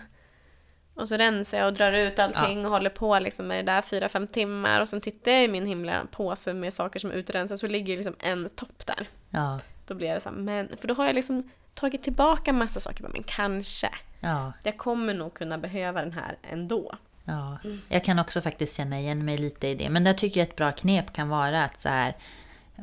Och 0.94 1.08
så 1.08 1.18
rensar 1.18 1.58
jag 1.58 1.68
och 1.68 1.74
drar 1.74 1.92
ut 1.92 2.20
allting 2.20 2.66
och 2.66 2.72
håller 2.72 2.90
på 2.90 3.20
liksom 3.20 3.48
med 3.48 3.66
det 3.66 3.72
där 3.72 3.82
fyra, 3.82 4.10
fem 4.10 4.28
timmar. 4.28 4.82
Och 4.82 4.90
sen 4.90 5.02
tittar 5.02 5.32
jag 5.32 5.44
i 5.44 5.48
min 5.48 5.66
himla 5.66 6.08
påse 6.12 6.54
med 6.54 6.74
saker 6.74 7.00
som 7.00 7.12
är 7.12 7.16
utrensade 7.16 7.58
så 7.58 7.68
ligger 7.68 7.96
liksom 7.98 8.16
en 8.20 8.50
topp 8.50 8.86
där. 8.86 9.08
Ja, 9.30 9.60
Då 9.88 9.94
blir 9.96 10.14
det 10.14 10.20
så 10.20 10.30
här, 10.30 10.36
men, 10.36 10.78
för 10.78 10.88
då 10.88 10.94
har 10.94 11.06
jag 11.06 11.16
liksom 11.16 11.50
tagit 11.74 12.04
tillbaka 12.04 12.54
massa 12.54 12.80
saker, 12.80 13.04
men 13.04 13.24
kanske. 13.24 13.90
Ja. 14.30 14.54
Jag 14.64 14.78
kommer 14.78 15.14
nog 15.14 15.34
kunna 15.34 15.58
behöva 15.58 16.02
den 16.02 16.12
här 16.14 16.38
ändå. 16.52 16.94
Ja, 17.26 17.58
jag 17.90 18.04
kan 18.04 18.20
också 18.20 18.42
faktiskt 18.42 18.78
känna 18.78 19.00
igen 19.00 19.26
mig 19.26 19.38
lite 19.38 19.68
i 19.68 19.76
det. 19.76 19.90
Men 19.90 20.04
där 20.04 20.14
tycker 20.14 20.40
jag 20.40 20.50
ett 20.50 20.56
bra 20.56 20.72
knep 20.72 21.14
kan 21.14 21.30
vara 21.30 21.64
att 21.64 21.82
så 21.82 21.90
här, 21.90 22.16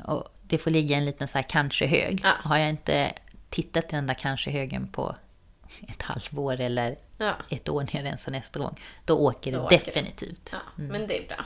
och 0.04 0.28
det 0.42 0.58
får 0.58 0.70
ligga 0.70 0.96
en 0.96 1.04
liten 1.04 1.28
så 1.28 1.38
här 1.38 1.42
kanske-hög. 1.48 2.20
Ja. 2.24 2.30
Har 2.38 2.56
jag 2.58 2.68
inte 2.70 3.12
tittat 3.50 3.84
i 3.84 3.96
den 3.96 4.06
där 4.06 4.14
kanske-högen 4.14 4.88
på 4.92 5.16
ett 5.88 6.02
halvår 6.02 6.60
eller 6.60 6.96
Ja, 7.18 7.36
ett 7.48 7.68
år 7.68 7.80
när 7.80 7.96
jag 8.02 8.04
rensar 8.10 8.32
nästa 8.32 8.58
gång, 8.58 8.80
då 9.04 9.18
åker 9.18 9.52
det 9.52 9.58
Då 9.58 9.64
åker 9.64 9.78
det. 9.78 9.84
definitivt. 9.84 10.48
ja 10.52 10.58
men 10.76 11.06
det 11.06 11.18
är 11.24 11.28
bra. 11.28 11.44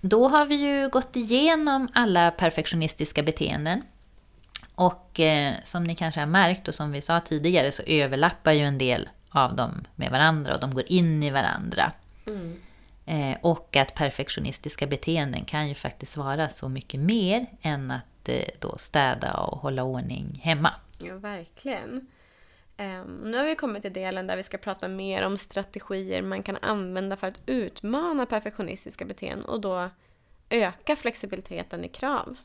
Då 0.00 0.28
har 0.28 0.46
vi 0.46 0.54
ju 0.54 0.88
gått 0.88 1.16
igenom 1.16 1.88
alla 1.94 2.30
perfektionistiska 2.30 3.22
beteenden. 3.22 3.82
Och 4.74 5.20
eh, 5.20 5.54
som 5.64 5.84
ni 5.84 5.94
kanske 5.94 6.20
har 6.20 6.26
märkt 6.26 6.68
och 6.68 6.74
som 6.74 6.92
vi 6.92 7.00
sa 7.00 7.20
tidigare 7.20 7.72
så 7.72 7.82
överlappar 7.82 8.52
ju 8.52 8.60
en 8.60 8.78
del 8.78 9.08
av 9.30 9.56
dem 9.56 9.84
med 9.94 10.10
varandra 10.10 10.54
och 10.54 10.60
de 10.60 10.74
går 10.74 10.84
in 10.86 11.22
i 11.22 11.30
varandra. 11.30 11.92
Eh, 13.06 13.36
och 13.40 13.76
att 13.76 13.94
perfektionistiska 13.94 14.86
beteenden 14.86 15.44
kan 15.44 15.68
ju 15.68 15.74
faktiskt 15.74 16.16
vara 16.16 16.48
så 16.48 16.68
mycket 16.68 17.00
mer 17.00 17.46
än 17.62 17.90
att 17.90 18.28
eh, 18.28 18.44
då 18.60 18.74
städa 18.78 19.34
och 19.34 19.58
hålla 19.58 19.82
ordning 19.82 20.40
hemma. 20.42 20.70
Ja, 20.98 21.16
verkligen. 21.16 22.06
Ehm, 22.76 23.16
nu 23.24 23.36
har 23.36 23.44
vi 23.44 23.54
kommit 23.54 23.82
till 23.82 23.92
delen 23.92 24.26
där 24.26 24.36
vi 24.36 24.42
ska 24.42 24.58
prata 24.58 24.88
mer 24.88 25.22
om 25.22 25.38
strategier 25.38 26.22
man 26.22 26.42
kan 26.42 26.58
använda 26.62 27.16
för 27.16 27.26
att 27.26 27.40
utmana 27.46 28.26
perfektionistiska 28.26 29.04
beteenden 29.04 29.44
och 29.44 29.60
då 29.60 29.90
öka 30.50 30.96
flexibiliteten 30.96 31.84
i 31.84 31.88
krav. 31.88 32.36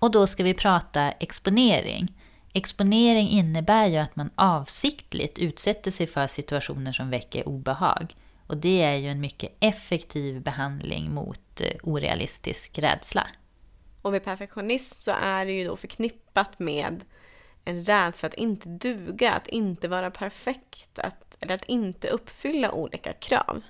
Och 0.00 0.10
då 0.10 0.26
ska 0.26 0.42
vi 0.42 0.54
prata 0.54 1.10
exponering. 1.10 2.16
Exponering 2.52 3.28
innebär 3.28 3.86
ju 3.86 3.96
att 3.96 4.16
man 4.16 4.30
avsiktligt 4.34 5.38
utsätter 5.38 5.90
sig 5.90 6.06
för 6.06 6.26
situationer 6.26 6.92
som 6.92 7.10
väcker 7.10 7.48
obehag. 7.48 8.16
Och 8.46 8.56
det 8.56 8.82
är 8.82 8.96
ju 8.96 9.08
en 9.08 9.20
mycket 9.20 9.56
effektiv 9.60 10.42
behandling 10.42 11.14
mot 11.14 11.60
eh, 11.60 11.66
orealistisk 11.82 12.78
rädsla. 12.78 13.26
Och 14.02 14.14
vid 14.14 14.24
perfektionism 14.24 15.02
så 15.02 15.10
är 15.10 15.46
det 15.46 15.52
ju 15.52 15.64
då 15.64 15.76
förknippat 15.76 16.58
med 16.58 17.04
en 17.64 17.84
rädsla 17.84 18.26
att 18.26 18.34
inte 18.34 18.68
duga, 18.68 19.32
att 19.32 19.48
inte 19.48 19.88
vara 19.88 20.10
perfekt, 20.10 20.98
att, 20.98 21.36
eller 21.40 21.54
att 21.54 21.64
inte 21.64 22.08
uppfylla 22.08 22.72
olika 22.72 23.12
krav. 23.12 23.62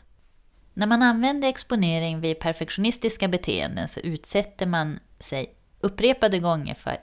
När 0.74 0.86
man 0.86 1.02
använder 1.02 1.48
exponering 1.48 2.20
vid 2.20 2.38
perfektionistiska 2.38 3.28
beteenden 3.28 3.88
så 3.88 4.00
utsätter 4.00 4.66
man 4.66 4.98
sig 5.20 5.54
upprepade 5.80 6.38
gånger 6.38 6.74
för 6.74 7.00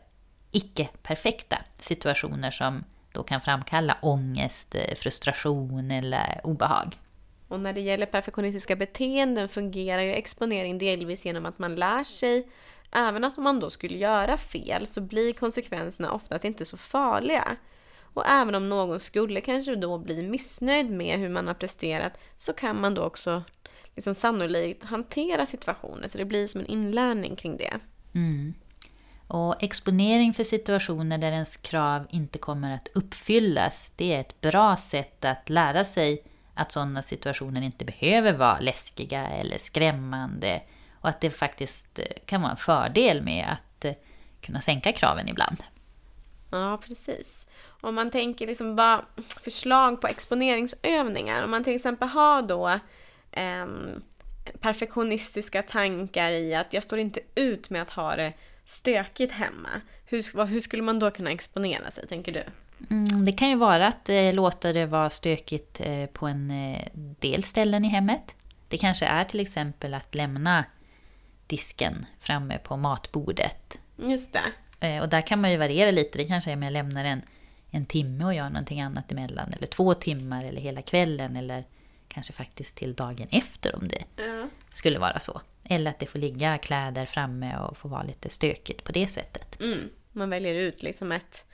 icke-perfekta 0.52 1.58
situationer 1.80 2.52
som 2.52 2.84
då 3.12 3.24
kan 3.24 3.42
framkalla 3.42 3.98
ångest, 4.02 4.76
eh, 4.76 4.96
frustration 4.96 5.92
eller 5.92 6.42
obehag. 6.44 7.00
Och 7.48 7.60
när 7.60 7.74
det 7.74 7.82
gäller 7.82 8.06
perfektionistiska 8.06 8.76
beteenden 8.76 9.50
fungerar 9.50 10.02
ju 10.02 10.14
exponering 10.14 10.78
delvis 10.78 11.26
genom 11.26 11.46
att 11.46 11.60
man 11.60 11.76
lär 11.76 12.04
sig 12.04 12.48
Även 12.92 13.24
att 13.24 13.38
man 13.38 13.60
då 13.60 13.70
skulle 13.70 13.98
göra 13.98 14.38
fel 14.38 14.88
så 14.88 15.02
blir 15.02 15.34
konsekvenserna 15.34 16.12
oftast 16.12 16.46
inte 16.46 16.66
så 16.66 16.78
farliga. 16.78 17.56
Och 18.14 18.28
även 18.28 18.56
om 18.56 18.70
någon 18.70 19.00
skulle 19.00 19.42
kanske 19.42 19.76
då 19.76 19.98
bli 19.98 20.24
missnöjd 20.24 20.90
med 20.90 21.20
hur 21.20 21.30
man 21.30 21.48
har 21.48 21.54
presterat 21.54 22.20
så 22.38 22.54
kan 22.54 22.82
man 22.82 22.94
då 22.94 23.04
också 23.04 23.44
liksom 23.96 24.16
sannolikt 24.16 24.84
hantera 24.84 25.46
situationer 25.46 26.08
så 26.08 26.18
det 26.18 26.26
blir 26.26 26.48
som 26.48 26.62
en 26.62 26.68
inlärning 26.68 27.36
kring 27.36 27.58
det. 27.58 27.80
Mm. 28.16 28.54
Och 29.28 29.64
exponering 29.64 30.34
för 30.34 30.44
situationer 30.44 31.18
där 31.18 31.32
ens 31.32 31.58
krav 31.58 32.08
inte 32.10 32.38
kommer 32.38 32.76
att 32.76 32.88
uppfyllas, 32.94 33.92
det 33.96 34.16
är 34.16 34.20
ett 34.20 34.42
bra 34.42 34.78
sätt 34.78 35.26
att 35.26 35.50
lära 35.50 35.86
sig 35.86 36.24
att 36.54 36.72
sådana 36.72 37.02
situationer 37.02 37.62
inte 37.62 37.86
behöver 37.86 38.34
vara 38.34 38.60
läskiga 38.60 39.28
eller 39.28 39.58
skrämmande. 39.58 40.62
Och 41.02 41.10
att 41.10 41.22
det 41.22 41.30
faktiskt 41.30 42.00
eh, 42.00 42.06
kan 42.26 42.42
vara 42.42 42.52
en 42.52 42.58
fördel 42.58 43.22
med 43.22 43.46
att 43.52 43.86
eh, 43.86 43.94
kunna 44.42 44.62
sänka 44.62 44.92
kraven 44.92 45.28
ibland. 45.28 45.64
Ja, 46.52 46.80
precis. 46.88 47.48
Om 47.82 47.96
man 47.96 48.12
tänker 48.12 48.48
liksom 48.48 48.76
bara 48.76 49.06
förslag 49.42 50.02
på 50.02 50.08
exponeringsövningar. 50.08 51.44
Om 51.44 51.52
man 51.52 51.64
till 51.64 51.76
exempel 51.76 52.08
har 52.08 52.42
då 52.42 52.68
eh, 53.32 53.66
perfektionistiska 54.60 55.62
tankar 55.62 56.32
i 56.32 56.56
att 56.56 56.74
jag 56.74 56.84
står 56.84 57.00
inte 57.00 57.20
ut 57.36 57.70
med 57.70 57.82
att 57.82 57.90
ha 57.90 58.16
det 58.16 58.34
stökigt 58.68 59.34
hemma. 59.34 59.70
Hur, 60.06 60.46
hur 60.48 60.62
skulle 60.62 60.84
man 60.84 61.00
då 61.00 61.12
kunna 61.12 61.32
exponera 61.32 61.92
sig, 61.92 62.08
tänker 62.08 62.32
du? 62.32 62.44
Mm, 62.90 63.26
det 63.26 63.32
kan 63.32 63.50
ju 63.50 63.56
vara 63.56 63.88
att 63.88 64.10
eh, 64.10 64.34
låta 64.34 64.74
det 64.74 64.86
vara 64.86 65.10
stökigt 65.10 65.80
eh, 65.80 66.06
på 66.06 66.28
en 66.28 66.52
eh, 66.52 66.88
del 67.20 67.44
ställen 67.44 67.86
i 67.86 67.88
hemmet. 67.88 68.36
Det 68.68 68.78
kanske 68.78 69.06
är 69.06 69.24
till 69.24 69.40
exempel 69.40 69.94
att 69.94 70.16
lämna 70.16 70.66
disken 71.48 72.06
framme 72.20 72.58
på 72.58 72.78
matbordet. 72.78 73.78
Just 73.96 74.34
det. 74.34 74.88
Eh, 74.88 75.02
Och 75.02 75.10
där 75.10 75.22
kan 75.22 75.42
man 75.42 75.52
ju 75.52 75.58
variera 75.58 75.92
lite. 75.92 76.18
Det 76.18 76.26
kanske 76.26 76.52
är 76.52 76.56
om 76.56 76.64
jag 76.64 76.74
lämnar 76.74 77.06
en, 77.06 77.22
en 77.72 77.86
timme 77.86 78.26
och 78.26 78.34
gör 78.34 78.50
någonting 78.50 78.82
annat 78.82 79.12
emellan. 79.12 79.54
Eller 79.54 79.68
två 79.68 79.94
timmar 79.94 80.44
eller 80.44 80.62
hela 80.62 80.82
kvällen. 80.82 81.36
Eller 81.36 81.64
kanske 82.08 82.34
faktiskt 82.34 82.76
till 82.76 82.94
dagen 82.94 83.28
efter 83.32 83.76
om 83.76 83.88
det 83.88 84.04
Ja. 84.16 84.48
skulle 84.70 85.00
vara 85.00 85.20
så. 85.20 85.42
Eller 85.70 85.92
att 85.92 86.00
det 86.00 86.06
får 86.06 86.20
ligga 86.20 86.58
kläder 86.58 87.06
framme 87.06 87.58
och 87.58 87.78
få 87.78 87.88
vara 87.88 88.04
lite 88.04 88.30
stökigt 88.30 88.84
på 88.84 88.92
det 88.92 89.08
sättet. 89.08 89.60
Mm. 89.62 89.90
Man 90.12 90.30
väljer 90.30 90.56
ut 90.56 90.84
liksom 90.84 91.12
ett, 91.12 91.46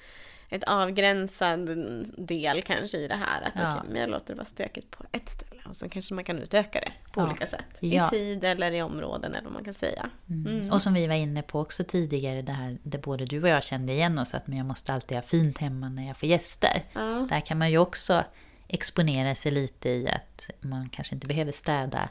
ett 0.49 0.63
avgränsad 0.63 1.69
del 2.17 2.61
kanske 2.61 2.97
i 2.97 3.07
det 3.07 3.15
här. 3.15 3.41
Att 3.41 3.53
Ja. 3.55 3.69
okej, 3.77 3.89
men 3.91 4.01
jag 4.01 4.09
låter 4.09 4.27
det 4.27 4.35
vara 4.35 4.45
stökigt 4.45 4.91
på 4.91 5.03
ett 5.11 5.29
ställe. 5.29 5.61
Och 5.65 5.75
sen 5.75 5.89
kanske 5.89 6.13
man 6.13 6.23
kan 6.23 6.39
utöka 6.39 6.79
det 6.79 6.91
på 7.13 7.21
Ja. 7.21 7.25
olika 7.25 7.47
sätt. 7.47 7.77
Ja. 7.79 8.07
I 8.07 8.09
tid 8.09 8.43
eller 8.43 8.71
i 8.71 8.81
områden 8.81 9.31
eller 9.31 9.43
vad 9.43 9.53
man 9.53 9.63
kan 9.63 9.73
säga. 9.73 10.09
Mm. 10.29 10.71
Och 10.71 10.81
som 10.81 10.93
vi 10.93 11.07
var 11.07 11.15
inne 11.15 11.41
på 11.41 11.59
också 11.59 11.83
tidigare, 11.83 12.41
det 12.41 12.51
här 12.51 12.77
där 12.83 12.99
både 12.99 13.25
du 13.25 13.41
och 13.43 13.49
jag 13.49 13.63
kände 13.63 13.93
igen 13.93 14.19
oss, 14.19 14.33
att 14.33 14.47
men 14.47 14.57
jag 14.57 14.67
måste 14.67 14.93
alltid 14.93 15.17
ha 15.17 15.21
fint 15.21 15.57
hemma 15.57 15.89
när 15.89 16.07
jag 16.07 16.17
får 16.17 16.29
gäster. 16.29 16.83
Ja. 16.93 17.27
Där 17.29 17.39
kan 17.39 17.57
man 17.57 17.71
ju 17.71 17.77
också 17.77 18.23
exponera 18.67 19.35
sig 19.35 19.51
lite 19.51 19.89
i 19.89 20.09
att 20.09 20.49
man 20.59 20.89
kanske 20.89 21.15
inte 21.15 21.27
behöver 21.27 21.51
städa 21.51 22.09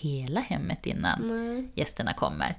hela 0.00 0.40
hemmet 0.40 0.86
innan 0.86 1.28
Nej. 1.28 1.68
gästerna 1.74 2.12
kommer. 2.12 2.54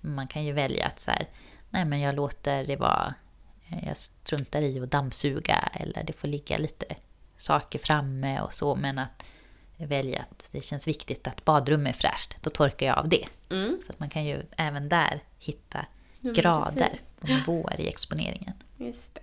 Man 0.00 0.26
kan 0.28 0.44
ju 0.44 0.52
välja 0.52 0.86
att 0.86 1.00
så 1.00 1.10
här, 1.10 1.26
nej 1.70 1.84
men 1.84 2.00
jag 2.00 2.14
låter 2.14 2.66
det 2.66 2.76
vara, 2.76 3.14
jag 3.86 3.96
struntar 3.96 4.62
i 4.62 4.80
att 4.80 4.90
dammsuga 4.90 5.70
eller 5.72 6.04
det 6.04 6.12
får 6.12 6.28
ligga 6.28 6.58
lite 6.58 6.86
saker 7.36 7.78
framme 7.78 8.40
och 8.40 8.54
så 8.54 8.74
men 8.76 8.98
att 8.98 9.24
välja 9.76 10.20
att 10.20 10.48
det 10.52 10.60
känns 10.64 10.88
viktigt 10.88 11.26
att 11.26 11.44
badrummet 11.44 11.94
är 11.94 11.98
fräscht, 11.98 12.36
då 12.40 12.50
torkar 12.50 12.86
jag 12.86 12.98
av 12.98 13.08
det. 13.08 13.26
Mm. 13.50 13.78
Så 13.86 13.92
att 13.92 14.00
man 14.00 14.10
kan 14.10 14.24
ju 14.24 14.42
även 14.56 14.88
där 14.88 15.20
hitta 15.38 15.86
Ja, 16.20 16.32
grader 16.32 16.88
precis. 16.90 17.08
och 17.20 17.28
nivåer 17.28 17.80
i 17.80 17.88
exponeringen. 17.88 18.52
Just 18.76 19.14
det. 19.14 19.20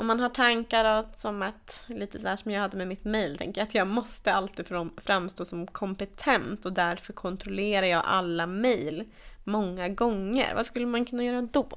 Om 0.00 0.06
man 0.06 0.20
har 0.20 0.28
tankar 0.28 0.84
då, 0.84 1.08
som 1.14 1.42
att, 1.42 1.84
lite 1.88 2.18
så 2.18 2.28
här 2.28 2.36
som 2.36 2.50
jag 2.50 2.60
hade 2.60 2.76
med 2.76 2.88
mitt 2.88 3.04
mail, 3.04 3.38
tänker 3.38 3.60
jag 3.60 3.68
att 3.68 3.74
jag 3.74 3.86
måste 3.86 4.32
alltid 4.32 4.66
fram- 4.66 4.92
framstå 4.96 5.44
som 5.44 5.66
kompetent 5.66 6.66
och 6.66 6.72
därför 6.72 7.12
kontrollerar 7.12 7.86
jag 7.86 8.02
alla 8.04 8.46
mail 8.46 9.04
många 9.44 9.88
gånger. 9.88 10.54
Vad 10.54 10.66
skulle 10.66 10.86
man 10.86 11.04
kunna 11.04 11.24
göra 11.24 11.42
då? 11.42 11.68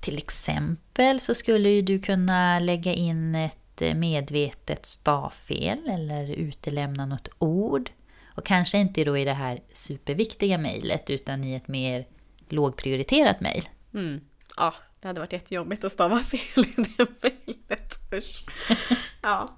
Till 0.00 0.18
exempel 0.18 1.20
så 1.20 1.34
skulle 1.34 1.68
ju 1.68 1.82
du 1.82 1.98
kunna 1.98 2.58
lägga 2.58 2.92
in 2.92 3.34
ett 3.34 3.82
eh, 3.82 3.94
medvetet 3.94 4.86
stavfel 4.86 5.88
eller 5.88 6.30
utelämna 6.30 7.06
något 7.06 7.28
ord. 7.38 7.90
Och 8.34 8.44
kanske 8.44 8.78
inte 8.78 9.04
då 9.04 9.18
i 9.18 9.24
det 9.24 9.32
här 9.32 9.60
superviktiga 9.72 10.58
mejlet 10.58 11.10
utan 11.10 11.44
i 11.44 11.54
ett 11.54 11.68
mer 11.68 12.06
lågprioriterat 12.48 13.40
mejl. 13.40 13.68
Mm. 13.94 14.20
Ja, 14.56 14.74
det 15.00 15.08
hade 15.08 15.20
varit 15.20 15.32
jättejobbigt 15.32 15.84
att 15.84 15.92
stava 15.92 16.18
fel 16.20 16.64
i 16.64 16.74
det 16.98 17.06
mejlet. 17.22 17.94
Usch. 18.14 18.46
Ja. 19.22 19.48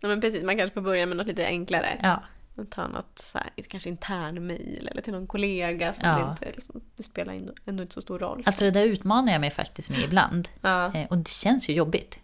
ja, 0.00 0.08
men 0.08 0.20
precis. 0.20 0.44
Man 0.44 0.56
kanske 0.56 0.74
får 0.74 0.80
börja 0.80 1.06
med 1.06 1.16
något 1.16 1.26
lite 1.26 1.46
enklare. 1.46 2.00
Ja, 2.02 2.22
Och 2.56 2.70
ta 2.70 2.88
något 2.88 3.18
så 3.18 3.38
här, 3.38 3.50
kanske 3.68 3.88
intern 3.88 4.46
mejl 4.46 4.88
eller 4.90 5.02
till 5.02 5.12
någon 5.12 5.26
kollega 5.26 5.92
som 5.92 6.08
Ja. 6.08 6.16
det 6.18 6.30
inte 6.30 6.56
liksom, 6.56 6.80
det 6.96 7.02
spelar 7.02 7.32
ändå, 7.34 7.52
ändå 7.66 7.82
inte 7.82 7.94
så 7.94 8.00
stor 8.00 8.18
roll. 8.18 8.42
alltså 8.46 8.64
det 8.64 8.70
där 8.70 8.84
utmanar 8.84 9.32
jag 9.32 9.40
mig 9.40 9.50
faktiskt 9.50 9.90
med 9.90 10.00
ibland. 10.00 10.48
ja, 10.60 10.92
Eh, 10.94 11.06
Och 11.06 11.18
det 11.18 11.28
känns 11.30 11.68
ju 11.68 11.72
jobbigt. 11.74 12.18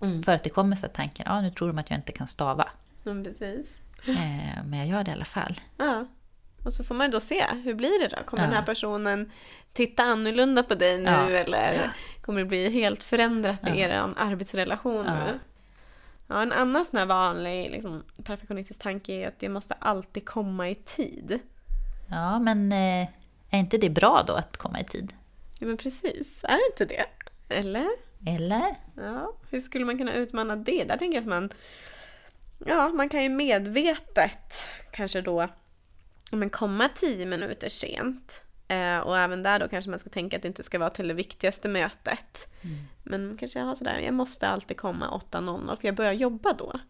Mm. 0.00 0.22
För 0.22 0.32
att 0.32 0.44
det 0.44 0.50
kommer 0.50 0.76
så 0.76 0.86
här 0.86 0.92
tanken, 0.94 1.26
ja 1.28 1.40
nu 1.40 1.50
tror 1.50 1.68
de 1.68 1.78
att 1.78 1.90
jag 1.90 1.98
inte 1.98 2.12
kan 2.12 2.28
stava. 2.28 2.68
men 3.02 3.24
precis. 3.24 3.80
Eh, 4.06 4.64
Men 4.64 4.78
jag 4.78 4.88
gör 4.88 5.04
det 5.04 5.10
i 5.10 5.14
alla 5.14 5.24
fall. 5.24 5.60
Ja. 5.76 6.06
Och 6.68 6.72
så 6.74 6.84
får 6.84 6.94
man 6.94 7.06
ju 7.06 7.10
då 7.12 7.20
se, 7.20 7.44
hur 7.64 7.74
blir 7.74 7.98
det 8.00 8.16
då? 8.16 8.22
Kommer 8.24 8.42
Ja. 8.42 8.46
den 8.48 8.56
här 8.58 8.64
personen 8.66 9.32
titta 9.72 10.02
annorlunda 10.02 10.62
på 10.62 10.74
dig 10.74 10.98
nu 10.98 11.04
Ja. 11.10 11.28
eller 11.28 11.90
kommer 12.22 12.38
det 12.40 12.44
bli 12.46 12.70
helt 12.70 13.02
förändrat 13.02 13.66
i 13.66 13.68
Ja. 13.68 13.74
er 13.74 14.12
arbetsrelation 14.16 15.06
Ja. 15.06 15.14
nu? 15.24 15.38
Ja, 16.26 16.42
en 16.42 16.52
annan 16.52 16.84
sån 16.84 16.98
här 16.98 17.06
vanlig 17.06 17.70
liksom, 17.70 18.04
perfektionistisk 18.24 18.80
tanke 18.80 19.12
är 19.12 19.28
att 19.28 19.38
det 19.38 19.48
måste 19.48 19.74
alltid 19.78 20.24
komma 20.28 20.70
i 20.70 20.74
tid. 20.74 21.38
Ja, 22.10 22.38
men 22.38 22.72
eh, 22.72 23.08
är 23.50 23.58
inte 23.58 23.78
det 23.78 23.90
bra 23.90 24.24
då 24.26 24.32
att 24.32 24.56
komma 24.56 24.80
i 24.80 24.84
tid? 24.84 25.12
Ja, 25.58 25.66
men 25.66 25.76
precis. 25.76 26.44
Är 26.44 26.48
det 26.56 26.66
inte 26.72 26.94
det? 26.94 27.06
Eller? 27.54 27.88
Eller? 28.26 28.74
Ja, 28.96 29.32
hur 29.50 29.60
skulle 29.60 29.84
man 29.84 29.98
kunna 29.98 30.14
utmana 30.14 30.56
det? 30.56 30.84
Där 30.84 30.96
tänker 30.96 31.16
jag 31.16 31.22
att 31.22 31.28
man... 31.28 31.50
Ja, 32.66 32.88
man 32.88 33.08
kan 33.08 33.22
ju 33.22 33.28
medvetet 33.28 34.66
kanske 34.92 35.20
då 35.20 35.40
ja, 35.40 35.48
men 36.32 36.50
komma 36.50 36.88
tio 36.94 37.26
minuter 37.26 37.68
sent. 37.68 38.44
Eh, 38.68 38.98
och 38.98 39.18
även 39.18 39.42
där 39.42 39.58
då 39.58 39.68
kanske 39.68 39.90
man 39.90 39.98
ska 39.98 40.10
tänka 40.10 40.36
att 40.36 40.42
det 40.42 40.48
inte 40.48 40.62
ska 40.62 40.78
vara 40.78 40.90
till 40.90 41.08
det 41.08 41.14
viktigaste 41.14 41.68
mötet. 41.68 42.48
Men 43.02 43.36
kanske 43.36 43.60
ha 43.60 43.74
sådär, 43.74 43.98
jag 43.98 44.14
måste 44.14 44.48
alltid 44.48 44.76
komma 44.76 45.22
8.00 45.30 45.76
för 45.76 45.88
jag 45.88 45.94
börjar 45.94 46.12
jobba 46.12 46.52
då. 46.52 46.80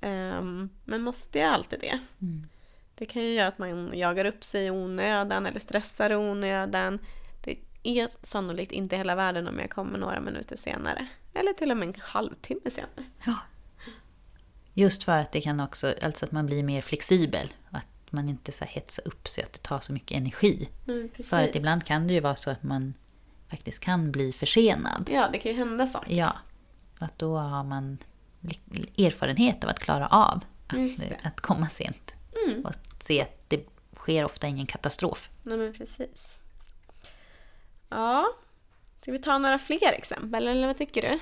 Ehm, 0.00 0.70
men 0.84 1.02
måste 1.02 1.38
jag 1.38 1.52
alltid 1.52 1.80
det? 1.80 1.98
Det 2.94 3.06
kan 3.06 3.22
ju 3.22 3.34
göra 3.34 3.48
att 3.48 3.58
man 3.58 3.98
jagar 3.98 4.24
upp 4.24 4.44
sig 4.44 4.66
i 4.66 4.70
onödan 4.70 5.46
eller 5.46 5.60
stressar 5.60 6.10
i 6.10 6.16
onödan. 6.16 6.98
Det 7.44 7.58
är 7.82 8.08
sannolikt 8.26 8.72
inte 8.72 8.96
hela 8.96 9.14
världen 9.14 9.48
om 9.48 9.58
jag 9.58 9.70
kommer 9.70 9.98
några 9.98 10.20
minuter 10.20 10.56
senare. 10.56 11.06
Eller 11.34 11.52
till 11.52 11.70
och 11.70 11.76
med 11.76 11.88
en 11.88 11.94
halvtimme 11.98 12.70
senare. 12.70 13.04
Ja. 13.26 13.36
Just 14.74 15.04
för 15.04 15.18
att 15.18 15.32
det 15.32 15.40
kan 15.40 15.60
också, 15.60 15.94
alltså 16.02 16.24
att 16.24 16.32
man 16.32 16.46
blir 16.46 16.62
mer 16.62 16.82
flexibel. 16.82 17.54
Och 17.70 17.78
att 18.10 18.14
man 18.14 18.28
inte 18.28 18.52
så 18.52 18.64
hetsar 18.64 19.08
upp 19.08 19.28
sig 19.28 19.44
att 19.44 19.52
det 19.52 19.62
tar 19.62 19.80
så 19.80 19.92
mycket 19.92 20.16
energi. 20.16 20.68
Mm. 20.88 21.10
För 21.24 21.42
att 21.42 21.54
ibland 21.56 21.84
kan 21.86 22.06
det 22.06 22.14
ju 22.14 22.20
vara 22.20 22.36
så 22.36 22.50
att 22.50 22.62
man 22.62 22.94
faktiskt 23.48 23.80
kan 23.80 24.12
bli 24.12 24.32
försenad. 24.32 25.08
Ja, 25.12 25.28
det 25.32 25.38
kan 25.38 25.52
ju 25.52 25.58
hända 25.58 25.86
saker. 25.86 26.12
Ja. 26.14 26.36
Och 26.98 27.02
att 27.02 27.18
då 27.18 27.36
har 27.36 27.64
man 27.64 27.98
erfarenhet 28.98 29.64
av 29.64 29.70
att 29.70 29.78
klara 29.78 30.06
av 30.06 30.44
att, 30.66 31.26
att 31.26 31.40
komma 31.40 31.68
sent. 31.68 32.14
Mm. 32.46 32.64
Och 32.64 32.72
se 33.00 33.22
att 33.22 33.44
det 33.48 33.66
sker 33.96 34.24
ofta 34.24 34.46
ingen 34.46 34.66
katastrof. 34.66 35.30
Nej, 35.42 35.58
men 35.58 35.72
precis. 35.72 36.38
Ja. 37.88 38.26
Ska 39.02 39.12
vi 39.12 39.18
ta 39.18 39.38
några 39.38 39.58
fler 39.58 39.92
exempel, 39.92 40.48
eller 40.48 40.66
vad 40.66 40.76
tycker 40.76 41.02
du? 41.02 41.18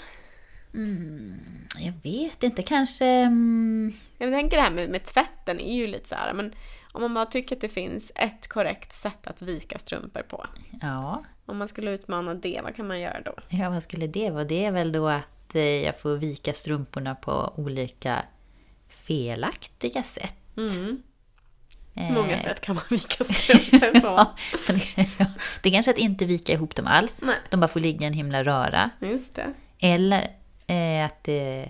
Jag 1.78 1.92
vet 2.02 2.42
inte, 2.42 2.62
kanske... 2.62 3.06
mm, 3.06 3.92
Jag 4.18 4.32
tänker 4.32 4.56
det 4.56 4.62
här 4.62 4.70
med, 4.70 4.90
med 4.90 5.04
tvätten 5.04 5.60
är 5.60 5.76
ju 5.76 5.86
lite 5.86 6.08
så 6.08 6.14
här, 6.14 6.32
men 6.32 6.52
om 6.92 7.00
man 7.02 7.14
bara 7.14 7.26
tycker 7.26 7.54
att 7.56 7.60
det 7.60 7.68
finns 7.68 8.12
ett 8.14 8.48
korrekt 8.48 8.92
sätt 8.92 9.26
att 9.26 9.42
vika 9.42 9.78
strumpor 9.78 10.22
på. 10.22 10.46
Ja, 10.80 11.24
Om 11.46 11.56
man 11.58 11.68
skulle 11.68 11.90
utmana 11.90 12.34
det, 12.34 12.60
vad 12.64 12.76
kan 12.76 12.86
man 12.86 13.00
göra 13.00 13.20
då? 13.20 13.34
Ja, 13.48 13.70
vad 13.70 13.82
skulle 13.82 14.06
det 14.06 14.30
vara? 14.30 14.44
Det 14.44 14.64
är 14.64 14.70
väl 14.72 14.92
då 14.92 15.08
att 15.08 15.54
eh, 15.54 15.62
jag 15.62 16.00
får 16.00 16.16
vika 16.16 16.54
strumporna 16.54 17.14
på 17.14 17.52
olika 17.56 18.22
felaktiga 18.88 20.02
sätt. 20.02 20.36
Mm. 20.56 21.02
Eh, 21.94 22.10
Många 22.12 22.38
sätt 22.38 22.60
kan 22.60 22.74
man 22.74 22.84
vika 22.90 23.24
strumpor 23.24 24.00
på. 24.00 24.06
ja, 24.06 24.34
det- 24.66 24.96
det 25.62 25.68
är 25.68 25.72
kanske 25.72 25.90
att 25.90 25.98
inte 25.98 26.24
vika 26.26 26.52
ihop 26.52 26.74
dem 26.76 26.86
alls. 26.86 27.20
Nej. 27.22 27.36
De 27.50 27.60
bara 27.60 27.68
får 27.68 27.80
ligga 27.80 28.04
i 28.04 28.06
en 28.06 28.12
himla 28.14 28.44
röra. 28.44 28.90
Just 29.00 29.34
det. 29.36 29.52
Eller 29.78 30.22
eh, 30.66 31.04
att 31.06 31.28
eh, 31.28 31.62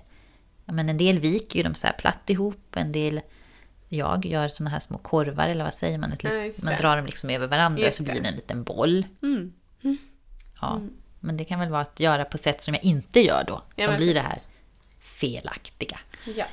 ja, 0.64 0.72
men 0.72 0.88
en 0.88 0.96
del 0.98 1.18
viker 1.18 1.56
ju 1.56 1.62
dem 1.62 1.74
så 1.74 1.86
här 1.86 1.94
platt 1.94 2.30
ihop. 2.30 2.76
En 2.76 2.92
del, 2.92 3.20
jag 3.88 4.26
gör 4.26 4.48
såna 4.48 4.70
här 4.70 4.78
små 4.80 4.98
korvar, 4.98 5.46
eller 5.48 5.64
vad 5.64 5.74
säger 5.74 5.98
man? 5.98 6.12
Ett 6.12 6.24
Ja, 6.24 6.30
lit- 6.30 6.62
man 6.62 6.74
drar 6.76 6.96
dem 6.96 7.06
liksom 7.06 7.30
över 7.30 7.46
varandra 7.46 7.82
Just 7.82 7.96
så 7.96 8.02
blir 8.02 8.20
det. 8.22 8.28
en 8.28 8.34
liten 8.34 8.64
boll. 8.64 9.06
Mm. 9.22 9.52
Ja, 10.60 10.80
Men 11.20 11.36
det 11.36 11.44
kan 11.44 11.60
väl 11.60 11.68
vara 11.68 11.80
att 11.82 12.00
göra 12.00 12.24
på 12.24 12.38
sätt 12.38 12.60
som 12.62 12.74
jag 12.74 12.84
inte 12.84 13.20
gör 13.20 13.44
då. 13.46 13.62
Ja, 13.76 13.86
som 13.86 13.96
blir 13.96 14.14
det 14.14 14.20
här 14.20 14.38
felaktiga. 15.00 15.98
Ja. 16.36 16.44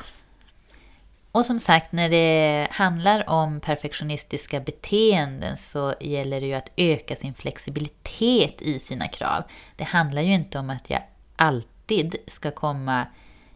Och 1.32 1.46
som 1.46 1.60
sagt, 1.60 1.92
när 1.92 2.10
det 2.10 2.68
handlar 2.72 3.30
om 3.30 3.60
perfektionistiska 3.60 4.60
beteenden 4.60 5.58
så 5.58 5.94
gäller 6.02 6.42
det 6.42 6.48
ju 6.48 6.54
att 6.54 6.70
öka 6.78 7.16
sin 7.16 7.34
flexibilitet 7.34 8.62
i 8.62 8.80
sina 8.80 9.08
krav. 9.08 9.44
Det 9.76 9.84
handlar 9.84 10.22
ju 10.22 10.34
inte 10.34 10.60
om 10.60 10.70
att 10.70 10.90
jag 10.90 11.02
alltid 11.36 12.16
ska 12.28 12.52
komma 12.52 13.08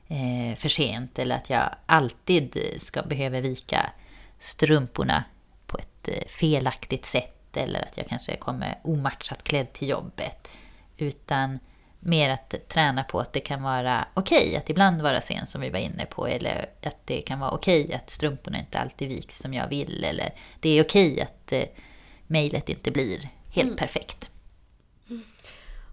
eh, 0.10 0.56
för 0.56 0.70
sent 0.70 1.20
eller 1.20 1.36
att 1.36 1.50
jag 1.50 1.70
alltid 1.86 2.58
ska 2.82 3.02
behöva 3.02 3.40
vika 3.40 3.92
strumporna 4.40 5.24
på 5.68 5.78
ett 5.78 6.08
eh, 6.08 6.28
felaktigt 6.28 7.06
sätt 7.06 7.58
eller 7.58 7.82
att 7.82 7.98
jag 7.98 8.08
kanske 8.08 8.36
kommer 8.36 8.80
omatchat 8.84 9.44
klädd 9.44 9.74
till 9.74 9.90
jobbet. 9.90 10.50
Utan 10.98 11.60
mer 12.00 12.30
att 12.30 12.56
träna 12.68 13.04
på 13.04 13.20
att 13.20 13.34
det 13.34 13.40
kan 13.40 13.64
vara 13.64 14.08
okej 14.14 14.58
att 14.58 14.70
ibland 14.70 15.02
vara 15.02 15.22
sen 15.22 15.48
som 15.48 15.62
vi 15.62 15.70
var 15.70 15.80
inne 15.80 16.06
på. 16.06 16.28
Eller 16.28 16.70
att 16.84 17.08
det 17.08 17.22
kan 17.22 17.40
vara 17.40 17.52
okej 17.52 17.94
att 17.94 18.10
strumporna 18.10 18.60
inte 18.60 18.80
alltid 18.80 19.10
viks 19.10 19.40
som 19.40 19.54
jag 19.54 19.68
vill. 19.68 20.04
Eller 20.04 20.30
det 20.60 20.70
är 20.70 20.84
okej 20.84 21.22
att 21.22 21.52
eh, 21.52 21.64
mejlet 22.28 22.70
inte 22.70 22.92
blir 22.92 23.30
helt 23.50 23.78
perfekt. 23.78 24.29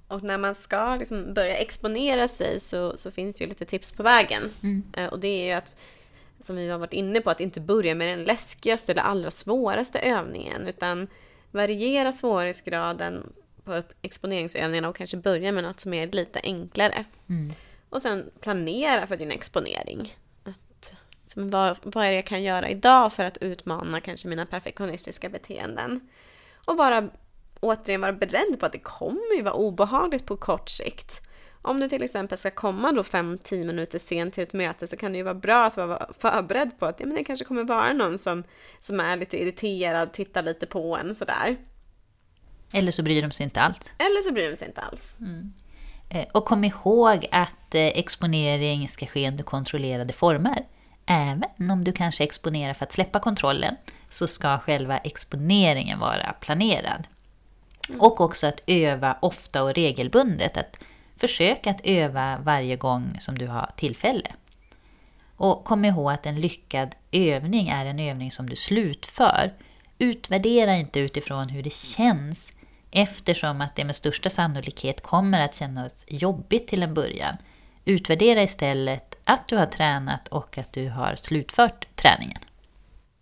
Och 0.08 0.22
när 0.22 0.38
man 0.38 0.54
ska 0.54 0.96
liksom 0.96 1.34
börja 1.34 1.56
exponera 1.56 2.28
sig 2.28 2.60
så, 2.60 2.96
så 2.96 3.10
finns 3.10 3.42
ju 3.42 3.46
lite 3.46 3.64
tips 3.64 3.92
på 3.92 4.02
vägen. 4.02 4.42
Mm. 4.62 4.82
Eh, 4.96 5.06
Och 5.06 5.20
det 5.20 5.28
är 5.28 5.46
ju 5.46 5.52
att 5.52 5.72
som 6.40 6.56
vi 6.56 6.68
har 6.68 6.78
varit 6.78 6.92
inne 6.92 7.20
på, 7.20 7.30
att 7.30 7.40
inte 7.40 7.60
börja 7.60 7.94
med 7.94 8.08
den 8.08 8.24
läskigaste 8.24 8.92
eller 8.92 9.02
allra 9.02 9.30
svåraste 9.30 9.98
övningen, 9.98 10.66
utan 10.66 11.08
variera 11.50 12.12
svårighetsgraden 12.12 13.32
på 13.64 13.82
exponeringsövningarna 14.02 14.88
och 14.88 14.96
kanske 14.96 15.16
börja 15.16 15.52
med 15.52 15.64
något 15.64 15.80
som 15.80 15.94
är 15.94 16.06
lite 16.06 16.40
enklare. 16.42 17.04
Mm. 17.28 17.52
Och 17.88 18.02
sen 18.02 18.30
planera 18.40 19.06
för 19.06 19.16
din 19.16 19.30
exponering. 19.30 20.16
Att, 20.44 20.92
liksom, 21.22 21.50
vad, 21.50 21.78
vad 21.82 22.04
är 22.04 22.08
det 22.08 22.14
jag 22.16 22.26
kan 22.26 22.42
göra 22.42 22.68
idag 22.68 23.12
för 23.12 23.24
att 23.24 23.36
utmana 23.36 24.00
kanske 24.00 24.28
mina 24.28 24.46
perfektionistiska 24.46 25.28
beteenden? 25.28 26.08
Och 26.66 26.76
vara, 26.76 27.08
återigen 27.60 28.00
vara 28.00 28.12
beredd 28.12 28.60
på 28.60 28.66
att 28.66 28.72
det 28.72 28.78
kommer 28.78 29.36
ju 29.36 29.42
vara 29.42 29.54
obehagligt 29.54 30.26
på 30.26 30.36
kort 30.36 30.68
sikt. 30.68 31.22
Om 31.62 31.80
du 31.80 31.88
till 31.88 32.02
exempel 32.02 32.38
ska 32.38 32.50
komma 32.50 32.92
då 32.92 33.02
5-10 33.02 33.64
minuter 33.64 33.98
sent 33.98 34.34
till 34.34 34.42
ett 34.42 34.52
möte 34.52 34.86
så 34.86 34.96
kan 34.96 35.12
det 35.12 35.18
ju 35.18 35.24
vara 35.24 35.34
bra 35.34 35.64
att 35.64 35.76
vara 35.76 36.06
förberedd 36.18 36.78
på 36.78 36.86
att 36.86 37.00
ja, 37.00 37.06
men 37.06 37.16
det 37.16 37.24
kanske 37.24 37.44
kommer 37.44 37.64
vara 37.64 37.92
någon 37.92 38.18
som, 38.18 38.44
som 38.80 39.00
är 39.00 39.16
lite 39.16 39.42
irriterad, 39.42 40.12
tittar 40.12 40.42
lite 40.42 40.66
på 40.66 40.96
en 40.96 41.14
sådär. 41.14 41.56
Eller 42.74 42.92
så 42.92 43.02
bryr 43.02 43.22
de 43.22 43.30
sig 43.30 43.44
inte 43.44 43.60
alls. 43.60 43.92
Eller 43.98 44.22
så 44.22 44.32
bryr 44.32 44.50
de 44.50 44.56
sig 44.56 44.68
inte 44.68 44.80
alls. 44.80 45.16
Mm. 45.20 45.52
Och 46.32 46.44
kom 46.44 46.64
ihåg 46.64 47.26
att 47.32 47.74
eh, 47.74 47.86
exponering 47.86 48.88
ska 48.88 49.06
ske 49.06 49.28
under 49.28 49.44
kontrollerade 49.44 50.12
former. 50.12 50.66
Även 51.06 51.70
om 51.70 51.84
du 51.84 51.92
kanske 51.92 52.24
exponerar 52.24 52.74
för 52.74 52.84
att 52.84 52.92
släppa 52.92 53.20
kontrollen 53.20 53.76
så 54.10 54.26
ska 54.26 54.58
själva 54.58 54.98
exponeringen 54.98 55.98
vara 55.98 56.32
planerad. 56.40 57.06
Och 57.98 58.20
också 58.20 58.46
att 58.46 58.62
öva 58.66 59.16
ofta 59.20 59.62
och 59.62 59.74
regelbundet. 59.74 60.56
Att 60.56 60.78
försöka 61.16 61.70
att 61.70 61.80
öva 61.84 62.38
varje 62.38 62.76
gång 62.76 63.16
som 63.20 63.38
du 63.38 63.46
har 63.46 63.70
tillfälle. 63.76 64.32
Och 65.36 65.64
kom 65.64 65.84
ihåg 65.84 66.12
att 66.12 66.26
en 66.26 66.40
lyckad 66.40 66.94
övning 67.12 67.68
är 67.68 67.86
en 67.86 67.98
övning 67.98 68.32
som 68.32 68.50
du 68.50 68.56
slutför. 68.56 69.52
Utvärdera 69.98 70.76
inte 70.76 71.00
utifrån 71.00 71.48
hur 71.48 71.62
det 71.62 71.72
känns 71.72 72.52
eftersom 72.90 73.60
att 73.60 73.76
det 73.76 73.84
med 73.84 73.96
största 73.96 74.30
sannolikhet 74.30 75.02
kommer 75.02 75.40
att 75.40 75.54
kännas 75.54 76.04
jobbigt 76.08 76.68
till 76.68 76.82
en 76.82 76.94
början. 76.94 77.36
Utvärdera 77.84 78.42
istället 78.42 79.18
att 79.24 79.48
du 79.48 79.56
har 79.56 79.66
tränat 79.66 80.28
och 80.28 80.58
att 80.58 80.72
du 80.72 80.88
har 80.88 81.14
slutfört 81.16 81.86
träningen. 81.96 82.40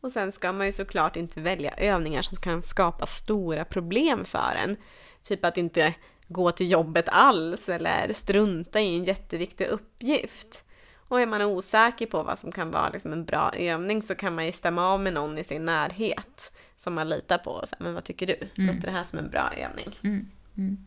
Och 0.05 0.11
sen 0.11 0.33
ska 0.33 0.53
man 0.53 0.67
ju 0.67 0.73
såklart 0.73 1.17
inte 1.17 1.41
välja 1.41 1.71
övningar 1.71 2.23
som 2.23 2.37
kan 2.37 2.63
skapa 2.63 3.07
stora 3.07 3.65
problem 3.65 4.25
för 4.25 4.55
en. 4.65 4.77
Typ 5.23 5.45
att 5.45 5.57
inte 5.57 5.95
gå 6.29 6.51
till 6.51 6.71
jobbet 6.71 7.09
alls 7.09 7.69
eller 7.69 8.13
strunta 8.13 8.81
i 8.81 8.97
en 8.97 9.05
jätteviktig 9.05 9.67
uppgift. 9.67 10.65
Och 10.97 11.21
är 11.21 11.27
man 11.27 11.43
osäker 11.43 12.07
på 12.07 12.23
vad 12.23 12.39
som 12.39 12.53
kan 12.53 12.71
vara 12.71 12.89
liksom 12.89 13.13
en 13.13 13.25
bra 13.25 13.53
övning 13.57 14.03
så 14.03 14.15
kan 14.15 14.35
man 14.35 14.47
ju 14.47 14.53
stämma 14.53 14.87
av 14.87 15.01
med 15.01 15.13
någon 15.13 15.39
i 15.39 15.45
sin 15.45 15.65
närhet 15.65 16.57
som 16.77 16.95
man 16.95 17.09
litar 17.09 17.39
på. 17.39 17.51
Och 17.51 17.69
säga, 17.69 17.79
men 17.81 17.95
vad 17.95 18.05
tycker 18.05 18.27
du? 18.27 18.35
Mm. 18.35 18.75
Låter 18.75 18.87
det 18.87 18.93
här 18.93 19.05
som 19.05 19.19
en 19.19 19.31
bra 19.31 19.51
övning? 19.57 19.99
Mm. 20.03 20.29
Mm. 20.57 20.87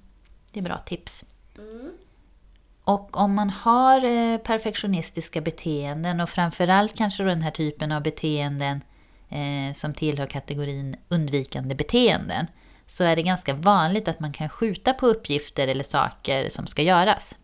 Det 0.51 0.59
är 0.59 0.63
bra 0.63 0.80
tips. 0.80 1.26
Och 2.84 3.18
om 3.18 3.36
man 3.36 3.49
har 3.49 4.05
eh, 4.05 4.38
perfektionistiska 4.38 5.41
beteenden 5.41 6.20
och 6.20 6.30
framförallt 6.30 6.97
kanske 6.97 7.24
den 7.24 7.41
här 7.41 7.51
typen 7.51 7.91
av 7.91 8.03
beteenden 8.03 8.82
eh, 9.30 9.73
som 9.73 9.93
tillhör 9.93 10.25
kategorin 10.25 10.95
undvikande 11.09 11.75
beteenden 11.75 12.47
så 12.86 13.03
är 13.03 13.15
det 13.15 13.23
ganska 13.23 13.53
vanligt 13.53 14.07
att 14.07 14.19
man 14.19 14.32
kan 14.32 14.49
skjuta 14.49 14.93
på 14.93 15.07
uppgifter 15.07 15.67
eller 15.67 15.84
saker 15.84 16.49
som 16.49 16.67
ska 16.67 16.82
göras. 16.82 17.38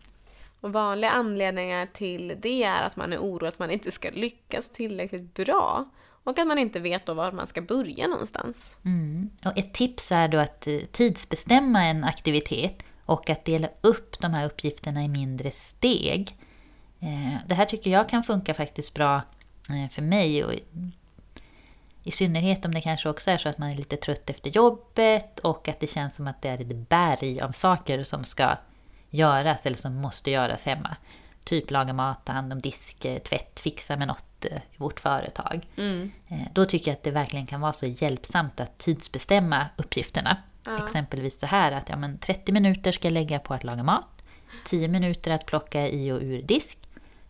Och 0.60 0.72
vanliga 0.72 1.10
anledningar 1.10 1.86
till 1.86 2.36
det 2.40 2.64
är 2.64 2.82
att 2.82 2.96
man 2.96 3.12
är 3.12 3.18
orolig 3.18 3.48
att 3.48 3.58
man 3.58 3.70
inte 3.70 3.90
ska 3.90 4.10
lyckas 4.10 4.68
tillräckligt 4.68 5.34
bra. 5.34 5.88
Och 6.24 6.38
att 6.38 6.46
man 6.46 6.58
inte 6.58 6.80
vet 6.80 7.06
då 7.06 7.14
var 7.14 7.32
man 7.32 7.46
ska 7.46 7.62
börja 7.62 8.06
någonstans. 8.06 8.76
Mm. 8.84 9.30
Och 9.44 9.58
ett 9.58 9.74
tips 9.74 10.12
är 10.12 10.28
då 10.28 10.38
att 10.38 10.66
eh, 10.66 10.78
tidsbestämma 10.92 11.84
en 11.84 12.04
aktivitet 12.04 12.82
och 13.04 13.30
att 13.30 13.44
dela 13.44 13.68
upp 13.80 14.20
de 14.20 14.34
här 14.34 14.46
uppgifterna 14.46 15.04
i 15.04 15.08
mindre 15.08 15.50
steg. 15.50 16.36
Eh, 17.00 17.36
det 17.46 17.54
här 17.54 17.64
tycker 17.64 17.90
jag 17.90 18.08
kan 18.08 18.22
funka 18.22 18.54
faktiskt 18.54 18.94
bra 18.94 19.22
eh, 19.70 19.90
för 19.90 20.02
mig. 20.02 20.44
Och 20.44 20.52
I 22.06 22.10
synnerhet 22.10 22.64
om 22.64 22.74
det 22.74 22.80
kanske 22.80 23.08
också 23.08 23.30
är 23.30 23.38
så 23.38 23.48
att 23.48 23.58
man 23.58 23.70
är 23.70 23.76
lite 23.76 23.96
trött 23.96 24.30
efter 24.30 24.50
jobbet 24.50 25.38
och 25.38 25.68
att 25.68 25.80
det 25.80 25.86
känns 25.86 26.14
som 26.14 26.26
att 26.26 26.42
det 26.42 26.48
är 26.48 26.60
ett 26.60 26.88
berg 26.88 27.40
av 27.40 27.52
saker 27.52 28.02
som 28.02 28.24
ska 28.24 28.56
göras 29.10 29.66
eller 29.66 29.76
som 29.76 29.94
måste 29.94 30.30
göras 30.30 30.64
hemma. 30.64 30.96
Typ 31.44 31.70
laga 31.70 31.92
mat, 31.92 32.24
ta 32.24 32.32
hand 32.32 32.52
om 32.52 32.60
disk, 32.60 33.06
tvätt, 33.24 33.60
fixa 33.60 33.96
med 33.96 34.08
något 34.08 34.44
i 34.44 34.76
vårt 34.76 35.00
företag. 35.00 35.68
Mm. 35.76 36.12
Då 36.52 36.64
tycker 36.64 36.90
jag 36.90 36.96
att 36.96 37.02
det 37.02 37.10
verkligen 37.10 37.46
kan 37.46 37.60
vara 37.60 37.72
så 37.72 37.86
hjälpsamt 37.86 38.60
att 38.60 38.78
tidsbestämma 38.78 39.66
uppgifterna. 39.76 40.36
Ja. 40.64 40.84
Exempelvis 40.84 41.40
så 41.40 41.46
här 41.46 41.72
att 41.72 41.88
ja, 41.88 41.96
men 41.96 42.18
30 42.18 42.52
minuter 42.52 42.92
ska 42.92 43.08
jag 43.08 43.12
lägga 43.12 43.38
på 43.38 43.54
att 43.54 43.64
laga 43.64 43.82
mat. 43.82 44.22
10 44.66 44.88
minuter 44.88 45.30
att 45.30 45.46
plocka 45.46 45.88
i 45.88 46.12
och 46.12 46.20
ur 46.20 46.42
disk. 46.42 46.78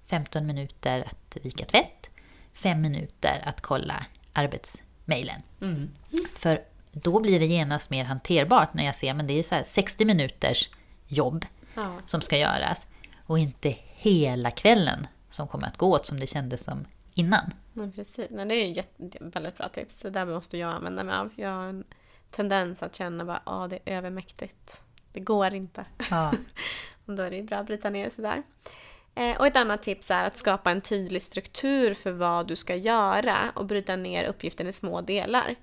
15 0.06 0.46
minuter 0.46 1.04
att 1.06 1.36
vika 1.42 1.64
tvätt. 1.64 2.08
5 2.52 2.80
minuter 2.80 3.42
att 3.44 3.60
kolla 3.60 4.06
arbetsmailen. 4.34 5.42
Mm. 5.60 5.90
För 6.34 6.62
då 6.92 7.20
blir 7.20 7.40
det 7.40 7.46
genast 7.46 7.90
mer 7.90 8.04
hanterbart 8.04 8.74
när 8.74 8.84
jag 8.84 8.96
ser 8.96 9.14
att 9.14 9.28
det 9.28 9.38
är 9.38 9.42
så 9.42 9.62
60 9.64 10.04
minuters 10.04 10.70
jobb 11.06 11.46
ja. 11.74 11.98
som 12.06 12.20
ska 12.20 12.36
göras. 12.36 12.86
Och 13.26 13.38
inte 13.38 13.76
hela 13.94 14.50
kvällen 14.50 15.06
som 15.30 15.48
kommer 15.48 15.66
att 15.66 15.76
gå 15.76 15.92
åt 15.92 16.06
som 16.06 16.20
det 16.20 16.26
kändes 16.26 16.64
som 16.64 16.84
innan. 17.14 17.50
Men 17.72 17.92
precis, 17.92 18.26
Nej, 18.30 18.46
det 18.46 18.54
är 18.54 18.78
ett 18.78 19.16
väldigt 19.20 19.56
bra 19.56 19.68
tips. 19.68 20.02
Det 20.02 20.10
där 20.10 20.26
måste 20.26 20.58
jag 20.58 20.70
använda 20.74 21.04
mig 21.04 21.16
av. 21.16 21.30
Jag 21.36 21.50
har 21.50 21.66
en 21.66 21.84
tendens 22.30 22.82
att 22.82 22.94
känna 22.94 23.36
att 23.36 23.42
ah, 23.44 23.68
det 23.68 23.78
är 23.84 23.96
övermäktigt. 23.98 24.80
Det 25.12 25.20
går 25.20 25.54
inte. 25.54 25.84
Ja. 26.10 26.32
och 27.06 27.14
då 27.14 27.22
är 27.22 27.30
det 27.30 27.42
bra 27.42 27.58
att 27.58 27.66
bryta 27.66 27.90
ner 27.90 28.10
sådär. 28.10 28.36
Eh, 28.36 28.42
Eh, 29.14 29.36
och 29.36 29.46
ett 29.46 29.56
annat 29.56 29.82
tips 29.82 30.10
är 30.10 30.24
att 30.24 30.36
skapa 30.36 30.70
en 30.70 30.80
tydlig 30.80 31.22
struktur 31.22 31.94
för 31.94 32.10
vad 32.12 32.46
du 32.46 32.56
ska 32.56 32.76
göra 32.76 33.36
och 33.54 33.66
bryta 33.66 33.96
ner 33.96 34.24
uppgiften 34.24 34.66
i 34.66 34.72
små 34.72 35.00
delar. 35.00 35.54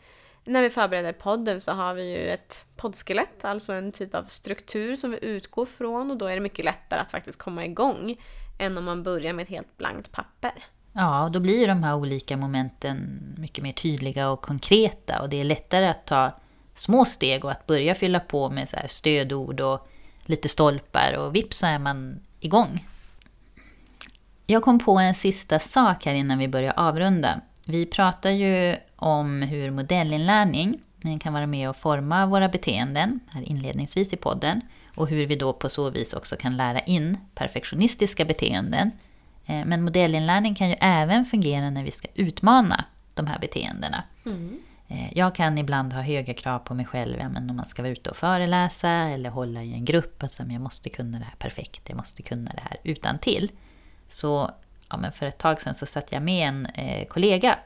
När 0.45 0.61
vi 0.61 0.69
förbereder 0.69 1.13
podden 1.13 1.59
så 1.59 1.71
har 1.71 1.93
vi 1.93 2.09
ju 2.09 2.27
ett 2.27 2.65
poddskelett, 2.75 3.45
alltså 3.45 3.73
en 3.73 3.91
typ 3.91 4.15
av 4.15 4.23
struktur 4.23 4.95
som 4.95 5.11
vi 5.11 5.19
utgår 5.21 5.65
från 5.65 6.11
och 6.11 6.17
då 6.17 6.25
är 6.25 6.35
det 6.35 6.41
mycket 6.41 6.65
lättare 6.65 6.99
att 6.99 7.11
faktiskt 7.11 7.39
komma 7.39 7.65
igång 7.65 8.17
än 8.59 8.77
om 8.77 8.85
man 8.85 9.03
börjar 9.03 9.33
med 9.33 9.43
ett 9.43 9.49
helt 9.49 9.77
blankt 9.77 10.11
papper. 10.11 10.51
Ja, 10.93 11.23
och 11.23 11.31
då 11.31 11.39
blir 11.39 11.67
de 11.67 11.83
här 11.83 11.95
olika 11.95 12.37
momenten 12.37 13.19
mycket 13.37 13.63
mer 13.63 13.73
tydliga 13.73 14.29
och 14.29 14.41
konkreta 14.41 15.21
och 15.21 15.29
det 15.29 15.39
är 15.39 15.43
lättare 15.43 15.87
att 15.87 16.05
ta 16.05 16.31
små 16.75 17.05
steg 17.05 17.45
och 17.45 17.51
att 17.51 17.67
börja 17.67 17.95
fylla 17.95 18.19
på 18.19 18.49
med 18.49 18.69
så 18.69 18.77
stödord 18.87 19.59
och 19.59 19.87
lite 20.25 20.49
stolpar 20.49 21.17
och 21.17 21.35
vips 21.35 21.57
så 21.57 21.65
är 21.65 21.79
man 21.79 22.19
igång. 22.39 22.87
Jag 24.45 24.63
kom 24.63 24.79
på 24.79 24.99
en 24.99 25.15
sista 25.15 25.59
sak 25.59 26.05
här 26.05 26.13
innan 26.13 26.37
vi 26.37 26.47
börjar 26.47 26.73
avrunda. 26.77 27.41
Vi 27.65 27.85
pratar 27.85 28.29
ju 28.29 28.75
om 28.95 29.41
hur 29.41 29.71
modellinlärning 29.71 30.79
kan 31.19 31.33
vara 31.33 31.47
med 31.47 31.69
och 31.69 31.77
forma 31.77 32.25
våra 32.25 32.49
beteenden 32.49 33.19
här 33.27 33.41
inledningsvis 33.41 34.13
i 34.13 34.17
podden 34.17 34.61
och 34.95 35.07
hur 35.07 35.25
vi 35.25 35.35
då 35.35 35.53
på 35.53 35.69
så 35.69 35.89
vis 35.89 36.13
också 36.13 36.35
kan 36.35 36.57
lära 36.57 36.79
in 36.79 37.17
perfektionistiska 37.35 38.25
beteenden. 38.25 38.91
Eh, 39.45 39.65
men 39.65 39.81
modellinlärning 39.81 40.55
kan 40.55 40.69
ju 40.69 40.75
även 40.79 41.25
fungera 41.25 41.69
när 41.69 41.83
vi 41.83 41.91
ska 41.91 42.07
utmana 42.15 42.85
de 43.13 43.27
här 43.27 43.39
beteendena. 43.39 44.03
Mm. 44.25 44.59
Jag 45.13 45.35
kan 45.35 45.57
ibland 45.57 45.93
ha 45.93 46.01
höga 46.01 46.33
krav 46.33 46.59
på 46.59 46.73
mig 46.73 46.85
själv, 46.85 47.17
ja, 47.19 47.29
men 47.29 47.49
om 47.49 47.55
man 47.55 47.65
ska 47.65 47.81
vara 47.81 47.91
ute 47.91 48.09
och 48.09 48.17
föreläsa 48.17 48.89
eller 48.89 49.29
hålla 49.29 49.63
i 49.63 49.73
en 49.73 49.85
grupp. 49.85 50.23
Alltså, 50.23 50.43
jag 50.43 50.61
måste 50.61 50.89
kunna 50.89 51.17
det 51.17 51.23
här 51.23 51.35
perfekt, 51.37 51.89
jag 51.89 51.95
måste 51.95 52.23
kunna 52.23 52.51
det 52.51 52.61
här 52.61 52.77
utan 52.83 53.19
till. 53.19 53.51
Så 54.11 54.51
ja, 54.89 54.97
men 54.97 55.11
för 55.11 55.25
ett 55.25 55.37
tag 55.37 55.61
sedan 55.61 55.75
så 55.75 55.85
satt 55.85 56.11
jag 56.11 56.23
med 56.23 56.47
en 56.47 56.65
eh, 56.65 57.07
kollega 57.07 57.59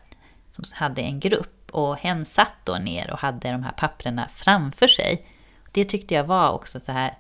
som 0.52 0.64
hade 0.74 1.02
en 1.02 1.20
grupp 1.20 1.72
och 1.72 1.98
hen 1.98 2.26
satt 2.26 2.54
då 2.64 2.76
ner 2.76 3.12
och 3.12 3.20
hade 3.20 3.52
de 3.52 3.64
här 3.64 3.72
papprena 3.72 4.30
framför 4.36 4.88
sig. 4.88 5.28
Det 5.72 5.86
tyckte 5.86 6.14
jag 6.14 6.24
var 6.24 6.52
också 6.52 6.80
så 6.80 6.92
här, 6.92 7.18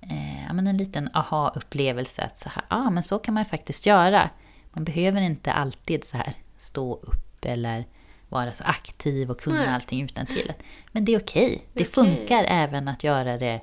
eh, 0.00 0.44
ja, 0.46 0.52
men 0.52 0.66
en 0.66 0.76
liten 0.76 1.10
aha-upplevelse 1.14 2.22
att 2.22 2.38
så 2.38 2.48
här, 2.48 2.64
ah, 2.68 2.90
men 2.90 3.02
så 3.02 3.18
kan 3.18 3.34
man 3.34 3.44
faktiskt 3.44 3.86
göra. 3.86 4.30
Man 4.72 4.84
behöver 4.84 5.20
inte 5.20 5.52
alltid 5.52 6.04
så 6.04 6.16
här 6.16 6.34
stå 6.56 6.94
upp 6.94 7.44
eller 7.44 7.84
vara 8.28 8.52
så 8.52 8.64
aktiv 8.64 9.30
och 9.30 9.40
kunna 9.40 9.56
Nej. 9.56 9.68
allting 9.68 10.02
utan 10.02 10.26
till. 10.26 10.52
Men 10.92 11.04
det 11.04 11.14
är 11.14 11.20
okej. 11.20 11.46
Okay. 11.46 11.58
Det 11.72 11.88
okay. 11.88 12.04
funkar 12.04 12.44
även 12.48 12.88
att 12.88 13.04
göra 13.04 13.38
det 13.38 13.60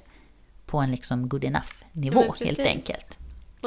på 0.66 0.78
en 0.78 0.92
liksom 0.92 1.30
good 1.30 1.44
enough-nivå 1.44 2.36
ja, 2.40 2.46
helt 2.46 2.60
enkelt. 2.60 3.17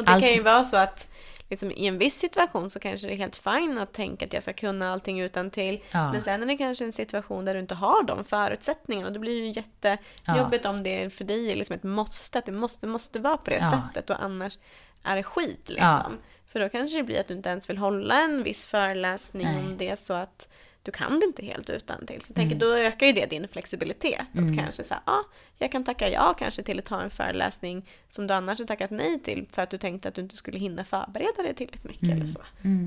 Och 0.00 0.06
det 0.06 0.12
Allt... 0.12 0.22
kan 0.24 0.32
ju 0.32 0.42
vara 0.42 0.64
så 0.64 0.76
att 0.76 1.10
liksom, 1.50 1.70
i 1.70 1.86
en 1.86 1.98
viss 1.98 2.18
situation 2.18 2.70
så 2.70 2.80
kanske 2.80 3.06
det 3.06 3.14
är 3.14 3.16
helt 3.16 3.36
fint 3.36 3.78
att 3.78 3.92
tänka 3.92 4.26
att 4.26 4.32
jag 4.32 4.42
ska 4.42 4.52
kunna 4.52 4.92
allting 4.92 5.20
utan 5.20 5.50
till. 5.50 5.80
Ja. 5.90 6.12
Men 6.12 6.22
sen 6.22 6.42
är 6.42 6.46
det 6.46 6.56
kanske 6.56 6.84
en 6.84 6.92
situation 6.92 7.44
där 7.44 7.54
du 7.54 7.60
inte 7.60 7.74
har 7.74 8.02
de 8.02 8.24
förutsättningarna. 8.24 9.06
Och 9.06 9.12
då 9.12 9.20
blir 9.20 9.40
det 9.40 9.46
ju 9.46 9.52
jättejobbigt 9.52 10.64
ja. 10.64 10.70
om 10.70 10.82
det 10.82 11.10
för 11.10 11.24
dig 11.24 11.52
är 11.52 11.56
liksom 11.56 11.76
ett 11.76 11.82
måste. 11.82 12.38
Att 12.38 12.46
det 12.46 12.52
måste, 12.52 12.86
måste 12.86 13.18
vara 13.18 13.36
på 13.36 13.50
det 13.50 13.56
ja. 13.56 13.70
sättet 13.70 14.10
och 14.10 14.22
annars 14.22 14.58
är 15.02 15.16
det 15.16 15.22
skit 15.22 15.68
liksom. 15.68 16.18
För 16.46 16.60
då 16.60 16.68
kanske 16.68 16.96
det 16.96 17.02
blir 17.02 17.20
att 17.20 17.28
du 17.28 17.34
inte 17.34 17.48
ens 17.48 17.70
vill 17.70 17.78
hålla 17.78 18.20
en 18.20 18.42
viss 18.42 18.66
föreläsning 18.66 19.46
Nej. 19.46 19.58
om 19.58 19.76
det 19.76 19.88
är 19.88 19.96
så 19.96 20.14
att 20.14 20.48
du 20.82 20.92
kan 20.92 21.20
det 21.20 21.26
inte 21.26 21.44
helt 21.44 21.70
utan 21.70 22.06
till. 22.06 22.20
Så 22.20 22.34
tänker, 22.34 22.56
då 22.56 22.74
ökar 22.74 23.06
ju 23.06 23.12
det 23.12 23.26
din 23.26 23.48
flexibilitet. 23.48 24.20
Att 24.32 24.56
kanske 24.56 24.84
säga, 24.84 25.00
ja, 25.06 25.24
jag 25.58 25.72
kan 25.72 25.84
tacka 25.84 26.08
ja 26.08 26.34
kanske 26.38 26.62
till 26.62 26.78
att 26.78 26.84
ta 26.84 27.02
en 27.02 27.10
föreläsning 27.10 27.86
som 28.08 28.26
du 28.26 28.34
annars 28.34 28.58
har 28.58 28.66
tackat 28.66 28.90
nej 28.90 29.20
till 29.20 29.46
för 29.52 29.62
att 29.62 29.70
du 29.70 29.78
tänkte 29.78 30.08
att 30.08 30.14
du 30.14 30.20
inte 30.22 30.36
skulle 30.36 30.58
hinna 30.58 30.84
förbereda 30.84 31.42
dig 31.42 31.54
tillräckligt 31.54 31.84
mycket 31.84 32.12
eller 32.12 32.26
så. 32.26 32.40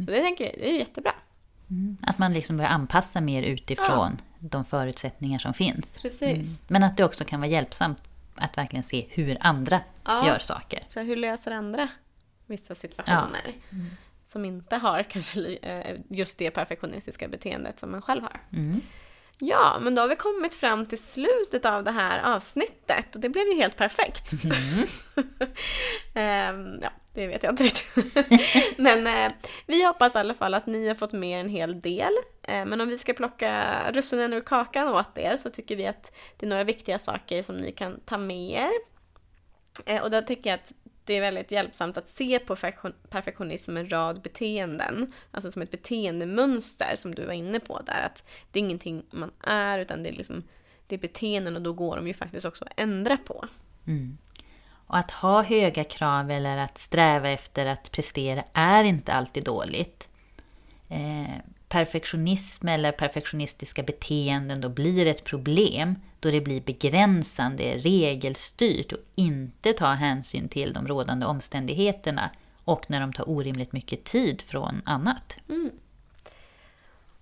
Så 0.06 0.12
det 0.12 0.22
tänker 0.22 0.46
jag, 0.46 0.54
det 0.54 0.68
är 0.70 0.72
ju 0.74 0.80
jättebra. 0.80 1.14
Att 2.02 2.18
man 2.18 2.34
liksom 2.34 2.58
börjar 2.58 2.72
anpassa 2.72 3.22
mer 3.22 3.44
utifrån 3.44 4.18
de 4.40 4.66
förutsättningar 4.66 5.40
som 5.40 5.54
finns. 5.54 5.98
Precis. 6.02 6.64
Men 6.68 6.84
att 6.84 6.98
det 6.98 7.04
också 7.04 7.26
kan 7.26 7.40
vara 7.40 7.50
hjälpsamt 7.50 7.98
att 8.36 8.58
verkligen 8.58 8.84
se 8.84 9.06
hur 9.10 9.38
andra 9.40 9.80
Ja. 10.06 10.28
gör 10.28 10.40
saker. 10.40 10.84
Så 10.88 11.00
hur 11.00 11.16
löser 11.16 11.52
andra 11.52 11.88
vissa 12.46 12.76
situationer? 12.76 13.54
Som 14.34 14.46
inte 14.46 14.76
har 14.76 15.04
kanske 15.04 15.58
eh, 15.62 15.96
just 16.10 16.38
det 16.38 16.52
perfektionistiska 16.52 17.28
beteendet 17.28 17.80
som 17.80 17.92
man 17.92 18.02
själv 18.02 18.22
har. 18.22 18.42
Ja, 19.40 19.78
men 19.82 19.96
då 19.96 20.02
har 20.02 20.10
vi 20.10 20.16
kommit 20.16 20.54
fram 20.54 20.86
till 20.86 20.98
slutet 21.04 21.66
av 21.66 21.84
det 21.84 21.92
här 21.92 22.36
avsnittet 22.36 23.16
och 23.16 23.22
det 23.22 23.30
blev 23.30 23.48
ju 23.48 23.54
helt 23.56 23.78
perfekt. 23.78 24.32
Ehm, 26.14 26.80
ja, 26.82 26.90
det 27.14 27.28
vet 27.28 27.44
jag 27.44 27.52
inte 27.52 27.64
riktigt. 27.64 28.78
men 28.78 29.08
eh, 29.08 29.32
vi 29.68 29.86
hoppas 29.86 30.16
i 30.16 30.18
alla 30.18 30.34
fall 30.34 30.54
att 30.54 30.66
ni 30.66 30.88
har 30.88 30.96
fått 30.96 31.12
med 31.14 31.40
en 31.40 31.50
hel 31.50 31.82
del. 31.82 32.14
Eh, 32.44 32.66
men 32.66 32.82
om 32.82 32.88
vi 32.88 32.98
ska 32.98 33.14
plocka 33.14 33.78
russinen 33.94 34.34
ur 34.34 34.42
kakan 34.42 34.88
åt 34.88 35.18
er 35.18 35.38
så 35.38 35.50
tycker 35.50 35.76
vi 35.76 35.88
att 35.88 36.12
det 36.38 36.46
är 36.46 36.50
några 36.50 36.64
viktiga 36.64 37.00
saker 37.00 37.44
som 37.44 37.58
ni 37.58 37.72
kan 37.72 38.00
ta 38.06 38.18
med 38.18 38.52
er. 38.52 38.72
Eh, 39.86 40.02
Och 40.04 40.12
då 40.12 40.22
tycker 40.22 40.50
jag 40.50 40.60
att 40.60 40.72
det 41.06 41.14
är 41.14 41.22
väldigt 41.22 41.52
hjälpsamt 41.52 41.98
att 41.98 42.10
se 42.10 42.40
på 42.40 42.56
perfektionism 43.10 43.66
som 43.66 43.78
en 43.78 43.90
rad 43.90 44.22
beteenden. 44.22 45.14
Alltså 45.32 45.52
som 45.52 45.62
ett 45.62 45.72
beteendemönster 45.72 46.96
som 46.96 47.16
du 47.16 47.26
var 47.26 47.34
inne 47.34 47.60
på 47.60 47.82
där. 47.86 48.02
Att 48.06 48.24
det 48.52 48.60
är 48.60 48.64
ingenting 48.64 49.04
man 49.12 49.32
är 49.44 49.80
utan 49.80 50.04
det 50.04 50.10
är, 50.10 50.14
liksom, 50.14 50.44
det 50.88 50.96
är 50.96 51.00
beteenden 51.00 51.56
och 51.56 51.62
då 51.62 51.74
går 51.74 51.96
de 51.96 52.08
ju 52.08 52.14
faktiskt 52.14 52.46
också 52.46 52.66
att 52.66 52.80
ändra 52.80 53.18
på. 53.18 53.46
Mm. 53.88 54.18
Och 54.88 54.98
att 54.98 55.12
ha 55.12 55.42
höga 55.42 55.84
krav 55.84 56.32
eller 56.32 56.58
att 56.58 56.78
sträva 56.78 57.30
efter 57.30 57.66
att 57.66 57.92
prestera 57.92 58.44
är 58.54 58.84
inte 58.84 59.14
alltid 59.14 59.44
dåligt. 59.44 60.10
Eh, 60.90 61.38
perfektionism 61.74 62.68
eller 62.68 62.92
perfektionistiska 62.92 63.84
beteenden 63.84 64.62
då 64.62 64.70
blir 64.70 65.06
ett 65.06 65.24
problem 65.24 65.96
då 66.20 66.32
det 66.32 66.42
blir 66.42 66.62
begränsande, 66.62 67.78
regelstyrt 67.78 68.92
och 68.92 69.00
inte 69.16 69.74
tar 69.74 69.94
hänsyn 69.94 70.50
till 70.50 70.74
de 70.74 70.88
rådande 70.88 71.26
omständigheterna 71.26 72.30
och 72.64 72.90
när 72.90 73.02
de 73.02 73.14
tar 73.14 73.30
orimligt 73.30 73.72
mycket 73.72 74.04
tid 74.04 74.42
från 74.42 74.82
annat. 74.86 75.38
Mm. 75.50 75.72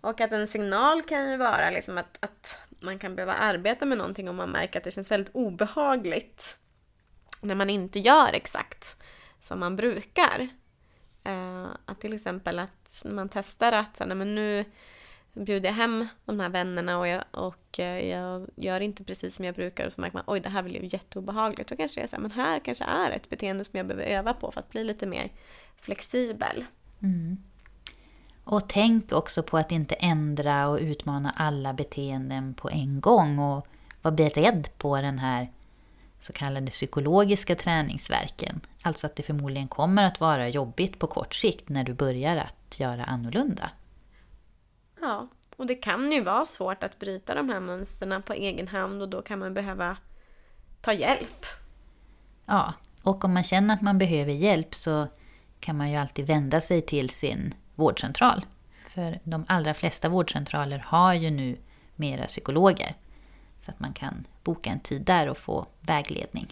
Och 0.02 0.22
att 0.22 0.32
en 0.32 0.48
signal 0.48 1.02
kan 1.02 1.32
ju 1.32 1.38
vara 1.38 1.70
liksom 1.70 1.98
att, 1.98 2.18
att 2.20 2.60
man 2.80 3.00
kan 3.00 3.16
behöva 3.16 3.34
arbeta 3.34 3.86
med 3.86 3.98
någonting 3.98 4.30
om 4.30 4.36
man 4.36 4.50
märker 4.50 4.80
att 4.80 4.84
det 4.84 4.92
känns 4.92 5.12
väldigt 5.12 5.36
obehagligt 5.36 6.58
när 7.42 7.56
man 7.56 7.70
inte 7.70 8.00
gör 8.00 8.34
exakt 8.34 9.04
som 9.40 9.60
man 9.60 9.76
brukar. 9.76 10.50
Eh, 11.24 11.68
att 11.86 12.02
till 12.02 12.14
exempel 12.14 12.60
att 12.60 13.04
man 13.06 13.30
testar 13.30 13.72
att 13.72 13.98
så 13.98 14.06
nej, 14.06 14.18
men 14.18 14.36
nu 14.36 14.66
bjuder 15.34 15.70
jag 15.70 15.76
hem 15.76 16.08
de 16.26 16.40
här 16.40 16.50
vännerna 16.50 17.00
och, 17.00 17.08
jag, 17.08 17.24
och 17.32 17.80
eh, 17.80 18.10
jag 18.10 18.48
gör 18.56 18.80
inte 18.80 19.04
precis 19.04 19.36
som 19.36 19.46
jag 19.46 19.56
brukar 19.56 19.86
och 19.86 19.94
så 19.94 20.02
märker 20.02 20.18
man 20.18 20.24
oj 20.28 20.40
det 20.40 20.50
här 20.50 20.64
blev 20.64 20.84
jätteobehagligt. 20.84 21.70
Då 21.70 21.76
kanske 21.76 22.02
det 22.02 22.04
är 22.04 22.08
så 22.08 22.16
här, 22.16 22.22
men 22.22 22.32
här 22.32 22.60
kanske 22.60 22.84
är 22.84 23.12
ett 23.12 23.30
beteende 23.30 23.66
som 23.66 23.78
jag 23.78 23.88
behöver 23.88 24.06
öva 24.06 24.34
på 24.34 24.52
för 24.52 24.60
att 24.60 24.70
bli 24.70 24.84
lite 24.84 25.06
mer 25.06 25.32
flexibel. 25.76 26.66
Mm. 27.02 27.38
Och 28.44 28.70
tänk 28.70 29.12
också 29.12 29.44
på 29.44 29.58
att 29.58 29.72
inte 29.72 29.96
ändra 29.96 30.68
och 30.68 30.80
utmana 30.80 31.34
alla 31.38 31.74
beteenden 31.74 32.54
på 32.54 32.70
en 32.70 33.02
gång 33.02 33.40
och 33.40 33.68
var 34.02 34.12
beredd 34.12 34.70
på 34.78 35.02
den 35.02 35.20
här 35.20 35.50
så 36.22 36.34
kallade 36.34 36.72
psykologiska 36.72 37.56
träningsverken. 37.56 38.62
Alltså 38.82 39.08
att 39.08 39.16
det 39.16 39.24
förmodligen 39.24 39.68
kommer 39.68 40.04
att 40.04 40.20
vara 40.20 40.50
jobbigt 40.50 41.00
på 41.00 41.08
kort 41.08 41.36
sikt 41.36 41.70
när 41.70 41.84
du 41.84 41.94
börjar 41.94 42.38
att 42.38 42.80
göra 42.80 43.04
annorlunda. 43.04 43.72
Ja, 45.02 45.28
och 45.56 45.66
det 45.66 45.76
kan 45.76 46.12
ju 46.12 46.22
vara 46.22 46.46
svårt 46.46 46.84
att 46.84 47.00
bryta 47.00 47.36
de 47.36 47.50
här 47.50 47.60
mönstren 47.60 48.22
på 48.22 48.34
egen 48.34 48.68
hand 48.68 49.02
och 49.02 49.10
då 49.10 49.22
kan 49.22 49.40
man 49.40 49.54
behöva 49.54 49.98
ta 50.82 50.94
hjälp. 50.94 51.46
Ja, 52.46 52.74
och 53.04 53.26
om 53.26 53.34
man 53.34 53.44
känner 53.44 53.74
att 53.74 53.82
man 53.82 53.98
behöver 53.98 54.34
hjälp 54.34 54.76
så 54.76 55.08
kan 55.60 55.78
man 55.78 55.92
ju 55.92 55.98
alltid 55.98 56.28
vända 56.28 56.62
sig 56.62 56.82
till 56.82 57.10
sin 57.10 57.54
vårdcentral. 57.76 58.46
För 58.88 59.20
de 59.24 59.46
allra 59.48 59.74
flesta 59.74 60.10
vårdcentraler 60.10 60.80
har 60.88 61.14
ju 61.14 61.30
nu 61.30 61.58
mera 61.96 62.26
psykologer. 62.26 62.96
Att 63.72 63.80
man 63.80 63.94
kan 63.94 64.26
boka 64.44 64.70
en 64.70 64.80
tid 64.80 65.02
där 65.02 65.28
och 65.30 65.38
få 65.38 65.66
vägledning. 65.82 66.48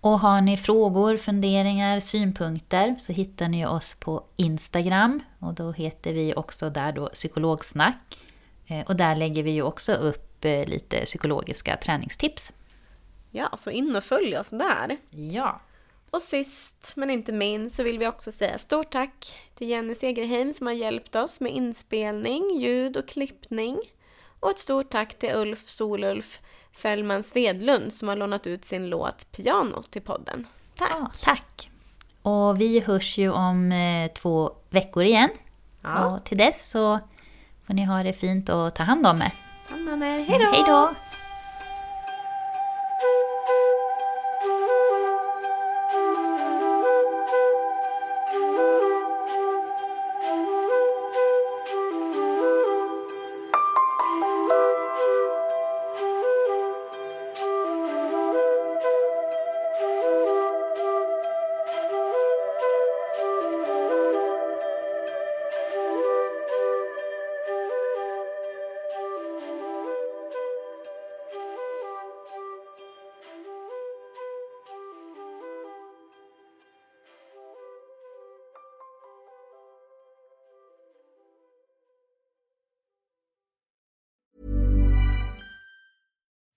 Och 0.00 0.20
har 0.20 0.40
ni 0.40 0.56
frågor, 0.56 1.16
funderingar, 1.16 2.00
synpunkter 2.00 2.96
så 2.98 3.12
hittar 3.12 3.48
ni 3.48 3.66
oss 3.66 3.94
på 3.94 4.24
Instagram. 4.36 5.20
Och 5.38 5.54
då 5.54 5.72
heter 5.72 6.12
vi 6.12 6.34
också 6.34 6.70
där 6.70 6.92
då 6.92 7.08
psykologsnack. 7.08 8.18
Eh, 8.66 8.86
Och 8.86 8.96
där 8.96 9.16
lägger 9.16 9.42
vi 9.42 9.50
ju 9.50 9.62
också 9.62 9.92
upp 9.92 10.44
eh, 10.44 10.64
lite 10.66 11.04
psykologiska 11.04 11.76
träningstips. 11.76 12.52
Ja, 13.30 13.48
så 13.58 13.70
in 13.70 13.96
och 13.96 14.04
följ 14.04 14.38
oss 14.38 14.50
där. 14.50 14.96
Ja. 15.10 15.60
Och 16.10 16.22
sist 16.22 16.92
men 16.96 17.10
inte 17.10 17.32
minst 17.32 17.76
så 17.76 17.82
vill 17.82 17.98
vi 17.98 18.06
också 18.06 18.32
säga 18.32 18.58
stort 18.58 18.90
tack 18.90 19.38
till 19.54 19.68
Jenny 19.68 19.94
Segerheim 19.94 20.52
som 20.52 20.66
har 20.66 20.74
hjälpt 20.74 21.16
oss 21.16 21.40
med 21.40 21.52
inspelning, 21.52 22.58
ljud 22.60 22.96
och 22.96 23.08
klippning. 23.08 23.78
Och 24.42 24.50
ett 24.50 24.58
stort 24.58 24.90
tack 24.90 25.18
till 25.18 25.34
Ulf 25.34 25.68
Solulf 25.68 26.40
Fällman 26.72 27.22
Svedlund 27.22 27.92
som 27.92 28.08
har 28.08 28.16
lånat 28.16 28.46
ut 28.46 28.64
sin 28.64 28.88
låt 28.88 29.32
Piano 29.32 29.82
till 29.82 30.02
podden. 30.02 30.46
Tack! 30.74 30.90
Ja, 30.90 31.10
tack. 31.24 31.70
Och 32.22 32.60
vi 32.60 32.80
hörs 32.80 33.18
ju 33.18 33.30
om 33.30 33.72
eh, 33.72 34.12
två 34.12 34.52
veckor 34.70 35.02
igen. 35.02 35.30
Ja. 35.82 36.06
Och 36.06 36.24
till 36.24 36.38
dess 36.38 36.70
så 36.70 36.98
får 37.66 37.74
ni 37.74 37.84
ha 37.84 38.02
det 38.02 38.12
fint 38.12 38.48
och 38.48 38.74
ta 38.74 38.82
hand 38.82 39.06
om 39.06 39.16
er. 39.16 39.32
Hand 39.68 39.88
om 39.88 40.02
er. 40.02 40.18
Hej 40.18 40.64
då! 40.66 40.90